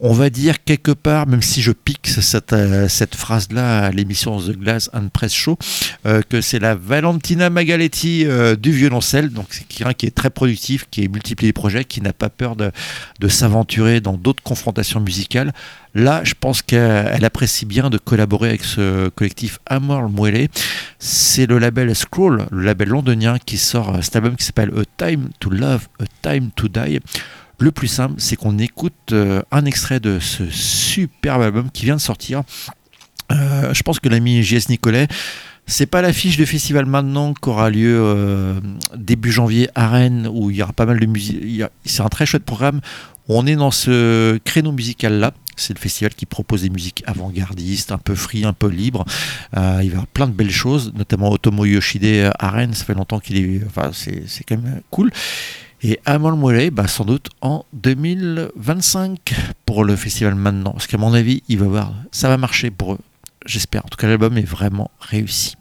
On 0.00 0.12
va 0.12 0.30
dire 0.30 0.62
quelque 0.62 0.92
part, 0.92 1.26
même 1.26 1.42
si 1.42 1.60
je 1.60 1.72
pique 1.72 2.06
cette, 2.06 2.52
euh, 2.52 2.88
phrase-là 3.16 3.86
à 3.86 3.90
l'émission 3.90 4.38
The 4.40 4.52
Glass 4.52 4.90
and 4.92 5.08
Press 5.12 5.32
Show, 5.32 5.58
euh, 6.06 6.22
que 6.28 6.40
c'est 6.40 6.60
la 6.60 6.76
Valentina 6.76 7.50
Magaletti 7.50 8.26
du 8.60 8.70
violoncelle. 8.70 9.30
Donc 9.30 9.46
c'est 9.50 9.66
quelqu'un 9.66 9.94
qui 9.94 10.06
est 10.06 10.14
très 10.14 10.30
productif, 10.30 10.86
qui 10.90 11.02
est 11.02 11.08
multiplié 11.08 11.48
les 11.48 11.52
projets, 11.52 11.84
qui 11.84 12.00
n'a 12.00 12.12
pas 12.12 12.28
peur 12.28 12.54
de 12.54 13.28
s'aventurer 13.28 14.00
dans 14.00 14.16
d'autres 14.16 14.42
confrontations 14.42 15.00
musicales. 15.00 15.52
Là, 15.98 16.22
je 16.22 16.34
pense 16.38 16.62
qu'elle 16.62 17.10
elle 17.12 17.24
apprécie 17.24 17.66
bien 17.66 17.90
de 17.90 17.98
collaborer 17.98 18.50
avec 18.50 18.62
ce 18.62 19.08
collectif 19.08 19.58
Amor 19.66 20.08
Muele. 20.08 20.46
C'est 21.00 21.46
le 21.46 21.58
label 21.58 21.92
Scroll, 21.96 22.46
le 22.52 22.62
label 22.62 22.90
londonien, 22.90 23.38
qui 23.44 23.58
sort 23.58 23.98
cet 24.00 24.14
album 24.14 24.36
qui 24.36 24.44
s'appelle 24.44 24.70
A 24.78 24.84
Time 24.96 25.30
to 25.40 25.50
Love, 25.50 25.88
A 25.98 26.04
Time 26.22 26.50
to 26.54 26.68
Die. 26.68 27.00
Le 27.58 27.72
plus 27.72 27.88
simple, 27.88 28.14
c'est 28.18 28.36
qu'on 28.36 28.58
écoute 28.58 28.94
euh, 29.10 29.42
un 29.50 29.64
extrait 29.64 29.98
de 29.98 30.20
ce 30.20 30.48
superbe 30.48 31.42
album 31.42 31.68
qui 31.72 31.84
vient 31.86 31.96
de 31.96 32.00
sortir. 32.00 32.42
Euh, 33.32 33.74
je 33.74 33.82
pense 33.82 33.98
que 33.98 34.08
l'ami 34.08 34.44
JS 34.44 34.68
Nicolet, 34.68 35.08
c'est 35.66 35.86
pas 35.86 36.00
l'affiche 36.00 36.36
de 36.36 36.44
festival 36.44 36.86
maintenant 36.86 37.34
qui 37.34 37.48
aura 37.48 37.70
lieu 37.70 37.98
euh, 38.00 38.60
début 38.96 39.32
janvier 39.32 39.68
à 39.74 39.88
Rennes 39.88 40.28
où 40.32 40.52
il 40.52 40.58
y 40.58 40.62
aura 40.62 40.72
pas 40.72 40.86
mal 40.86 41.00
de 41.00 41.06
musique. 41.06 41.64
C'est 41.84 42.02
un 42.02 42.08
très 42.08 42.24
chouette 42.24 42.44
programme. 42.44 42.80
On 43.26 43.48
est 43.48 43.56
dans 43.56 43.72
ce 43.72 44.38
créneau 44.44 44.70
musical 44.70 45.14
là. 45.14 45.32
C'est 45.60 45.74
le 45.74 45.80
festival 45.80 46.14
qui 46.14 46.26
propose 46.26 46.62
des 46.62 46.70
musiques 46.70 47.02
avant-gardistes, 47.06 47.92
un 47.92 47.98
peu 47.98 48.14
free, 48.14 48.44
un 48.44 48.52
peu 48.52 48.68
libre. 48.68 49.04
Euh, 49.56 49.80
il 49.82 49.88
va 49.90 49.90
y 49.90 49.90
avoir 49.90 50.06
plein 50.06 50.26
de 50.26 50.32
belles 50.32 50.50
choses, 50.50 50.92
notamment 50.94 51.30
Otomo 51.30 51.64
Yoshide 51.64 52.32
à. 52.38 52.58
Ça 52.72 52.84
fait 52.84 52.94
longtemps 52.94 53.20
qu'il 53.20 53.36
est. 53.36 53.64
Enfin, 53.66 53.90
c'est 53.92 54.24
c'est 54.26 54.44
quand 54.44 54.56
même 54.56 54.80
cool. 54.90 55.10
Et 55.82 56.00
Amol 56.06 56.34
Moulay, 56.34 56.70
bah, 56.70 56.88
sans 56.88 57.04
doute 57.04 57.28
en 57.40 57.64
2025 57.72 59.34
pour 59.64 59.84
le 59.84 59.94
festival 59.94 60.34
maintenant. 60.34 60.72
Parce 60.72 60.88
qu'à 60.88 60.98
mon 60.98 61.14
avis, 61.14 61.42
il 61.48 61.58
va 61.58 61.66
voir, 61.66 61.94
ça 62.10 62.28
va 62.28 62.36
marcher 62.36 62.70
pour 62.70 62.94
eux. 62.94 62.98
J'espère. 63.46 63.84
En 63.84 63.88
tout 63.88 63.96
cas, 63.96 64.08
l'album 64.08 64.36
est 64.36 64.42
vraiment 64.42 64.90
réussi. 65.00 65.57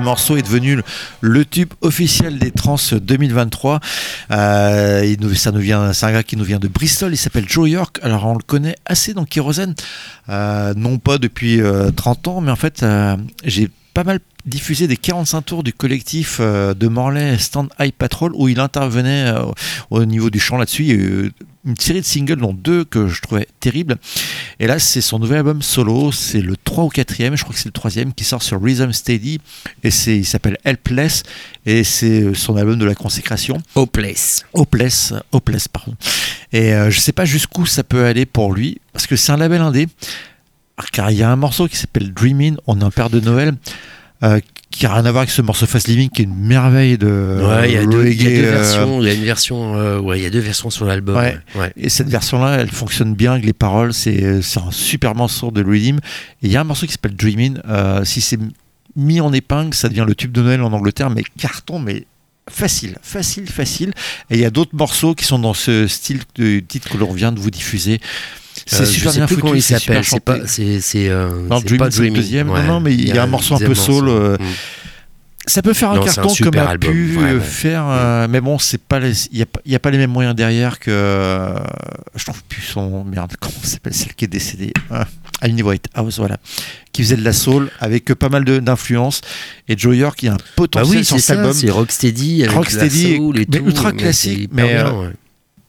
Morceau 0.00 0.36
est 0.36 0.42
devenu 0.42 0.80
le, 1.20 1.44
tube 1.44 1.72
officiel 1.80 2.38
des 2.38 2.50
trans 2.50 2.76
2023. 2.92 3.80
Euh, 4.30 5.16
ça 5.34 5.52
nous 5.52 5.60
vient, 5.60 5.92
c'est 5.92 6.06
un 6.06 6.12
gars 6.12 6.22
qui 6.22 6.36
nous 6.36 6.44
vient 6.44 6.58
de 6.58 6.68
Bristol. 6.68 7.12
Il 7.12 7.16
s'appelle 7.16 7.48
Joe 7.48 7.68
York. 7.68 7.98
Alors 8.02 8.26
on 8.26 8.34
le 8.34 8.42
connaît 8.42 8.76
assez 8.86 9.14
dans 9.14 9.24
Kérosène, 9.24 9.74
euh, 10.28 10.74
non 10.76 10.98
pas 10.98 11.18
depuis 11.18 11.60
euh, 11.60 11.90
30 11.90 12.28
ans, 12.28 12.40
mais 12.40 12.50
en 12.50 12.56
fait 12.56 12.82
euh, 12.82 13.16
j'ai 13.44 13.70
pas 13.94 14.04
mal 14.04 14.20
diffusé 14.48 14.86
des 14.86 14.96
45 14.96 15.42
tours 15.42 15.62
du 15.62 15.72
collectif 15.72 16.38
euh, 16.40 16.74
de 16.74 16.88
Morlaix 16.88 17.38
Stand 17.38 17.68
High 17.78 17.92
Patrol 17.92 18.32
où 18.34 18.48
il 18.48 18.60
intervenait 18.60 19.26
euh, 19.26 19.44
au 19.90 20.04
niveau 20.04 20.30
du 20.30 20.40
chant 20.40 20.56
là-dessus. 20.56 20.82
Il 20.82 20.88
y 20.88 20.92
a 20.92 20.94
eu 20.94 21.32
une 21.64 21.76
série 21.76 22.00
de 22.00 22.06
singles, 22.06 22.36
dont 22.36 22.54
deux 22.54 22.84
que 22.84 23.08
je 23.08 23.20
trouvais 23.20 23.46
terribles. 23.60 23.96
Et 24.58 24.66
là, 24.66 24.78
c'est 24.78 25.00
son 25.00 25.18
nouvel 25.18 25.38
album 25.38 25.60
solo, 25.60 26.12
c'est 26.12 26.40
le 26.40 26.56
3 26.56 26.84
ou 26.84 26.88
4e, 26.88 27.36
je 27.36 27.42
crois 27.42 27.54
que 27.54 27.60
c'est 27.60 27.68
le 27.68 27.72
troisième, 27.72 28.14
qui 28.14 28.24
sort 28.24 28.42
sur 28.42 28.62
Rhythm 28.62 28.92
Steady, 28.92 29.38
et 29.84 29.88
il 30.06 30.24
s'appelle 30.24 30.56
Helpless, 30.64 31.24
et 31.66 31.84
c'est 31.84 32.34
son 32.34 32.56
album 32.56 32.78
de 32.78 32.84
la 32.86 32.94
consécration. 32.94 33.58
Hopeless. 33.74 34.46
Hopeless, 34.54 35.12
Hopeless, 35.32 35.68
pardon. 35.68 35.94
Et 36.52 36.72
euh, 36.72 36.90
je 36.90 37.00
sais 37.00 37.12
pas 37.12 37.26
jusqu'où 37.26 37.66
ça 37.66 37.84
peut 37.84 38.04
aller 38.04 38.24
pour 38.24 38.52
lui, 38.54 38.80
parce 38.92 39.06
que 39.06 39.16
c'est 39.16 39.32
un 39.32 39.36
label 39.36 39.60
indé, 39.60 39.88
car 40.92 41.10
il 41.10 41.18
y 41.18 41.22
a 41.22 41.30
un 41.30 41.36
morceau 41.36 41.68
qui 41.68 41.76
s'appelle 41.76 42.14
Dreamin', 42.14 42.56
on 42.66 42.80
est 42.80 42.84
un 42.84 42.90
père 42.90 43.10
de 43.10 43.20
Noël, 43.20 43.54
euh, 44.22 44.40
qui 44.70 44.84
a 44.84 44.92
rien 44.92 45.06
à 45.06 45.10
voir 45.10 45.22
avec 45.22 45.30
ce 45.30 45.42
morceau 45.42 45.66
Fast 45.66 45.88
Living, 45.88 46.10
qui 46.10 46.22
est 46.22 46.24
une 46.24 46.34
merveille 46.34 46.98
de 46.98 47.38
Ouais, 47.40 47.70
il 47.70 47.74
y 47.74 47.76
a 47.76 47.86
deux, 47.86 48.06
il 48.06 48.22
y 48.22 48.26
a 48.26 48.30
reggae, 48.30 48.40
deux 48.40 48.46
euh, 48.46 48.50
versions. 48.52 49.00
Il 49.00 49.06
y 49.06 49.10
a 49.10 49.14
une 49.14 49.24
version, 49.24 49.76
euh, 49.76 49.98
ouais, 49.98 50.18
il 50.18 50.22
y 50.22 50.26
a 50.26 50.30
deux 50.30 50.40
versions 50.40 50.70
sur 50.70 50.84
l'album. 50.84 51.16
Ouais. 51.16 51.38
ouais. 51.54 51.60
Ouais. 51.60 51.72
Et 51.76 51.88
cette 51.88 52.08
version-là, 52.08 52.58
elle 52.60 52.70
fonctionne 52.70 53.14
bien 53.14 53.32
avec 53.32 53.44
les 53.44 53.52
paroles. 53.52 53.94
C'est 53.94 54.42
c'est 54.42 54.60
un 54.60 54.70
super 54.70 55.14
morceau 55.14 55.50
de 55.50 55.62
Redeem. 55.62 55.98
Et 56.42 56.46
il 56.46 56.52
y 56.52 56.56
a 56.56 56.60
un 56.60 56.64
morceau 56.64 56.86
qui 56.86 56.92
s'appelle 56.92 57.16
Dreamin'. 57.16 57.60
Euh, 57.68 58.04
si 58.04 58.20
c'est 58.20 58.38
mis 58.96 59.20
en 59.20 59.32
épingle, 59.32 59.74
ça 59.74 59.88
devient 59.88 60.04
le 60.06 60.14
tube 60.14 60.32
de 60.32 60.42
Noël 60.42 60.62
en 60.62 60.72
Angleterre, 60.72 61.10
mais 61.10 61.22
carton, 61.38 61.78
mais 61.78 62.04
facile, 62.50 62.96
facile, 63.02 63.48
facile. 63.48 63.92
Et 64.30 64.34
il 64.34 64.40
y 64.40 64.44
a 64.44 64.50
d'autres 64.50 64.74
morceaux 64.74 65.14
qui 65.14 65.24
sont 65.24 65.38
dans 65.38 65.54
ce 65.54 65.86
style 65.86 66.20
de 66.34 66.60
titre 66.60 66.88
que 66.88 66.96
l'on 66.96 67.12
vient 67.12 67.32
de 67.32 67.38
vous 67.38 67.50
diffuser. 67.50 68.00
C'est 68.70 68.82
Euh, 68.82 68.84
super 68.86 69.08
je 69.08 69.14
sais 69.14 69.18
bien 69.20 69.26
foutu, 69.26 69.40
comment 69.40 69.54
il 69.54 69.62
c'est 69.62 69.78
super 69.78 70.04
s'appelle. 70.04 70.04
C'est 70.04 70.20
pas, 70.42 70.46
c'est, 70.46 70.80
c'est, 70.80 71.08
euh, 71.08 71.30
Non, 71.48 71.58
c'est 71.60 71.90
c'est 71.90 72.10
deuxième. 72.10 72.46
Non, 72.48 72.52
Ouais. 72.52 72.66
non, 72.66 72.80
mais 72.80 72.92
il 72.94 73.08
y 73.08 73.18
a 73.18 73.22
un 73.22 73.26
morceau 73.26 73.54
un 73.54 73.58
peu 73.58 73.74
soul, 73.74 74.08
Mm. 74.08 74.36
Ça 75.46 75.62
peut 75.62 75.72
faire 75.72 75.92
un 75.92 75.94
Non, 75.96 76.02
c'est 76.02 76.10
un 76.10 76.14
carton 76.16 76.28
comme 76.28 76.34
super 76.36 76.66
a 76.68 76.70
album, 76.72 76.92
pu 76.92 77.18
faire, 77.40 77.84
euh, 77.88 78.26
mais 78.28 78.42
bon, 78.42 78.58
c'est 78.58 78.82
pas 78.82 79.00
les- 79.00 79.28
il 79.32 79.36
n'y 79.38 79.42
a, 79.42 79.46
y 79.64 79.74
a 79.74 79.78
pas 79.78 79.90
les 79.90 79.96
mêmes 79.96 80.10
moyens 80.10 80.36
derrière 80.36 80.78
que. 80.78 80.90
euh, 80.90 81.54
je 82.14 82.24
trouve 82.26 82.42
plus 82.50 82.60
son. 82.60 83.02
Merde, 83.04 83.32
comment 83.40 83.54
s'appelle 83.62 83.94
Celle 83.94 84.12
qui 84.14 84.26
est 84.26 84.28
décédée. 84.28 84.74
Ah, 84.90 85.06
Aline 85.40 85.62
Whitehouse, 85.62 86.18
voilà. 86.18 86.36
Qui 86.92 87.02
faisait 87.02 87.16
de 87.16 87.24
la 87.24 87.32
soul 87.32 87.70
avec 87.80 88.12
pas 88.12 88.28
mal 88.28 88.44
de- 88.44 88.58
d'influence. 88.58 89.22
Et 89.68 89.78
Joe 89.78 89.96
York, 89.96 90.22
il 90.22 90.26
y 90.26 90.28
a 90.28 90.32
un 90.34 90.36
Bah 90.36 90.42
potentiel 90.56 90.98
oui, 90.98 91.04
sur 91.06 91.16
c'est 91.16 91.22
cet 91.22 91.36
ça, 91.36 91.40
album. 91.40 91.54
c'est 91.54 91.70
Rocksteady 91.70 92.44
avec 92.44 92.54
Rocksteady, 92.54 93.10
la 93.12 93.16
soul 93.16 93.36
et 93.38 93.46
mais 93.50 93.58
tout, 93.58 93.64
ultra 93.68 93.90
c'est 93.92 93.96
classique, 93.96 94.50
mais, 94.52 94.64
bien, 94.68 94.86
euh, 94.88 95.00
ouais. 95.00 95.12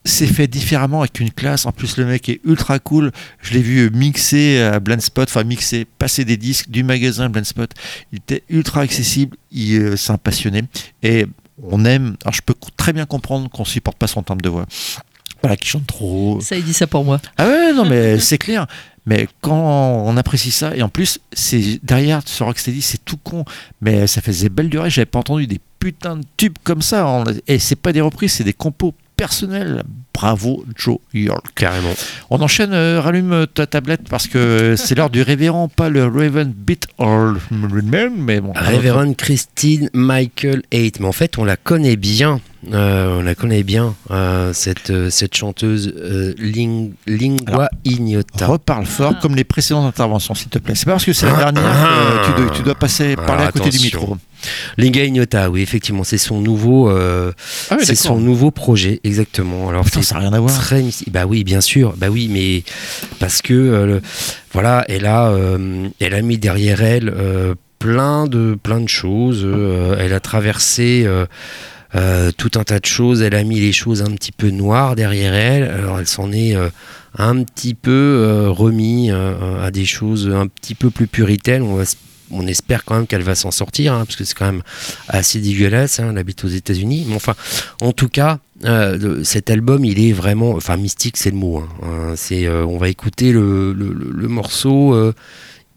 C'est 0.10 0.28
fait 0.28 0.48
différemment 0.48 1.02
avec 1.02 1.20
une 1.20 1.32
classe. 1.32 1.66
En 1.66 1.72
plus, 1.72 1.98
le 1.98 2.06
mec 2.06 2.30
est 2.30 2.42
ultra 2.44 2.80
cool. 2.80 3.12
Je 3.42 3.54
l'ai 3.54 3.62
vu 3.62 3.90
mixer 3.92 4.62
à 4.62 4.80
Blendspot, 4.80 5.24
enfin 5.24 5.44
mixer, 5.44 5.86
passer 5.86 6.26
des 6.26 6.38
disques 6.38 6.70
du 6.70 6.84
magasin 6.84 7.30
Blendspot. 7.30 7.70
Il 8.12 8.18
était 8.18 8.44
ultra 8.50 8.82
accessible. 8.82 9.38
Il, 9.52 9.80
euh, 9.80 9.96
c'est 9.96 10.12
un 10.12 10.18
passionné. 10.18 10.64
Et 11.04 11.26
on 11.64 11.86
aime. 11.86 12.16
Alors, 12.24 12.34
je 12.34 12.42
peux 12.42 12.56
très 12.78 12.94
bien 12.94 13.06
comprendre 13.06 13.50
qu'on 13.50 13.66
supporte 13.66 13.98
pas 13.98 14.08
son 14.08 14.24
timbre 14.24 14.42
de 14.42 14.50
voix. 14.50 14.66
Voilà, 15.42 15.56
qui 15.56 15.68
chante 15.68 15.88
trop. 15.88 16.40
Ça, 16.42 16.58
il 16.58 16.64
dit 16.64 16.74
ça 16.74 16.88
pour 16.88 17.06
moi. 17.06 17.22
Ah 17.38 17.48
ouais, 17.48 17.74
non, 17.74 17.86
mais 17.86 18.20
c'est 18.20 18.38
clair. 18.38 18.68
Mais 19.06 19.28
quand 19.42 20.04
on 20.06 20.18
apprécie 20.18 20.52
ça, 20.52 20.76
et 20.76 20.84
en 20.84 20.90
plus, 20.90 21.20
c'est 21.34 21.80
derrière 21.84 22.22
ce 22.26 22.44
Rocksteady, 22.44 22.82
c'est 22.82 23.04
tout 23.04 23.18
con, 23.18 23.44
mais 23.82 24.06
ça 24.06 24.22
faisait 24.22 24.50
belle 24.50 24.70
durée. 24.70 24.90
J'avais 24.90 25.06
pas 25.06 25.20
entendu 25.20 25.48
des 25.48 25.60
putains 25.80 26.18
de 26.18 26.26
tubes 26.38 26.58
comme 26.64 26.82
ça. 26.82 27.24
Et 27.48 27.58
c'est 27.58 27.76
pas 27.76 27.94
des 27.94 28.02
reprises, 28.02 28.34
c'est 28.34 28.44
des 28.44 28.54
compos 28.54 28.94
personnels. 29.20 29.84
Bravo, 30.14 30.66
Joe 30.76 30.98
York. 31.14 31.46
Carrément. 31.56 31.94
On 32.30 32.42
enchaîne, 32.42 32.74
euh, 32.74 33.00
rallume 33.02 33.46
ta 33.54 33.66
tablette 33.68 34.08
parce 34.10 34.28
que 34.28 34.76
c'est 34.78 34.96
l'heure 34.96 35.10
du 35.10 35.22
révérend, 35.22 35.68
pas 35.70 35.90
le 35.90 36.06
Raven 36.06 36.52
Beat 36.56 36.88
or 36.98 37.34
mais 37.52 38.42
bon. 38.42 38.52
Révérende 38.56 39.16
Christine 39.16 39.90
Michael 39.94 40.62
Haight. 40.72 41.00
Mais 41.00 41.08
en 41.08 41.12
fait, 41.14 41.38
on 41.38 41.44
la 41.46 41.56
connaît 41.58 41.96
bien. 41.96 42.42
Euh, 42.74 43.20
on 43.20 43.24
la 43.24 43.36
connaît 43.36 43.64
bien, 43.64 43.96
euh, 44.12 44.52
cette, 44.52 44.90
euh, 44.90 45.10
cette 45.10 45.34
chanteuse 45.34 45.94
euh, 45.96 46.34
ling- 46.38 46.92
Lingua 47.08 47.54
Alors, 47.54 47.68
Ignota. 47.86 48.48
Reparle 48.48 48.86
fort 48.86 49.18
comme 49.22 49.34
les 49.38 49.46
précédentes 49.46 49.86
interventions, 49.88 50.36
s'il 50.36 50.50
te 50.50 50.60
plaît. 50.60 50.76
C'est 50.76 50.84
pas 50.86 50.92
parce 50.92 51.06
que 51.06 51.14
c'est 51.14 51.26
la 51.28 51.36
Ah, 51.38 51.52
dernière 51.54 51.64
ah. 51.74 52.22
que 52.22 52.32
tu 52.36 52.42
dois, 52.42 52.56
tu 52.58 52.62
dois 52.64 52.76
passer, 52.76 53.14
Alors, 53.14 53.26
parler 53.26 53.46
à 53.46 53.52
côté 53.54 53.70
du 53.70 53.80
micro. 53.80 54.18
Lingua 54.78 55.04
Ignota, 55.04 55.50
oui, 55.50 55.62
effectivement, 55.62 56.04
c'est 56.04 56.18
son 56.18 56.42
nouveau, 56.42 56.90
euh, 56.90 57.32
Ah 57.70 57.76
oui, 57.80 57.86
c'est 57.86 57.96
son 57.96 58.20
nouveau 58.20 58.52
projet, 58.52 59.00
exactement. 59.04 59.70
Alors, 59.70 59.86
Putain, 59.86 60.02
ça 60.02 60.16
n'a 60.16 60.22
rien 60.22 60.34
à 60.34 60.40
voir. 60.40 60.54
très. 60.58 60.84
Bah 61.12 61.26
oui, 61.26 61.44
bien 61.44 61.62
sûr. 61.62 61.94
Bah 61.98 62.08
oui, 62.10 62.30
mais 62.32 62.64
parce 63.20 63.42
que 63.42 63.54
euh, 63.54 63.86
le- 63.86 64.02
voilà, 64.54 64.86
elle 64.88 65.06
a, 65.06 65.28
euh, 65.30 65.88
elle 66.00 66.14
a 66.14 66.22
mis 66.22 66.38
derrière 66.38 66.82
elle 66.82 67.14
plein 67.80 68.28
de 68.28 68.58
plein 68.62 68.82
de 68.82 68.90
choses. 68.90 69.48
elle 70.00 70.14
a 70.14 70.20
traversé. 70.20 71.08
tout 72.38 72.52
un 72.56 72.64
tas 72.64 72.80
de 72.80 72.86
choses, 72.86 73.22
elle 73.22 73.36
a 73.36 73.44
mis 73.44 73.60
les 73.60 73.72
choses 73.74 74.02
un 74.02 74.12
petit 74.12 74.32
peu 74.32 74.50
noires 74.52 74.96
derrière 74.96 75.34
elle, 75.34 75.64
alors 75.64 76.00
elle 76.00 76.08
s'en 76.08 76.32
est 76.32 76.56
un 77.18 77.44
petit 77.44 77.74
peu 77.74 78.48
remis 78.50 79.12
à 79.12 79.72
des 79.72 79.86
choses 79.86 80.30
un 80.34 80.48
petit 80.48 80.76
peu 80.76 80.90
plus 80.90 81.08
puritaines, 81.08 81.64
on, 81.64 81.76
va 81.76 81.84
on 82.32 82.46
espère 82.48 82.86
quand 82.86 82.96
même 82.96 83.08
qu'elle 83.08 83.22
va 83.24 83.36
s'en 83.36 83.52
sortir, 83.52 83.94
hein, 83.94 84.06
parce 84.06 84.16
que 84.16 84.24
c'est 84.24 84.36
quand 84.38 84.46
même 84.46 84.62
assez 85.08 85.40
dégueulasse, 85.40 86.00
hein, 86.00 86.10
elle 86.12 86.18
habite 86.18 86.44
aux 86.44 86.48
états 86.50 86.74
unis 86.74 87.06
mais 87.08 87.16
enfin, 87.16 87.36
en 87.82 87.92
tout 87.92 88.10
cas, 88.10 88.40
euh, 88.66 89.24
cet 89.24 89.50
album, 89.50 89.86
il 89.86 90.00
est 90.00 90.12
vraiment, 90.12 90.52
enfin 90.52 90.76
mystique, 90.78 91.18
c'est 91.18 91.32
le 91.32 91.38
mot. 91.38 91.64
hein. 91.84 92.14
C'est, 92.16 92.46
euh, 92.46 92.66
on 92.66 92.78
va 92.78 92.90
écouter 92.90 93.32
le, 93.32 93.72
le- 93.74 93.94
le- 93.94 94.12
le 94.14 94.28
morceau 94.28 94.94
euh, 94.94 95.14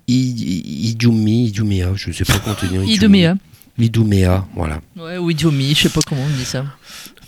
Idumi, 0.08 1.46
Idumea, 1.48 1.92
je 1.94 2.12
sais 2.12 2.24
pas 2.24 2.38
comment 2.42 2.54
te 2.56 2.66
dire. 2.66 2.82
Idumea. 2.86 3.36
Idumea, 3.78 4.46
voilà. 4.54 4.80
Ouais, 4.96 5.16
ou 5.18 5.30
Idiomi, 5.30 5.74
je 5.74 5.84
sais 5.84 5.88
pas 5.88 6.00
comment 6.06 6.22
on 6.22 6.36
dit 6.36 6.44
ça. 6.44 6.64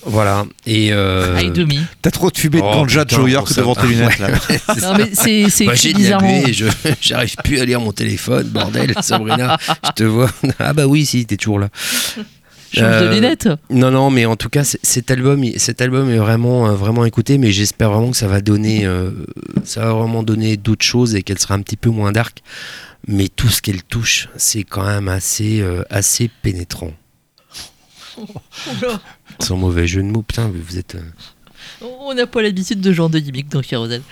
Voilà. 0.06 0.44
Et 0.66 0.92
euh... 0.92 1.36
À 1.36 1.42
demi. 1.44 1.80
T'as 2.02 2.10
trop 2.10 2.30
de 2.30 2.34
oh, 2.46 2.60
ganja 2.60 3.02
oh, 3.02 3.04
de 3.04 3.10
Joe 3.10 3.30
York 3.30 3.54
devant 3.56 3.74
tes 3.74 3.86
lunettes 3.88 4.18
là. 4.18 4.28
non 4.82 4.94
mais 4.98 5.10
c'est 5.12 5.48
c'est 5.50 5.66
bah, 5.66 5.74
J'arrive 7.00 7.36
plus 7.42 7.60
à 7.60 7.64
lire 7.64 7.80
mon 7.80 7.92
téléphone, 7.92 8.48
bordel, 8.48 8.94
Sabrina. 9.00 9.56
Je 9.84 9.90
te 9.92 10.04
vois. 10.04 10.30
Ah 10.58 10.72
bah 10.72 10.86
oui, 10.86 11.06
si, 11.06 11.24
t'es 11.26 11.36
toujours 11.36 11.58
là. 11.58 11.68
Change 12.74 13.00
de 13.00 13.06
euh, 13.06 13.14
lunettes. 13.14 13.48
Non, 13.70 13.90
non, 13.90 14.10
mais 14.10 14.26
en 14.26 14.36
tout 14.36 14.48
cas, 14.48 14.64
cet 14.64 15.10
album, 15.10 15.44
cet 15.56 15.80
album 15.80 16.10
est 16.10 16.18
vraiment, 16.18 16.68
euh, 16.68 16.72
vraiment 16.72 17.04
écouté, 17.04 17.38
mais 17.38 17.52
j'espère 17.52 17.90
vraiment 17.90 18.10
que 18.10 18.16
ça 18.16 18.26
va 18.26 18.40
donner, 18.40 18.84
euh, 18.84 19.10
ça 19.64 19.82
va 19.82 19.92
vraiment 19.92 20.22
donner 20.22 20.56
d'autres 20.56 20.84
choses 20.84 21.14
et 21.14 21.22
qu'elle 21.22 21.38
sera 21.38 21.54
un 21.54 21.62
petit 21.62 21.76
peu 21.76 21.90
moins 21.90 22.12
dark. 22.12 22.38
Mais 23.06 23.28
tout 23.28 23.48
ce 23.48 23.60
qu'elle 23.62 23.82
touche, 23.82 24.28
c'est 24.36 24.64
quand 24.64 24.84
même 24.84 25.08
assez, 25.08 25.62
assez 25.90 26.30
pénétrant. 26.42 26.90
Sans 29.40 29.56
mauvais 29.56 29.86
jeu 29.86 30.02
de 30.02 30.08
mots, 30.08 30.22
putain, 30.22 30.48
vous 30.48 30.78
êtes. 30.78 30.94
Euh, 30.94 31.02
On 31.82 32.14
n'a 32.14 32.26
pas 32.26 32.42
l'habitude 32.42 32.80
de 32.80 32.92
genre 32.92 33.10
de 33.10 33.18
gimmick 33.18 33.48
dans 33.48 33.60
Kérosène. 33.62 34.02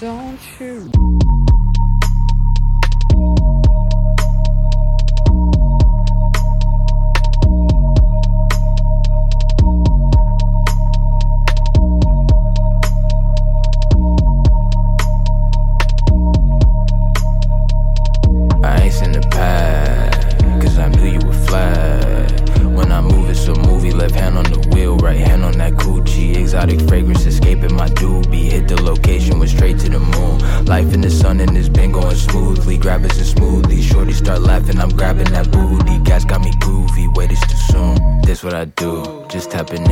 Don't 0.00 0.40
you? 0.58 0.90
up 39.56 39.72
in 39.72 39.85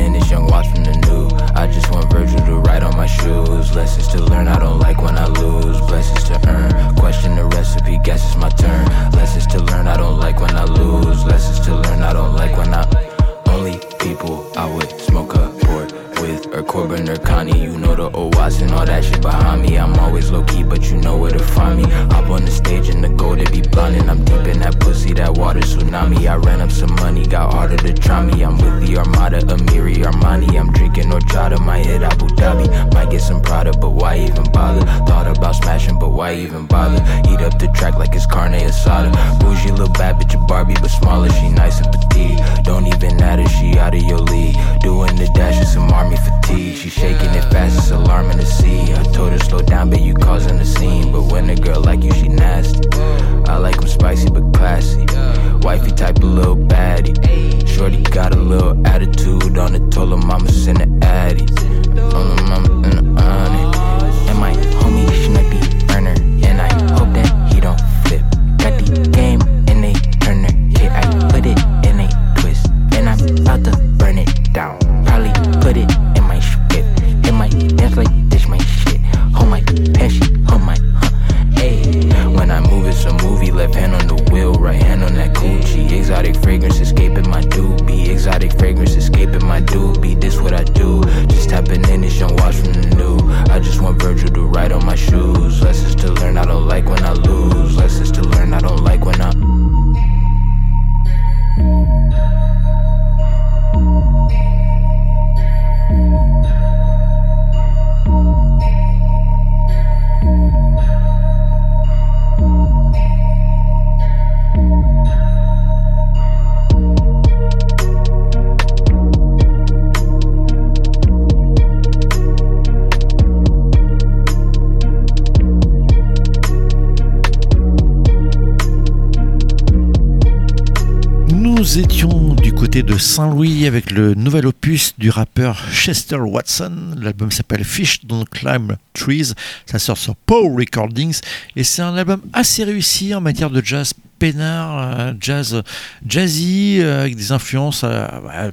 Saint-Louis 133.19 133.65
avec 133.65 133.91
le 133.91 134.13
nouvel 134.13 134.45
opus 134.45 134.93
du 134.97 135.09
rappeur 135.09 135.63
Chester 135.71 136.17
Watson. 136.17 136.95
L'album 137.01 137.31
s'appelle 137.31 137.63
Fish 137.63 138.05
Don't 138.05 138.25
Climb 138.29 138.75
Trees. 138.91 139.31
Ça 139.65 139.79
sort 139.79 139.97
sur 139.97 140.17
Pow 140.17 140.53
Recordings 140.53 141.21
et 141.55 141.63
c'est 141.63 141.81
un 141.81 141.95
album 141.95 142.19
assez 142.33 142.65
réussi 142.65 143.15
en 143.15 143.21
matière 143.21 143.49
de 143.51 143.63
jazz 143.63 143.93
peinard, 144.19 144.97
euh, 144.99 145.13
jazz 145.21 145.61
jazzy 146.05 146.79
euh, 146.81 147.01
avec 147.03 147.15
des 147.15 147.31
influences, 147.31 147.81
euh, 147.85 148.05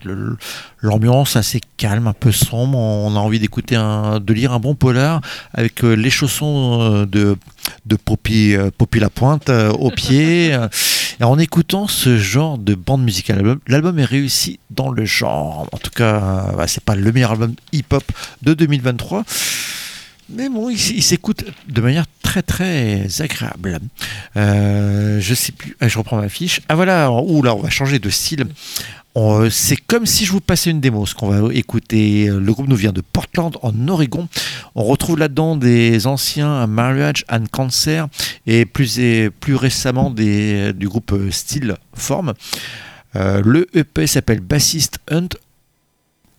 le- 0.05 0.37
l'ambiance 0.81 1.35
assez 1.35 1.61
calme, 1.77 2.07
un 2.07 2.13
peu 2.13 2.31
sombre. 2.31 2.79
On 2.79 3.17
a 3.17 3.19
envie 3.19 3.41
d'écouter 3.41 3.75
de 3.77 4.33
lire 4.33 4.53
un 4.53 4.61
bon 4.61 4.77
polar 4.77 5.21
avec 5.55 5.83
les 5.83 6.11
chaussons 6.11 7.05
de 7.05 7.37
de 7.87 7.97
Poppy, 7.97 8.55
euh, 8.55 8.71
Poppy 8.77 9.01
Lapointe 9.01 9.49
au 9.51 9.91
pied. 9.91 10.57
en 11.21 11.39
écoutant 11.39 11.87
ce 11.87 12.19
genre 12.19 12.59
de 12.59 12.75
bande 12.75 13.03
musicale, 13.03 13.59
l'album- 13.67 13.99
est 13.99 14.05
réussi 14.05 14.59
dans 14.71 14.91
le 14.91 15.05
genre. 15.05 15.69
En 15.73 15.79
tout 15.79 15.91
cas, 15.91 16.55
euh, 16.59 16.65
c'est 16.67 16.83
pas 16.83 16.95
le 16.95 17.13
meilleur 17.13 17.33
album 17.33 17.55
hip-hop 17.73 18.05
de 18.43 18.55
2023. 18.55 19.25
Mais 20.35 20.49
bon, 20.49 20.71
il, 20.71 21.03
s'écoute 21.03 21.45
de 21.69 21.81
manière 21.83 22.07
très 22.23 22.43
très 22.43 23.07
agréable. 23.21 23.81
Euh, 24.37 25.21
je 25.21 25.35
sais 25.35 25.53
plus, 25.53 25.77
ah, 25.81 25.89
je 25.89 25.99
reprends 25.99 26.17
ma 26.17 26.31
fiche. 26.31 26.61
Ah 26.69 26.75
voilà, 26.75 27.11
ouh 27.11 27.43
là, 27.43 27.55
on 27.55 27.61
va 27.61 27.69
changer 27.69 27.99
de 27.99 28.09
style. 28.09 28.47
Euh, 29.17 29.51
C'est 29.51 29.77
comme 29.77 30.07
si 30.07 30.25
je 30.25 30.33
vous 30.33 30.41
passais 30.41 30.71
une 30.71 30.81
démo. 30.81 31.05
Ce 31.07 31.15
qu'on 31.15 31.29
va 31.29 31.53
écouter, 31.55 32.29
euh, 32.29 32.41
le 32.41 32.53
groupe 32.53 32.69
nous 32.69 32.77
vient 32.77 32.93
de 32.93 33.03
Portland 33.03 33.57
en 33.63 33.89
Oregon. 33.89 34.29
On 34.75 34.85
retrouve 34.85 35.19
là-dedans 35.19 35.57
des 35.57 36.07
anciens 36.07 36.67
Marriage 36.67 37.25
and 37.31 37.45
Cancer 37.51 38.09
et 38.47 38.65
plus, 38.65 38.99
récemment 39.55 40.11
des, 40.11 40.73
du 40.73 40.89
groupe 40.89 41.13
euh, 41.13 41.31
Steel 41.31 41.77
Form. 41.95 42.33
Euh, 43.17 43.43
le 43.45 43.67
EP 43.77 44.07
s'appelle 44.07 44.41
Bassist 44.41 44.99
Hunt. 45.11 45.29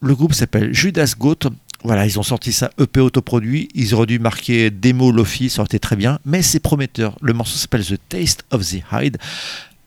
Le 0.01 0.15
groupe 0.15 0.33
s'appelle 0.33 0.73
Judas 0.73 1.13
Goat. 1.17 1.49
Voilà, 1.83 2.05
ils 2.05 2.17
ont 2.17 2.23
sorti 2.23 2.53
ça 2.53 2.71
EP 2.79 2.99
autoproduit. 2.99 3.69
Ils 3.75 3.93
auraient 3.93 4.07
dû 4.07 4.17
marquer 4.17 4.71
démo 4.71 5.11
Lofi, 5.11 5.49
ça 5.49 5.61
aurait 5.61 5.67
été 5.67 5.79
très 5.79 5.95
bien. 5.95 6.17
Mais 6.25 6.41
c'est 6.41 6.59
prometteur. 6.59 7.17
Le 7.21 7.33
morceau 7.33 7.57
s'appelle 7.57 7.85
The 7.85 7.99
Taste 8.09 8.45
of 8.51 8.65
the 8.67 8.81
Hide. 8.91 9.17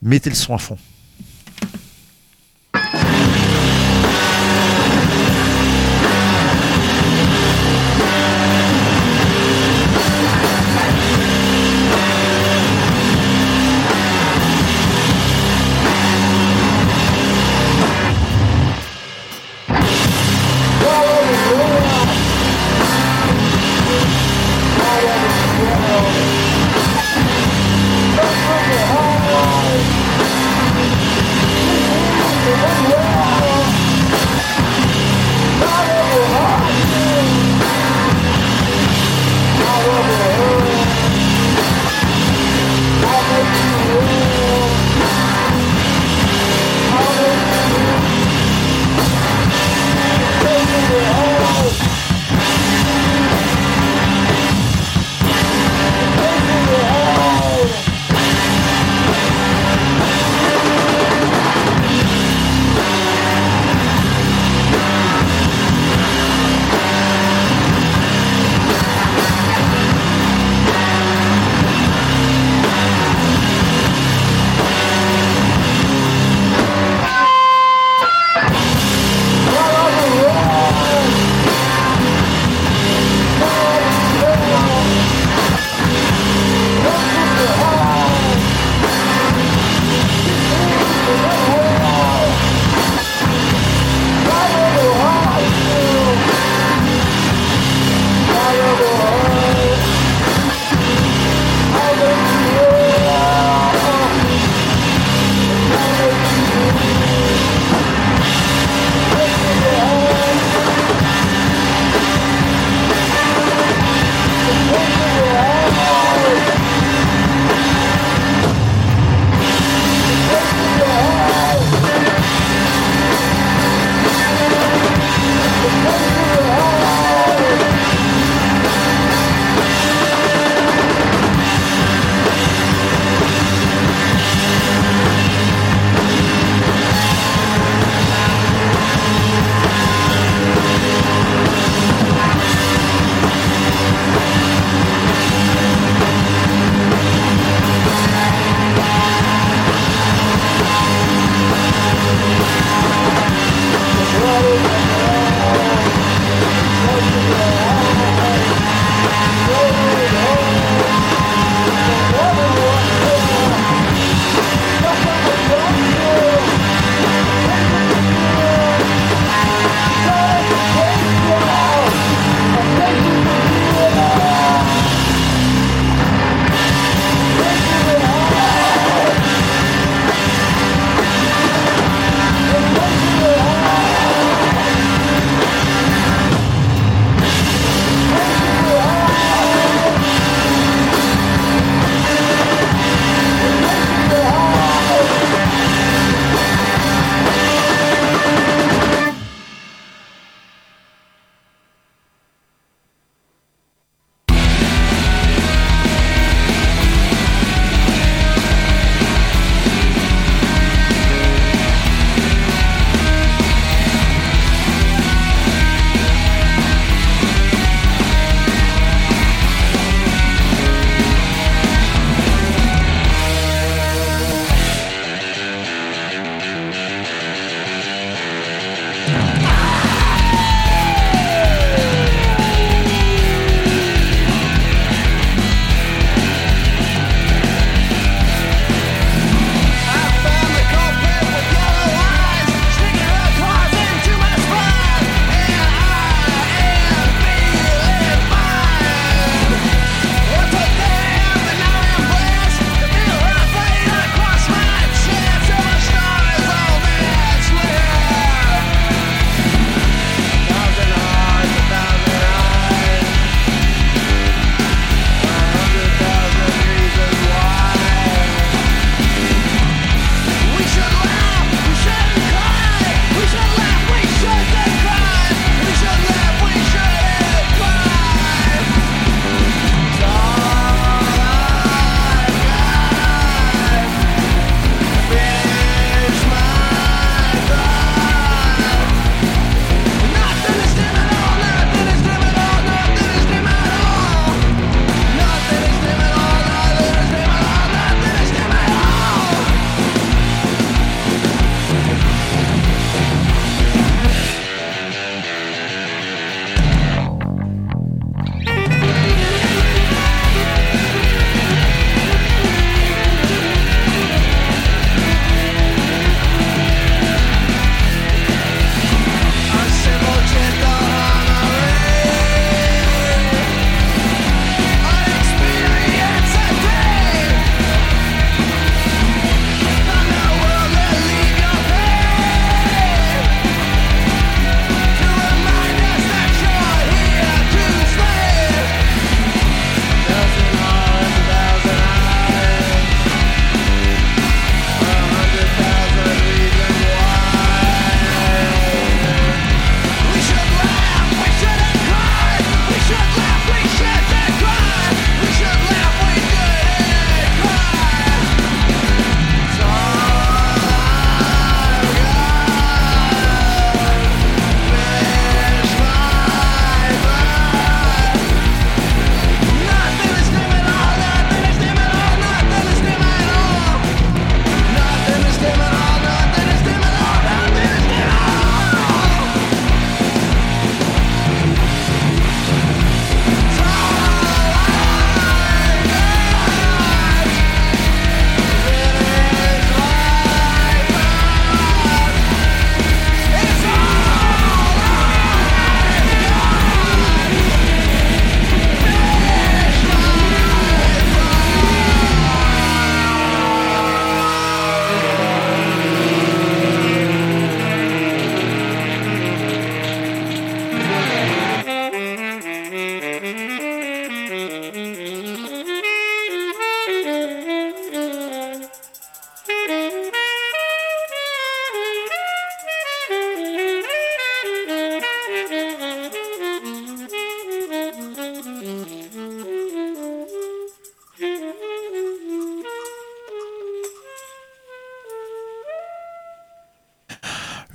Mettez 0.03 0.31
le 0.31 0.37
son 0.37 0.55
à 0.55 0.59
fond. 0.59 0.79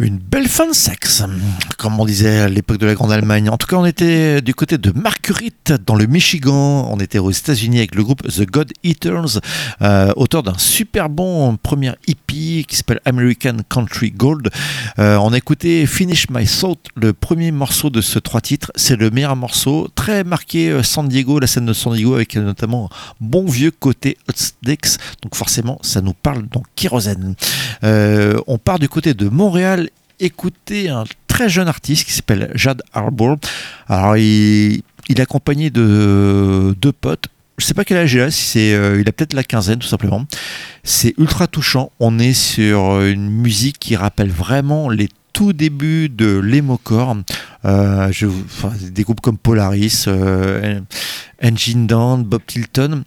Une 0.02 0.18
belle 0.18 0.48
fin 0.48 0.68
de 0.68 0.74
sexe, 0.74 1.22
comme 1.78 2.00
on 2.00 2.06
disait 2.06 2.40
à 2.40 2.50
l'époque 2.50 2.80
de 2.80 2.88
la 2.88 2.96
Grande 2.96 3.12
Allemagne. 3.12 3.50
En 3.50 3.58
tout 3.58 3.68
cas, 3.68 3.76
on 3.76 3.86
était 3.86 4.42
du 4.42 4.56
côté 4.56 4.80
de 4.80 4.92
Marguerite, 4.92 5.74
dans 5.86 5.94
le 5.94 6.08
Michigan. 6.08 6.90
On 6.92 7.00
était 7.00 7.20
aux 7.20 7.30
États-Unis 7.30 7.78
avec 7.78 7.94
le 7.94 8.04
groupe 8.04 8.24
The 8.28 8.50
God 8.50 8.72
Eaters, 8.84 9.40
euh, 9.84 10.12
auteur 10.16 10.42
d'un 10.42 10.58
super 10.58 11.08
bon 11.08 11.56
premier 11.56 11.92
EP 12.08 12.64
qui 12.64 12.76
s'appelle 12.76 13.00
American 13.06 13.58
Country 13.70 14.10
Gold. 14.10 14.50
Euh, 14.98 15.18
on 15.18 15.34
a 15.34 15.38
écouté 15.38 15.86
Finish 15.86 16.32
My 16.32 16.48
Thought, 16.48 16.88
le 16.96 17.14
premier 17.14 17.52
morceau 17.52 17.92
de 17.92 18.02
ce 18.02 18.18
trois 18.18 18.42
titres. 18.42 18.72
C'est 18.76 18.96
le 18.96 19.12
meilleur 19.12 19.36
morceau, 19.36 19.88
très 19.94 20.24
marqué 20.24 20.72
euh, 20.72 20.82
San 20.82 21.08
Diego, 21.08 21.38
la 21.38 21.46
scène 21.46 21.68
de 21.68 21.74
San 21.74 21.94
Diego, 21.94 22.16
avec 22.16 22.36
notamment 22.38 22.90
un 22.92 23.14
bon 23.20 23.46
vieux 23.46 23.72
côté 23.72 24.18
Hot 24.28 24.34
Sticks. 24.36 24.98
Donc 25.22 25.36
forcément, 25.36 25.78
ça 25.84 26.02
nous 26.02 26.14
parle 26.14 26.48
dans 26.52 26.64
Kérosène. 26.76 27.36
On 27.84 28.58
part 28.58 28.80
du 28.80 28.90
côté 28.90 29.14
de 29.14 29.30
Montréal 29.30 29.91
écouter 30.22 30.90
un 30.90 31.04
très 31.28 31.50
jeune 31.50 31.68
artiste 31.68 32.06
qui 32.06 32.14
s'appelle 32.14 32.52
Jad 32.56 32.82
Harbour. 32.94 33.38
Alors, 33.88 34.18
il, 34.18 34.84
est 35.10 35.20
accompagné 35.20 35.70
de 35.70 36.74
deux 36.80 36.92
potes. 36.94 37.28
Je 37.58 37.66
sais 37.66 37.74
pas 37.74 37.84
quel 37.84 37.98
âge 37.98 38.14
il 38.14 38.22
a, 38.22 38.32
si 38.32 38.44
c'est, 38.44 38.74
euh, 38.74 39.02
il 39.02 39.08
a 39.08 39.12
peut-être 39.12 39.34
la 39.34 39.44
quinzaine 39.44 39.80
tout 39.80 39.88
simplement. 39.88 40.26
C'est 40.84 41.14
ultra 41.18 41.48
touchant. 41.48 41.92
On 42.00 42.18
est 42.18 42.34
sur 42.34 43.02
une 43.02 43.30
musique 43.30 43.78
qui 43.78 43.96
rappelle 43.96 44.30
vraiment 44.30 44.90
les 44.90 45.10
tout 45.34 45.54
débuts 45.54 46.10
de 46.10 46.38
l'emocore. 46.38 47.18
Euh, 47.66 48.12
des 48.82 49.04
groupes 49.04 49.22
comme 49.22 49.38
Polaris, 49.38 50.06
euh, 50.08 50.80
Engine 51.44 51.88
Down, 51.88 52.24
Bob 52.24 52.42
Tilton, 52.46 53.04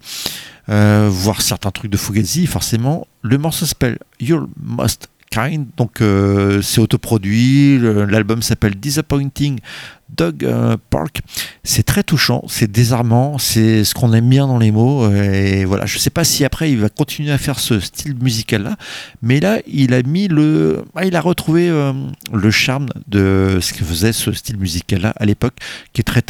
euh, 0.68 1.08
voire 1.10 1.42
certains 1.42 1.70
trucs 1.70 1.90
de 1.90 1.96
Fugazi 1.96 2.46
forcément. 2.46 3.06
Le 3.22 3.38
morceau 3.38 3.66
s'appelle 3.66 3.98
You're 4.20 4.46
Most 4.60 5.08
Donc 5.76 6.00
euh, 6.00 6.62
c'est 6.62 6.80
autoproduit. 6.80 7.78
L'album 7.78 8.42
s'appelle 8.42 8.76
Disappointing 8.76 9.58
Dog 10.16 10.44
euh, 10.44 10.76
Park. 10.90 11.22
C'est 11.64 11.82
très 11.82 12.04
touchant, 12.04 12.44
c'est 12.46 12.70
désarmant, 12.70 13.38
c'est 13.38 13.84
ce 13.84 13.94
qu'on 13.94 14.12
aime 14.12 14.28
bien 14.28 14.46
dans 14.46 14.58
les 14.58 14.70
mots. 14.70 15.10
Et 15.12 15.64
voilà, 15.64 15.86
je 15.86 15.98
sais 15.98 16.10
pas 16.10 16.24
si 16.24 16.44
après 16.44 16.70
il 16.70 16.78
va 16.78 16.88
continuer 16.88 17.32
à 17.32 17.38
faire 17.38 17.58
ce 17.58 17.80
style 17.80 18.14
musical 18.14 18.62
là, 18.62 18.76
mais 19.22 19.40
là 19.40 19.58
il 19.66 19.92
a 19.94 20.02
mis 20.02 20.28
le, 20.28 20.84
ah, 20.94 21.04
il 21.04 21.16
a 21.16 21.20
retrouvé 21.20 21.68
euh, 21.68 21.92
le 22.32 22.50
charme 22.50 22.86
de 23.08 23.58
ce 23.60 23.72
que 23.72 23.84
faisait 23.84 24.12
ce 24.12 24.32
style 24.32 24.58
musical 24.58 25.00
là 25.00 25.14
à 25.16 25.24
l'époque, 25.24 25.54
qui 25.92 26.00
est 26.00 26.04
très 26.04 26.22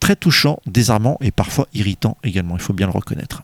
très 0.00 0.16
touchant, 0.16 0.60
désarmant 0.66 1.18
et 1.20 1.30
parfois 1.30 1.66
irritant 1.74 2.16
également. 2.22 2.56
Il 2.56 2.62
faut 2.62 2.72
bien 2.72 2.86
le 2.86 2.92
reconnaître. 2.92 3.42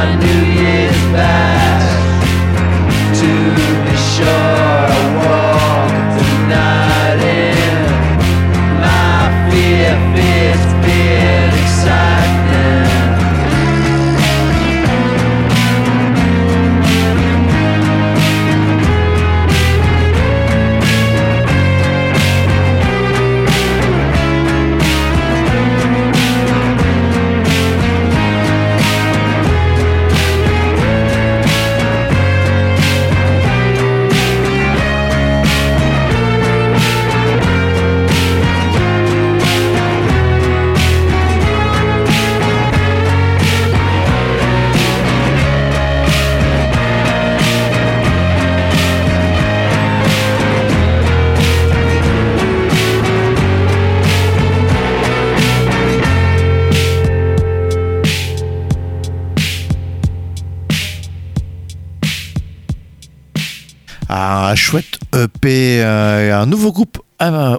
I 0.00 0.14
knew 0.14 0.47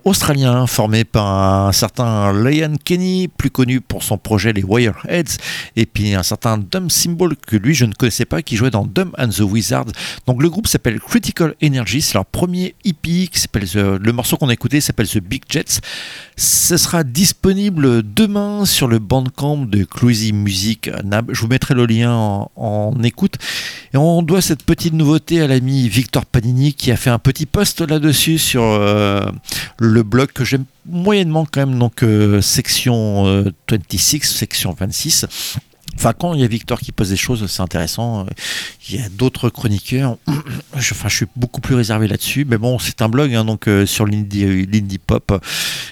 australien 0.10 0.66
formé 0.68 1.04
par 1.04 1.68
un 1.68 1.72
certain 1.72 2.34
Liam 2.34 2.78
Kenny, 2.78 3.28
plus 3.28 3.50
connu 3.50 3.80
pour 3.80 4.04
son 4.04 4.18
projet 4.18 4.54
Les 4.54 4.64
Wireheads, 4.64 5.38
et 5.76 5.86
puis 5.86 6.16
un 6.16 6.24
certain 6.24 6.58
Dumb 6.58 6.90
Symbol 6.90 7.36
que 7.36 7.56
lui 7.56 7.76
je 7.76 7.86
ne 7.86 7.94
connaissais 7.94 8.26
pas, 8.26 8.42
qui 8.42 8.56
jouait 8.56 8.72
dans 8.72 8.86
Dumb 8.86 9.12
and 9.18 9.30
the 9.30 9.42
Wizard. 9.42 9.86
Donc 10.28 10.42
le 10.42 10.50
groupe 10.50 10.68
s'appelle 10.68 11.00
Critical 11.00 11.54
Energy, 11.64 12.02
c'est 12.02 12.16
leur 12.16 12.26
premier 12.26 12.76
EP, 12.86 13.28
qui 13.28 13.40
s'appelle 13.40 13.68
le 13.74 14.12
morceau 14.12 14.38
qu'on 14.38 14.50
a 14.50 14.54
écouté 14.54 14.82
s'appelle 14.82 15.08
The 15.08 15.20
Big 15.20 15.44
Jets. 15.50 15.80
Ce 16.36 16.78
sera 16.78 17.04
disponible 17.04 18.02
demain 18.04 18.66
sur 18.66 18.88
le 18.88 19.00
bandcamp 19.00 19.58
de 19.58 19.84
Cloisy 19.84 20.34
Music 20.34 20.90
Nab. 21.04 21.30
Je 21.32 21.42
vous 21.42 21.48
mettrai 21.48 21.74
le 21.74 21.86
lien 21.86 22.14
en, 22.14 22.52
en 22.56 23.04
écoute. 23.04 23.36
Et 23.94 23.98
on 23.98 24.22
doit 24.22 24.42
cette 24.42 24.64
petite 24.64 24.94
nouveauté 24.94 25.42
à 25.42 25.48
l'ami 25.48 25.88
Victor 25.90 26.26
Panini 26.26 26.74
qui 26.74 26.92
a 26.92 26.96
fait 26.96 27.10
un 27.10 27.20
petit 27.20 27.46
post 27.46 27.82
là-dessus 27.82 28.38
sur 28.38 28.64
euh, 28.64 29.26
le 29.78 29.99
blog 30.04 30.32
que 30.32 30.44
j'aime 30.44 30.66
moyennement 30.86 31.46
quand 31.50 31.66
même, 31.66 31.78
donc 31.80 32.04
euh, 32.04 32.42
section 32.42 33.28
euh, 33.28 33.52
26, 33.70 34.22
section 34.24 34.76
26. 34.78 35.26
Enfin, 35.96 36.14
quand 36.14 36.34
il 36.34 36.40
y 36.40 36.44
a 36.44 36.48
Victor 36.48 36.80
qui 36.80 36.92
pose 36.92 37.10
des 37.10 37.18
choses, 37.18 37.46
c'est 37.48 37.62
intéressant. 37.62 38.26
Il 38.88 38.96
y 38.96 39.04
a 39.04 39.10
d'autres 39.10 39.50
chroniqueurs. 39.50 40.18
Je, 40.78 40.94
enfin, 40.94 41.10
je 41.10 41.16
suis 41.16 41.26
beaucoup 41.36 41.60
plus 41.60 41.76
réservé 41.76 42.08
là-dessus. 42.08 42.46
Mais 42.46 42.58
bon, 42.58 42.80
c'est 42.80 43.02
un 43.02 43.10
blog, 43.10 43.34
hein, 43.34 43.44
donc 43.44 43.68
euh, 43.68 43.86
sur 43.86 44.06
l'indie 44.06 44.98
pop. 44.98 45.44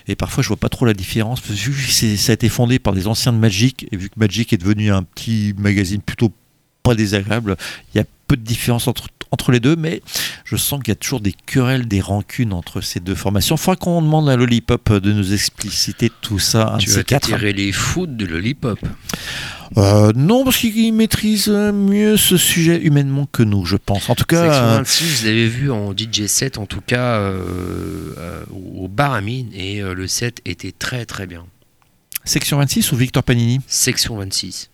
Et 0.07 0.15
parfois, 0.15 0.43
je 0.43 0.47
vois 0.47 0.57
pas 0.57 0.69
trop 0.69 0.85
la 0.85 0.93
différence. 0.93 1.41
ça 1.41 2.31
a 2.31 2.33
été 2.33 2.47
fondé 2.47 2.79
par 2.79 2.93
des 2.93 3.07
anciens 3.07 3.33
de 3.33 3.37
Magic, 3.37 3.87
et 3.91 3.97
vu 3.97 4.09
que 4.09 4.17
Magic 4.17 4.53
est 4.53 4.57
devenu 4.57 4.91
un 4.91 5.03
petit 5.03 5.53
magazine 5.57 6.01
plutôt 6.01 6.31
pas 6.83 6.95
désagréable, 6.95 7.57
il 7.93 7.97
y 7.97 7.99
a 7.99 8.05
peu 8.27 8.37
de 8.37 8.43
différence 8.43 8.87
entre, 8.87 9.07
entre 9.31 9.51
les 9.51 9.59
deux, 9.59 9.75
mais 9.75 10.01
je 10.45 10.55
sens 10.55 10.79
qu'il 10.81 10.89
y 10.89 10.93
a 10.93 10.95
toujours 10.95 11.19
des 11.21 11.33
querelles, 11.45 11.87
des 11.87 12.01
rancunes 12.01 12.53
entre 12.53 12.81
ces 12.81 12.99
deux 12.99 13.15
formations. 13.15 13.55
Il 13.55 13.59
faudra 13.59 13.75
qu'on 13.75 14.01
demande 14.01 14.29
à 14.29 14.35
Lollipop 14.35 14.91
de 14.93 15.11
nous 15.11 15.33
expliciter 15.33 16.11
tout 16.21 16.39
ça. 16.39 16.73
Un 16.73 16.77
Tu 16.77 16.89
vas 16.89 17.03
t'attirer 17.03 17.53
les 17.53 17.71
foot 17.71 18.15
de 18.15 18.25
Lollipop? 18.25 18.79
Euh, 19.75 20.13
non, 20.15 20.45
parce 20.45 20.57
qu'il 20.57 20.93
maîtrise 20.93 21.49
mieux 21.49 22.15
ce 22.15 22.37
sujet 22.37 22.79
humainement 22.81 23.27
que 23.29 23.43
nous, 23.43 23.65
je 23.65 23.75
pense. 23.75 24.09
En 24.09 24.15
tout 24.15 24.23
cas, 24.23 24.43
Section 24.43 24.63
euh, 24.63 24.77
26, 24.77 25.21
je 25.21 25.25
l'avais 25.27 25.47
vu 25.47 25.71
en 25.71 25.91
DJ 25.91 26.27
set, 26.27 26.57
en 26.57 26.65
tout 26.65 26.79
cas 26.79 27.17
euh, 27.19 28.13
euh, 28.17 28.43
au 28.75 28.87
bar 28.87 29.13
à 29.13 29.19
mine, 29.21 29.49
et 29.53 29.81
euh, 29.81 29.93
le 29.93 30.07
set 30.07 30.39
était 30.45 30.71
très 30.71 31.05
très 31.05 31.27
bien. 31.27 31.45
section 32.23 32.57
26 32.59 32.91
ou 32.93 32.95
Victor 32.95 33.23
Panini? 33.23 33.59
Section 33.67 34.15
26. 34.17 34.69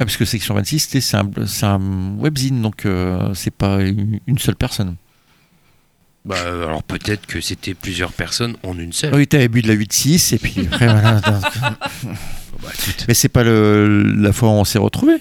Ah, 0.00 0.04
Parce 0.04 0.16
que 0.16 0.24
section 0.24 0.54
26, 0.54 0.78
c'était- 0.78 1.00
c'est 1.00 1.16
un, 1.16 1.28
un 1.62 2.16
webzine, 2.18 2.62
donc 2.62 2.86
euh, 2.86 3.34
c'est 3.34 3.50
pas 3.52 3.80
une, 3.82 4.38
seule 4.38 4.54
personne. 4.54 4.94
Bah, 6.24 6.36
alors 6.40 6.82
peut-être 6.82 7.26
que 7.26 7.40
c'était 7.40 7.74
plusieurs 7.74 8.12
personnes 8.12 8.56
en 8.62 8.78
une 8.78 8.92
seule. 8.92 9.14
Oui, 9.14 9.26
t'avais 9.26 9.48
bu 9.48 9.62
de 9.62 9.68
la 9.68 9.74
8-6, 9.74 10.34
et 10.34 10.38
puis 10.38 10.54
après, 10.70 10.86
voilà. 10.92 11.20
Bah, 11.20 12.68
Mais 13.08 13.14
c'est 13.14 13.28
pas 13.28 13.42
le, 13.42 14.02
la 14.16 14.32
fois 14.32 14.50
où 14.50 14.52
on 14.52 14.64
s'est 14.64 14.78
retrouvés. 14.78 15.18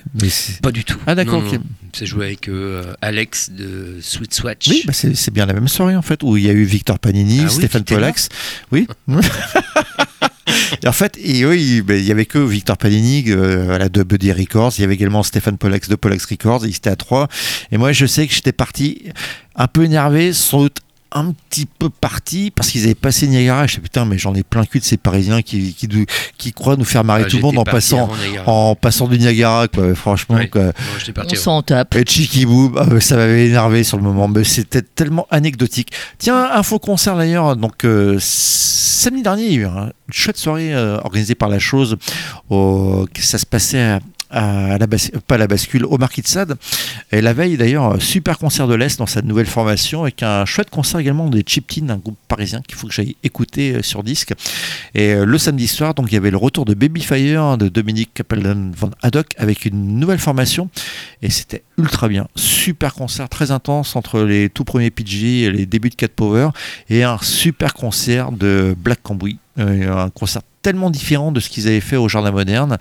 Pas 0.62 0.72
du 0.72 0.84
tout. 0.84 1.00
Ah, 1.08 1.16
d'accord, 1.16 1.44
ok. 1.44 1.60
C'est 1.94 2.06
joué 2.06 2.26
avec 2.28 2.48
euh, 2.48 2.94
Alex 3.02 3.50
de 3.50 3.98
Sweet 4.02 4.34
Swatch. 4.34 4.68
Oui, 4.68 4.84
bah 4.86 4.94
c'est 4.94 5.32
bien 5.34 5.48
la 5.48 5.54
même 5.54 5.68
soirée 5.68 5.96
en 5.96 6.02
fait, 6.04 6.22
où 6.22 6.38
il 6.38 6.44
y 6.44 6.50
a 6.50 6.54
eu 6.54 6.64
Victor 6.64 7.00
Panini, 7.00 7.40
Ah 7.42 7.44
oui, 7.46 7.50
Stéphane 7.52 7.84
Pollax. 7.84 8.30
Oui. 8.72 8.88
Et 10.84 10.88
en 10.88 10.92
fait, 10.92 11.18
ben, 11.18 11.98
il 11.98 12.06
y 12.06 12.12
avait 12.12 12.26
que 12.26 12.40
Victor 12.40 12.78
Panini 12.78 13.26
euh, 13.28 13.90
de 13.90 14.04
Buddy 14.04 14.32
Records. 14.32 14.74
Il 14.78 14.82
y 14.82 14.84
avait 14.84 14.96
également 14.96 15.24
Stéphane 15.24 15.58
Pollax 15.58 15.90
de 15.90 15.96
Pollax 15.96 16.26
Records. 16.26 16.66
Ils 16.66 16.76
étaient 16.76 16.90
à 16.90 16.96
trois. 16.96 17.28
Et 17.72 17.78
moi, 17.78 17.92
je 17.92 18.06
sais 18.06 18.28
que 18.28 18.34
j'étais 18.34 18.52
parti 18.52 19.04
un 19.56 19.68
peu 19.68 19.84
énervé, 19.84 20.34
sans 20.34 20.64
doute 20.64 20.78
un 21.12 21.32
petit 21.50 21.66
peu 21.66 21.90
parti 21.90 22.52
parce 22.52 22.70
qu'ils 22.70 22.84
avaient 22.84 22.96
passé 22.96 23.28
Niagara. 23.28 23.66
Je 23.68 23.76
sais 23.76 23.82
putain, 23.82 24.06
mais 24.06 24.18
j'en 24.18 24.34
ai 24.36 24.44
plein 24.44 24.62
le 24.62 24.68
cul 24.68 24.80
de 24.80 24.84
ces 24.84 24.98
Parisiens 24.98 25.42
qui, 25.42 25.74
qui, 25.74 25.88
qui 26.38 26.54
croient 26.54 26.76
nous 26.76 26.84
faire 26.86 27.04
marrer 27.04 27.24
Ah, 27.26 27.30
tout 27.30 27.38
le 27.38 27.42
monde 27.44 27.58
en 27.58 27.64
passant, 27.64 28.10
en 28.46 28.76
passant 28.76 29.08
du 29.08 29.18
Niagara, 29.18 29.68
quoi. 29.68 29.96
Franchement, 29.96 30.36
Ouais. 30.36 30.48
quoi. 30.50 30.64
Moi, 30.64 30.74
j'étais 31.00 31.14
parti 31.14 31.36
On 31.38 31.42
s'en 31.42 31.62
tape. 31.62 31.96
Et 31.96 32.04
Cheeky 32.06 32.46
Boob, 32.46 32.78
ah, 32.80 32.86
mais 32.92 33.00
ça 33.00 33.16
m'avait 33.16 33.48
énervé 33.48 33.84
sur 33.84 33.98
le 33.98 34.04
moment, 34.04 34.28
mais 34.28 34.44
c'était 34.44 34.82
tellement 34.82 35.28
anecdotique. 35.32 35.92
Tiens, 36.18 36.50
info 36.54 36.80
concert 36.80 37.16
d'ailleurs, 37.16 37.56
donc 37.56 37.86
euh, 37.86 38.18
samedi 38.20 39.22
dernier, 39.24 39.46
il 39.46 39.54
y 39.54 39.58
a 39.58 39.60
eu 39.62 39.66
un- 39.66 39.86
une 40.08 40.14
chouette 40.14 40.38
soirée 40.38 40.74
euh, 40.74 40.98
organisée 41.04 41.36
par 41.36 41.50
la 41.50 41.60
chose. 41.60 41.98
Au, 42.50 43.06
ça 43.20 43.38
se 43.38 43.46
passait 43.46 43.80
à, 43.82 44.00
pas 44.30 45.36
à 45.36 45.38
la 45.38 45.48
bascule, 45.48 45.86
au 45.86 45.98
Marquis 45.98 46.22
de 46.22 46.28
Sade. 46.28 46.56
Et 47.12 47.22
la 47.22 47.34
veille 47.34 47.58
d'ailleurs, 47.58 48.02
super 48.02 48.38
concert 48.38 48.68
de 48.68 48.76
l'Est 48.76 49.00
dans 49.00 49.06
sa 49.06 49.22
nouvelle 49.22 49.46
formation, 49.46 50.04
avec 50.04 50.24
un 50.24 50.46
chouette 50.46 50.70
concert 50.70 51.00
également 51.00 51.30
des 51.30 51.44
Chip 51.46 51.68
Teen, 51.68 51.92
un 51.92 51.98
groupe 51.98 52.18
parisien 52.28 52.62
qu'il 52.68 52.76
faut 52.76 52.88
que 52.88 52.94
j'aille 52.94 53.16
écouter 53.24 53.76
euh, 53.76 53.82
sur 53.82 54.04
disque. 54.04 54.34
Et 54.94 55.14
euh, 55.14 55.26
le 55.26 55.38
samedi 55.38 55.68
soir, 55.68 55.94
donc 55.94 56.12
il 56.12 56.14
y 56.14 56.18
avait 56.18 56.32
le 56.32 56.38
retour 56.38 56.66
de 56.66 56.74
Baby 56.74 57.02
Fire 57.02 57.58
de 57.58 57.70
Dominique 57.70 58.14
Capellan 58.14 58.72
von 58.76 58.92
Haddock 59.02 59.28
avec 59.38 59.66
une 59.66 60.00
nouvelle 60.00 60.20
formation. 60.20 60.70
Et 61.22 61.30
c'était 61.30 61.64
ultra 61.78 62.08
bien. 62.08 62.28
Super 62.36 62.94
concert 62.94 63.30
très 63.30 63.52
intense 63.52 63.96
entre 63.96 64.22
les 64.22 64.50
tout 64.50 64.64
premiers 64.64 64.92
PG 64.92 65.44
et 65.44 65.52
les 65.52 65.66
débuts 65.66 65.90
de 65.90 65.96
Cat 65.96 66.10
Power. 66.10 66.50
Et 66.90 67.04
un 67.04 67.18
super 67.22 67.74
concert 67.74 68.32
de 68.32 68.76
Black 68.78 69.02
Cambouis. 69.02 69.40
Euh, 69.60 70.06
un 70.06 70.10
concert 70.12 70.44
tellement 70.68 70.90
différent 70.90 71.32
de 71.32 71.40
ce 71.40 71.50
qu'ils 71.50 71.70
avaient 71.70 71.80
fait 71.80 71.96
au 71.96 72.10
Jardin 72.10 72.32
Moderne. 72.32 72.78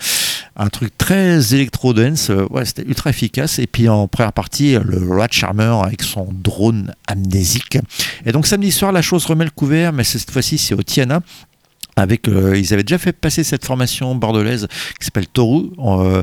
Un 0.56 0.66
truc 0.70 0.98
très 0.98 1.54
électro-dance. 1.54 2.30
Euh, 2.30 2.44
Ouais, 2.50 2.64
c'était 2.64 2.82
ultra 2.82 3.10
efficace. 3.10 3.60
Et 3.60 3.68
puis 3.68 3.88
en 3.88 4.08
première 4.08 4.32
partie, 4.32 4.74
le 4.74 5.08
Rat 5.08 5.28
Charmer 5.30 5.72
avec 5.84 6.02
son 6.02 6.26
drone 6.32 6.92
amnésique. 7.06 7.78
Et 8.24 8.32
donc 8.32 8.48
samedi 8.48 8.72
soir, 8.72 8.90
la 8.90 9.02
chose 9.02 9.24
remet 9.26 9.44
le 9.44 9.52
couvert, 9.52 9.92
mais 9.92 10.02
cette 10.02 10.32
fois-ci, 10.32 10.58
c'est 10.58 10.74
au 10.74 10.82
Tiana 10.82 11.20
avec 11.94 12.28
euh, 12.28 12.58
ils 12.58 12.74
avaient 12.74 12.82
déjà 12.82 12.98
fait 12.98 13.12
passer 13.12 13.44
cette 13.44 13.64
formation 13.64 14.14
bordelaise 14.16 14.66
qui 14.98 15.04
s'appelle 15.04 15.28
Toru 15.28 15.70
euh, 15.78 16.22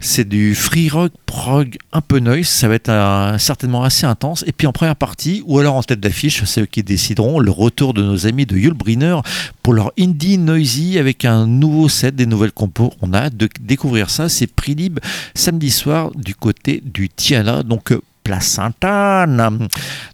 C'est 0.00 0.26
du 0.28 0.54
free 0.54 0.88
rock 0.88 1.12
prog 1.26 1.76
un 1.92 2.00
peu 2.00 2.18
noise. 2.18 2.46
Ça 2.48 2.68
va 2.68 2.74
être 2.74 2.88
un- 2.90 3.38
certainement 3.38 3.84
assez 3.84 4.06
intense. 4.06 4.42
Et 4.46 4.52
puis 4.52 4.66
en 4.66 4.72
première 4.72 4.96
partie 4.96 5.42
ou 5.46 5.58
alors 5.58 5.74
en 5.76 5.82
tête 5.82 6.00
d'affiche 6.00 6.42
c'est 6.44 6.62
eux 6.62 6.66
qui 6.66 6.82
décideront 6.82 7.38
le 7.38 7.50
retour 7.50 7.94
de 7.94 8.02
nos 8.02 8.26
amis 8.26 8.46
de 8.46 8.56
Yulbriner 8.56 9.18
pour 9.62 9.72
leur 9.74 9.92
indie 9.98 10.38
noisy 10.38 10.98
avec 10.98 11.24
un 11.24 11.46
nouveau 11.46 11.88
set 11.88 12.16
des 12.16 12.26
nouvelles 12.26 12.52
compos. 12.52 12.92
On 13.02 13.12
a 13.12 13.18
hâte 13.24 13.36
de 13.36 13.48
découvrir 13.60 14.10
ça. 14.10 14.28
C'est 14.28 14.46
prix 14.46 14.74
libre 14.74 15.00
samedi 15.34 15.70
soir 15.70 16.10
du 16.14 16.34
côté 16.34 16.82
du 16.84 17.08
Tiana. 17.08 17.62
Donc 17.62 17.92
euh, 17.92 18.00
Place 18.24 18.48
Sainte-Anne 18.48 19.68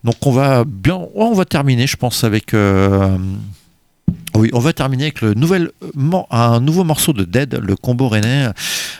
donc 0.04 0.16
on 0.26 0.32
va 0.32 0.64
bien 0.66 1.00
on 1.14 1.32
va 1.32 1.46
terminer 1.46 1.86
je 1.86 1.96
pense 1.96 2.24
avec 2.24 2.52
euh, 2.52 3.16
oui, 4.34 4.50
on 4.52 4.58
va 4.60 4.72
terminer 4.72 5.04
avec 5.04 5.20
mor- 5.94 6.26
un 6.30 6.60
nouveau 6.60 6.84
morceau 6.84 7.12
de 7.12 7.24
Dead, 7.24 7.54
le 7.62 7.76
combo 7.76 8.08
rennais, 8.08 8.48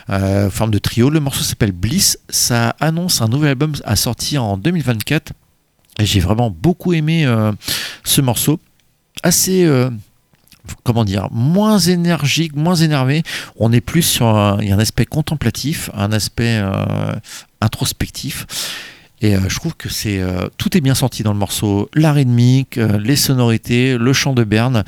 euh, 0.09 0.49
forme 0.49 0.71
de 0.71 0.77
trio. 0.77 1.09
Le 1.09 1.19
morceau 1.19 1.43
s'appelle 1.43 1.71
Bliss. 1.71 2.19
Ça 2.29 2.75
annonce 2.79 3.21
un 3.21 3.27
nouvel 3.27 3.49
album 3.49 3.73
à 3.83 3.95
sortir 3.95 4.43
en 4.43 4.57
2024. 4.57 5.33
Et 5.99 6.05
j'ai 6.05 6.19
vraiment 6.19 6.49
beaucoup 6.49 6.93
aimé 6.93 7.25
euh, 7.25 7.51
ce 8.03 8.21
morceau. 8.21 8.59
Assez, 9.23 9.63
euh, 9.65 9.89
comment 10.83 11.03
dire, 11.05 11.27
moins 11.31 11.79
énergique, 11.79 12.55
moins 12.55 12.75
énervé. 12.75 13.23
On 13.57 13.71
est 13.71 13.81
plus 13.81 14.01
sur 14.03 14.27
un, 14.27 14.59
un 14.59 14.79
aspect 14.79 15.05
contemplatif, 15.05 15.89
un 15.95 16.11
aspect 16.11 16.59
euh, 16.61 17.13
introspectif. 17.61 18.45
Et 19.23 19.37
euh, 19.37 19.39
je 19.47 19.55
trouve 19.55 19.73
que 19.75 19.87
c'est 19.87 20.19
euh, 20.19 20.49
tout 20.57 20.77
est 20.77 20.81
bien 20.81 20.95
senti 20.95 21.23
dans 21.23 21.31
le 21.31 21.39
morceau. 21.39 21.89
La 21.93 22.11
rythmique, 22.11 22.77
euh, 22.77 22.99
les 22.99 23.15
sonorités, 23.15 23.97
le 23.97 24.11
chant 24.11 24.33
de 24.33 24.43
Berne, 24.43 24.83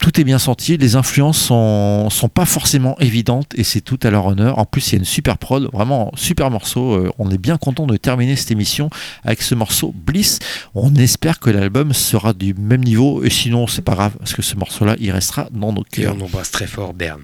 tout 0.00 0.20
est 0.20 0.24
bien 0.24 0.38
senti. 0.38 0.76
Les 0.76 0.96
influences 0.96 1.38
sont, 1.38 2.10
sont 2.10 2.28
pas 2.28 2.44
forcément 2.44 2.94
évidentes 3.00 3.52
et 3.54 3.64
c'est 3.64 3.80
tout 3.80 3.98
à 4.02 4.10
leur 4.10 4.26
honneur. 4.26 4.58
En 4.58 4.66
plus, 4.66 4.88
il 4.88 4.92
y 4.92 4.96
a 4.96 4.98
une 4.98 5.06
super 5.06 5.38
prod, 5.38 5.70
vraiment 5.72 6.12
super 6.14 6.50
morceau. 6.50 7.10
On 7.18 7.30
est 7.30 7.38
bien 7.38 7.56
content 7.56 7.86
de 7.86 7.96
terminer 7.96 8.36
cette 8.36 8.50
émission 8.50 8.90
avec 9.24 9.40
ce 9.40 9.54
morceau 9.54 9.94
Bliss. 9.96 10.40
On 10.74 10.94
espère 10.96 11.40
que 11.40 11.48
l'album 11.48 11.94
sera 11.94 12.34
du 12.34 12.52
même 12.52 12.84
niveau 12.84 13.24
et 13.24 13.30
sinon, 13.30 13.66
c'est 13.66 13.80
pas 13.80 13.94
grave 13.94 14.12
parce 14.18 14.34
que 14.34 14.42
ce 14.42 14.56
morceau-là, 14.56 14.96
il 15.00 15.10
restera 15.10 15.48
dans 15.52 15.72
nos 15.72 15.84
Et 15.94 16.02
cœurs. 16.02 16.16
on 16.20 16.24
embrasse 16.24 16.50
très 16.50 16.66
fort 16.66 16.92
Berne. 16.92 17.22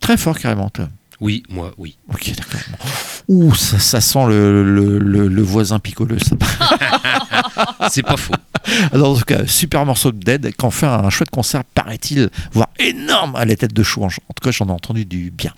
Très 0.00 0.16
fort, 0.16 0.38
carrément. 0.38 0.70
toi. 0.70 0.88
Oui, 1.22 1.44
moi, 1.48 1.72
oui. 1.78 1.96
Ok, 2.12 2.32
d'accord. 2.36 2.60
Ouh, 3.28 3.54
ça, 3.54 3.78
ça 3.78 4.00
sent 4.00 4.26
le, 4.26 4.64
le- 4.64 4.98
le- 4.98 5.28
le 5.28 5.42
voisin 5.42 5.78
picoleux. 5.78 6.18
ça. 6.18 6.34
C'est 7.90 8.02
pas 8.02 8.16
faux. 8.16 8.34
Alors, 8.92 9.12
en 9.12 9.16
tout 9.16 9.24
cas, 9.24 9.46
super 9.46 9.86
morceau 9.86 10.10
de 10.10 10.18
Dead, 10.18 10.52
qui 10.52 10.66
en 10.66 10.70
fait 10.72 10.86
un 10.86 11.08
chouette 11.10 11.30
concert, 11.30 11.62
paraît-il, 11.64 12.28
voire 12.52 12.68
énorme 12.80 13.36
à 13.36 13.44
la 13.44 13.54
tête 13.54 13.72
de 13.72 13.82
chou. 13.84 14.02
En 14.02 14.06
en 14.06 14.08
tout 14.08 14.42
cas, 14.42 14.50
j'en 14.50 14.66
ai 14.66 14.72
entendu 14.72 15.04
du 15.04 15.30
bien. 15.30 15.52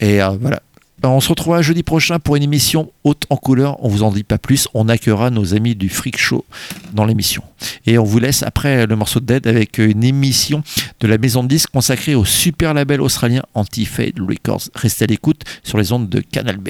Et 0.00 0.20
euh, 0.20 0.30
voilà. 0.40 0.60
On 1.04 1.20
se 1.20 1.28
retrouvera 1.28 1.62
jeudi 1.62 1.82
prochain 1.82 2.20
pour 2.20 2.36
une 2.36 2.44
émission 2.44 2.92
haute 3.02 3.24
en 3.28 3.36
couleur. 3.36 3.84
On 3.84 3.88
vous 3.88 4.04
en 4.04 4.12
dit 4.12 4.22
pas 4.22 4.38
plus. 4.38 4.68
On 4.72 4.88
accueillera 4.88 5.30
nos 5.30 5.54
amis 5.54 5.74
du 5.74 5.88
Freak 5.88 6.16
Show 6.16 6.44
dans 6.92 7.04
l'émission. 7.04 7.42
Et 7.86 7.98
on 7.98 8.04
vous 8.04 8.20
laisse 8.20 8.44
après 8.44 8.86
le 8.86 8.94
morceau 8.94 9.18
de 9.18 9.26
Dead 9.26 9.46
avec 9.48 9.78
une 9.78 10.04
émission 10.04 10.62
de 11.00 11.08
la 11.08 11.18
maison 11.18 11.42
de 11.42 11.48
disques 11.48 11.70
consacrée 11.70 12.14
au 12.14 12.24
super 12.24 12.72
label 12.72 13.00
australien 13.00 13.42
Anti-Fade 13.54 14.20
Records. 14.20 14.68
Restez 14.74 15.04
à 15.04 15.08
l'écoute 15.08 15.42
sur 15.64 15.76
les 15.76 15.92
ondes 15.92 16.08
de 16.08 16.20
Canal 16.20 16.58
B. 16.58 16.68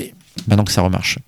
Maintenant 0.49 0.65
que 0.65 0.73
ça 0.73 0.81
remarche. 0.81 1.19